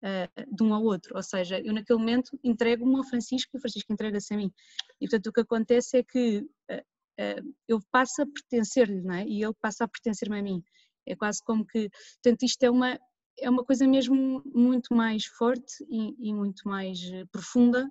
uh, 0.02 0.54
de 0.54 0.62
um 0.62 0.74
ao 0.74 0.82
outro, 0.82 1.16
ou 1.16 1.22
seja, 1.22 1.60
eu 1.60 1.72
naquele 1.72 1.98
momento 2.00 2.36
entrego-me 2.42 2.96
ao 2.96 3.04
Francisco 3.04 3.50
e 3.54 3.58
o 3.58 3.60
Francisco 3.60 3.92
entrega-se 3.92 4.34
a 4.34 4.36
mim. 4.36 4.52
E 5.00 5.06
portanto 5.06 5.28
o 5.28 5.32
que 5.32 5.40
acontece 5.40 5.98
é 5.98 6.02
que 6.02 6.38
uh, 6.38 6.74
uh, 6.74 7.54
eu 7.68 7.80
passo 7.92 8.22
a 8.22 8.26
pertencer-lhe, 8.26 9.00
não 9.00 9.14
é? 9.14 9.24
E 9.24 9.44
ele 9.44 9.54
passa 9.60 9.84
a 9.84 9.88
pertencer-me 9.88 10.40
a 10.40 10.42
mim. 10.42 10.62
É 11.06 11.16
quase 11.16 11.42
como 11.44 11.66
que, 11.66 11.90
portanto, 12.22 12.42
isto 12.44 12.62
é 12.62 12.70
uma, 12.70 12.98
é 13.38 13.50
uma 13.50 13.64
coisa 13.64 13.86
mesmo 13.86 14.42
muito 14.44 14.94
mais 14.94 15.24
forte 15.24 15.84
e, 15.88 16.30
e 16.30 16.34
muito 16.34 16.68
mais 16.68 16.98
eh, 17.02 17.24
profunda 17.30 17.86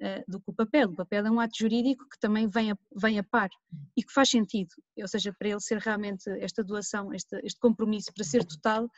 uh, 0.00 0.30
do 0.30 0.40
que 0.40 0.50
o 0.50 0.54
papel. 0.54 0.90
O 0.90 0.96
papel 0.96 1.26
é 1.26 1.30
um 1.30 1.40
ato 1.40 1.58
jurídico 1.58 2.08
que 2.08 2.18
também 2.18 2.48
vem 2.48 2.72
a, 2.72 2.76
vem 2.94 3.18
a 3.18 3.24
par 3.24 3.50
e 3.96 4.02
que 4.02 4.12
faz 4.12 4.30
sentido, 4.30 4.70
ou 4.98 5.08
seja, 5.08 5.34
para 5.38 5.48
ele 5.48 5.60
ser 5.60 5.78
realmente 5.78 6.28
esta 6.40 6.62
doação, 6.62 7.12
este, 7.12 7.40
este 7.44 7.58
compromisso 7.60 8.12
para 8.14 8.24
ser 8.24 8.44
total, 8.44 8.88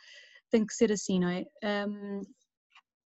tem 0.49 0.65
que 0.65 0.73
ser 0.73 0.91
assim, 0.91 1.19
não 1.19 1.29
é? 1.29 1.45
Um, 1.87 2.21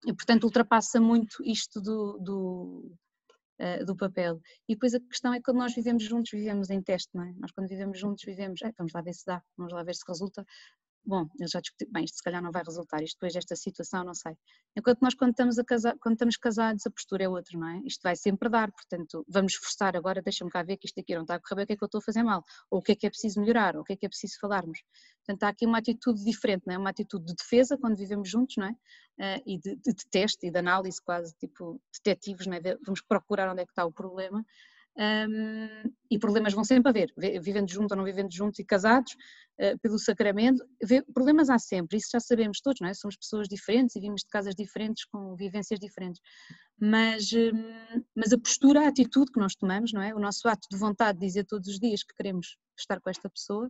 e 0.05 0.13
portanto 0.13 0.43
ultrapassa 0.43 0.99
muito 1.01 1.43
isto 1.43 1.82
do, 1.82 2.17
do, 2.19 2.97
uh, 3.59 3.86
do 3.86 3.95
papel. 3.95 4.39
E 4.67 4.73
depois 4.73 4.93
a 4.93 4.99
questão 4.99 5.34
é 5.34 5.38
que 5.38 5.43
quando 5.43 5.57
nós 5.57 5.73
vivemos 5.73 6.03
juntos, 6.03 6.32
vivemos 6.32 6.69
em 6.69 6.82
teste, 6.82 7.09
não 7.13 7.23
é? 7.23 7.34
Nós 7.38 7.51
quando 7.51 7.67
vivemos 7.67 7.99
juntos, 7.99 8.23
vivemos, 8.23 8.59
vamos 8.78 8.93
lá 8.93 9.01
ver 9.01 9.13
se 9.13 9.25
dá, 9.25 9.41
vamos 9.57 9.73
lá 9.73 9.84
ver 9.84 9.95
se 9.95 10.03
resulta, 10.07 10.45
bom, 11.08 11.26
eu 11.39 11.47
já 11.47 11.62
discuti, 11.62 11.86
bem, 11.89 12.03
isto 12.03 12.18
se 12.18 12.24
calhar 12.24 12.43
não 12.43 12.51
vai 12.51 12.62
resultar, 12.64 13.01
isto 13.01 13.16
depois 13.16 13.34
desta 13.34 13.55
situação, 13.55 14.03
não 14.03 14.14
sei. 14.14 14.34
Enquanto 14.76 14.99
nós 15.01 15.16
quando 15.16 15.32
estamos, 15.32 15.58
a 15.58 15.64
casar, 15.64 15.97
quando 15.99 16.16
estamos 16.16 16.36
casados 16.36 16.86
a 16.86 16.91
postura 16.91 17.24
é 17.24 17.30
outra, 17.30 17.58
não 17.58 17.68
é? 17.68 17.82
Isto 17.86 18.01
vai 18.03 18.16
sempre 18.16 18.49
dar, 18.49 18.72
portanto, 18.72 19.26
vamos 19.28 19.53
esforçar 19.53 19.95
agora, 19.95 20.22
deixa-me 20.22 20.51
cá 20.51 20.62
ver 20.62 20.76
que 20.78 20.86
isto 20.86 20.99
aqui 20.99 21.16
não 21.16 21.22
está 21.22 21.36
a 21.36 21.39
correr 21.39 21.55
bem, 21.55 21.64
o 21.64 21.68
que 21.68 21.74
é 21.74 21.78
que 21.78 21.84
eu 21.84 21.86
estou 21.86 21.99
a 21.99 22.01
fazer 22.01 22.24
mal, 22.24 22.43
ou 22.70 22.80
o 22.80 22.82
que 22.82 22.91
é 22.91 22.95
que 22.95 23.08
é 23.08 23.10
preciso 23.10 23.39
melhorar, 23.39 23.76
ou 23.78 23.82
o 23.82 23.86
que 23.86 23.93
é 23.93 23.95
que 23.95 24.05
é 24.05 24.10
preciso 24.10 24.38
falarmos. 24.39 24.80
Portanto, 25.26 25.43
há 25.43 25.49
aqui 25.49 25.66
uma 25.66 25.78
atitude 25.78 26.24
diferente, 26.24 26.64
não 26.68 26.74
é? 26.74 26.78
Uma 26.78 26.89
atitude 26.89 27.26
de 27.26 27.36
defesa 27.36 27.78
quando 27.78 27.95
vivemos 27.95 28.30
juntos, 28.30 28.58
não 28.58 28.68
é? 28.68 28.72
Uh, 29.20 29.43
e 29.45 29.58
de, 29.58 29.76
de, 29.78 29.93
de, 29.93 30.05
teste 30.12 30.45
e 30.45 30.51
de 30.51 30.60
análise 30.60 31.01
quase, 31.01 31.34
tipo, 31.38 31.82
detetives, 31.93 32.47
não 32.47 32.55
é? 32.55 32.62
Vamos 32.86 33.01
procurar 33.01 33.49
onde 33.51 33.62
é 33.62 33.66
que 33.66 33.72
está 33.72 33.86
o 33.86 33.91
problema 33.91 34.45
um, 34.97 35.93
e 36.09 36.17
problemas 36.17 36.53
vão 36.53 36.63
sempre 36.63 36.89
haver, 36.89 37.13
vivendo 37.39 37.69
juntos 37.69 37.91
ou 37.91 37.97
não 37.97 38.03
vivendo 38.03 38.33
juntos 38.33 38.59
e 38.59 38.65
casados, 38.65 39.13
uh, 39.59 39.77
pelo 39.79 39.99
sacramento, 39.99 40.63
problemas 41.13 41.49
há 41.49 41.59
sempre, 41.59 41.97
isso 41.97 42.09
já 42.11 42.19
sabemos 42.19 42.59
todos, 42.61 42.81
não 42.81 42.89
é? 42.89 42.93
Somos 42.93 43.15
pessoas 43.15 43.47
diferentes 43.47 43.95
e 43.95 43.99
vimos 43.99 44.21
de 44.21 44.27
casas 44.29 44.55
diferentes, 44.55 45.05
com 45.05 45.35
vivências 45.35 45.79
diferentes, 45.79 46.21
mas, 46.79 47.31
um, 47.31 48.03
mas 48.15 48.33
a 48.33 48.39
postura, 48.39 48.85
a 48.85 48.87
atitude 48.87 49.31
que 49.31 49.39
nós 49.39 49.55
tomamos, 49.55 49.93
não 49.93 50.01
é? 50.01 50.15
O 50.15 50.19
nosso 50.19 50.47
ato 50.47 50.67
de 50.71 50.77
vontade 50.77 51.19
de 51.19 51.25
dizer 51.27 51.45
todos 51.45 51.67
os 51.67 51.79
dias 51.79 52.03
que 52.03 52.15
queremos 52.15 52.57
estar 52.77 52.99
com 52.99 53.09
esta 53.09 53.29
pessoa 53.29 53.69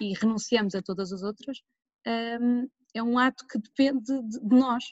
e 0.00 0.12
renunciamos 0.14 0.74
a 0.74 0.82
todas 0.82 1.12
as 1.12 1.22
outras, 1.22 1.58
um, 2.40 2.68
é 2.94 3.02
um 3.02 3.18
ato 3.18 3.46
que 3.46 3.58
depende 3.58 4.02
de, 4.04 4.40
de 4.40 4.56
nós 4.56 4.84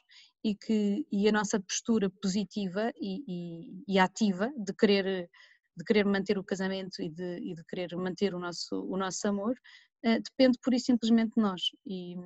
e 0.43 0.55
que 0.55 1.07
e 1.11 1.29
a 1.29 1.33
nossa 1.33 1.61
postura 1.61 2.11
positiva 2.23 2.93
e, 2.97 3.23
e, 3.29 3.85
e, 3.89 3.99
ativa 3.99 4.53
de 4.57 4.73
querer 4.75 5.29
de 5.77 5.85
querer 5.85 6.05
manter 6.05 6.39
o 6.39 6.45
casamento 6.45 7.01
e 7.03 7.09
de, 7.09 7.39
e 7.39 7.55
de 7.55 7.65
querer 7.65 7.97
manter 7.97 8.35
o 8.35 8.39
nosso, 8.39 8.83
o 8.85 8.97
nosso 8.97 9.27
amor, 9.27 9.55
uh, 10.05 10.21
depende 10.23 10.59
por 10.63 10.75
isso 10.75 10.87
simplesmente 10.87 11.35
de 11.37 11.43
nós. 11.43 11.63
E, 11.87 12.17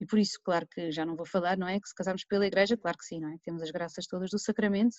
e 0.00 0.06
por 0.06 0.18
isso, 0.18 0.38
claro 0.42 0.66
que 0.66 0.90
já 0.92 1.04
não 1.04 1.16
vou 1.16 1.26
falar, 1.26 1.58
não 1.58 1.66
é? 1.66 1.80
Que 1.80 1.88
se 1.88 1.94
casarmos 1.94 2.24
pela 2.24 2.46
igreja, 2.46 2.76
claro 2.76 2.96
que 2.96 3.04
sim, 3.04 3.20
não 3.20 3.30
é? 3.30 3.36
Temos 3.42 3.62
as 3.62 3.70
graças 3.70 4.06
todas 4.06 4.30
do 4.30 4.38
sacramento 4.38 4.96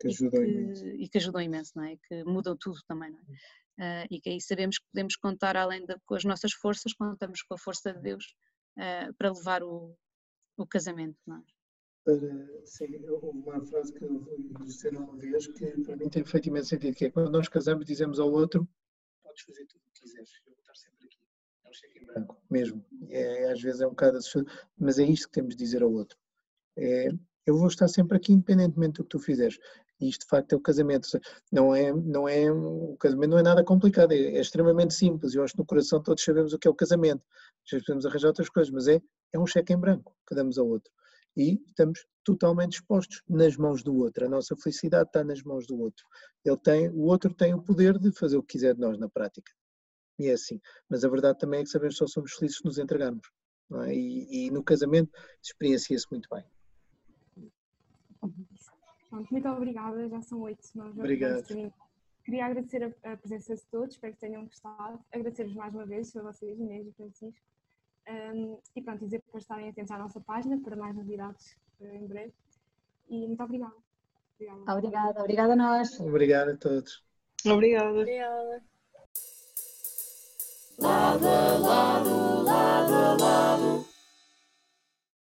que 0.00 0.08
e, 0.08 0.16
que, 0.16 0.36
imenso. 0.36 0.86
e 0.86 1.08
que 1.08 1.18
ajudam 1.18 1.40
imenso, 1.40 1.72
não 1.74 1.84
é? 1.84 1.96
Que 2.06 2.22
mudam 2.24 2.56
tudo 2.58 2.78
também, 2.86 3.10
não 3.10 3.18
é? 3.18 3.22
Uh, 3.78 4.06
e 4.10 4.20
que 4.20 4.28
aí 4.28 4.40
sabemos 4.40 4.78
que 4.78 4.86
podemos 4.92 5.16
contar 5.16 5.56
além 5.56 5.86
de, 5.86 5.96
com 6.04 6.14
as 6.14 6.24
nossas 6.24 6.52
forças, 6.52 6.92
contamos 6.92 7.42
com 7.42 7.54
a 7.54 7.58
força 7.58 7.92
de 7.94 8.00
Deus 8.02 8.24
uh, 8.76 9.12
para 9.16 9.32
levar 9.32 9.62
o, 9.62 9.96
o 10.58 10.66
casamento, 10.66 11.18
não 11.26 11.38
é? 11.38 11.42
Para. 12.04 12.64
Sim, 12.64 13.08
houve 13.08 13.26
uma 13.26 13.64
frase 13.64 13.92
que 13.92 14.04
eu 14.04 14.24
dizer 14.64 14.96
uma 14.96 15.16
vez 15.16 15.46
que 15.46 15.66
para 15.82 15.96
mim 15.96 16.08
tem 16.08 16.24
feito 16.24 16.48
imenso 16.48 16.68
sentido, 16.68 16.94
que 16.94 17.06
é 17.06 17.10
quando 17.10 17.30
nós 17.30 17.48
casamos 17.48 17.84
dizemos 17.86 18.18
ao 18.18 18.30
outro 18.30 18.68
podes 19.32 19.42
fazer 19.42 19.66
tudo 19.66 19.80
o 19.80 19.92
que 19.92 20.02
quiseres, 20.02 20.30
eu 20.46 20.52
vou 20.52 20.60
estar 20.60 20.74
sempre 20.74 21.06
aqui. 21.06 21.18
É 21.64 21.68
um 21.68 21.72
cheque 21.72 21.98
em 21.98 22.06
branco, 22.06 22.42
mesmo. 22.50 22.84
É, 23.08 23.50
às 23.50 23.60
vezes 23.60 23.80
é 23.80 23.86
um 23.86 23.90
bocado 23.90 24.18
mas 24.78 24.98
é 24.98 25.04
isto 25.04 25.26
que 25.28 25.32
temos 25.32 25.56
de 25.56 25.64
dizer 25.64 25.82
ao 25.82 25.90
outro. 25.90 26.18
É, 26.76 27.08
eu 27.46 27.56
vou 27.56 27.66
estar 27.66 27.88
sempre 27.88 28.16
aqui 28.16 28.32
independentemente 28.32 28.98
do 28.98 29.04
que 29.04 29.10
tu 29.10 29.18
fizeres. 29.18 29.58
Isto 30.00 30.22
de 30.22 30.28
facto 30.28 30.52
é 30.52 30.56
o 30.56 30.60
casamento. 30.60 31.08
Não 31.50 31.74
é, 31.74 31.92
não 31.92 32.28
é, 32.28 32.50
o 32.50 32.96
casamento 32.98 33.30
não 33.30 33.38
é 33.38 33.42
nada 33.42 33.64
complicado, 33.64 34.12
é, 34.12 34.16
é 34.16 34.40
extremamente 34.40 34.94
simples. 34.94 35.34
Eu 35.34 35.44
acho 35.44 35.54
que 35.54 35.60
no 35.60 35.66
coração 35.66 36.02
todos 36.02 36.22
sabemos 36.22 36.52
o 36.52 36.58
que 36.58 36.68
é 36.68 36.70
o 36.70 36.74
casamento. 36.74 37.24
Já 37.64 37.78
podemos 37.78 38.04
arranjar 38.04 38.28
outras 38.28 38.48
coisas, 38.48 38.72
mas 38.72 38.88
é, 38.88 39.00
é 39.32 39.38
um 39.38 39.46
cheque 39.46 39.72
em 39.72 39.78
branco 39.78 40.14
que 40.26 40.34
damos 40.34 40.58
ao 40.58 40.66
outro 40.66 40.92
e 41.36 41.62
estamos 41.66 42.06
totalmente 42.24 42.74
expostos 42.74 43.22
nas 43.28 43.56
mãos 43.56 43.82
do 43.82 43.94
outro. 43.96 44.26
A 44.26 44.28
nossa 44.28 44.56
felicidade 44.56 45.08
está 45.08 45.24
nas 45.24 45.42
mãos 45.42 45.66
do 45.66 45.78
outro. 45.78 46.04
Ele 46.44 46.56
tem, 46.58 46.88
o 46.90 47.02
outro 47.02 47.34
tem 47.34 47.54
o 47.54 47.62
poder 47.62 47.98
de 47.98 48.12
fazer 48.12 48.36
o 48.36 48.42
que 48.42 48.52
quiser 48.52 48.74
de 48.74 48.80
nós 48.80 48.98
na 48.98 49.08
prática. 49.08 49.50
E 50.18 50.28
é 50.28 50.32
assim. 50.32 50.60
Mas 50.88 51.04
a 51.04 51.08
verdade 51.08 51.38
também 51.38 51.60
é 51.60 51.62
que 51.62 51.70
sabemos 51.70 51.94
que 51.94 51.98
só 51.98 52.06
somos 52.06 52.32
felizes 52.34 52.58
se 52.58 52.64
nos 52.64 52.78
entregarmos. 52.78 53.26
É? 53.86 53.94
E, 53.94 54.46
e, 54.46 54.50
no 54.50 54.62
casamento 54.62 55.10
experiencia-se 55.42 56.06
muito 56.10 56.28
bem. 56.30 56.44
muito 59.30 59.48
obrigada. 59.48 60.08
Já 60.08 60.22
são 60.22 60.40
oito. 60.42 60.62
Obrigado. 60.76 61.44
Queria 62.24 62.46
agradecer 62.46 62.84
a, 62.84 63.12
a, 63.12 63.16
presença 63.16 63.56
de 63.56 63.62
todos, 63.66 63.94
espero 63.94 64.12
que 64.12 64.20
tenham 64.20 64.44
gostado. 64.44 65.00
Agradecer-vos 65.10 65.54
mais 65.54 65.74
uma 65.74 65.84
vez 65.84 66.14
a 66.14 66.22
vocês, 66.22 66.56
Inês 66.58 66.86
e 66.86 66.92
Francisco. 66.92 67.40
Um, 68.08 68.58
e 68.74 68.82
pronto, 68.82 69.04
dizer 69.04 69.22
para 69.30 69.38
estarem 69.38 69.68
atentos 69.68 69.90
à 69.92 69.98
nossa 69.98 70.20
página 70.20 70.58
para 70.60 70.74
mais 70.74 70.94
novidades 70.96 71.56
uh, 71.80 71.86
em 71.86 72.06
breve. 72.06 72.32
E 73.08 73.26
muito 73.26 73.42
obrigada. 73.42 73.74
Obrigada, 74.40 74.72
obrigada, 74.72 75.20
obrigada 75.20 75.52
a 75.52 75.56
nós. 75.56 76.00
Obrigado 76.00 76.50
a 76.50 76.56
todos. 76.56 77.04
Obrigada. 77.46 78.00
Obrigada. 78.00 78.62
Lado 80.78 81.24
lado, 81.24 82.42
lado 82.44 83.22
lado. 83.22 83.81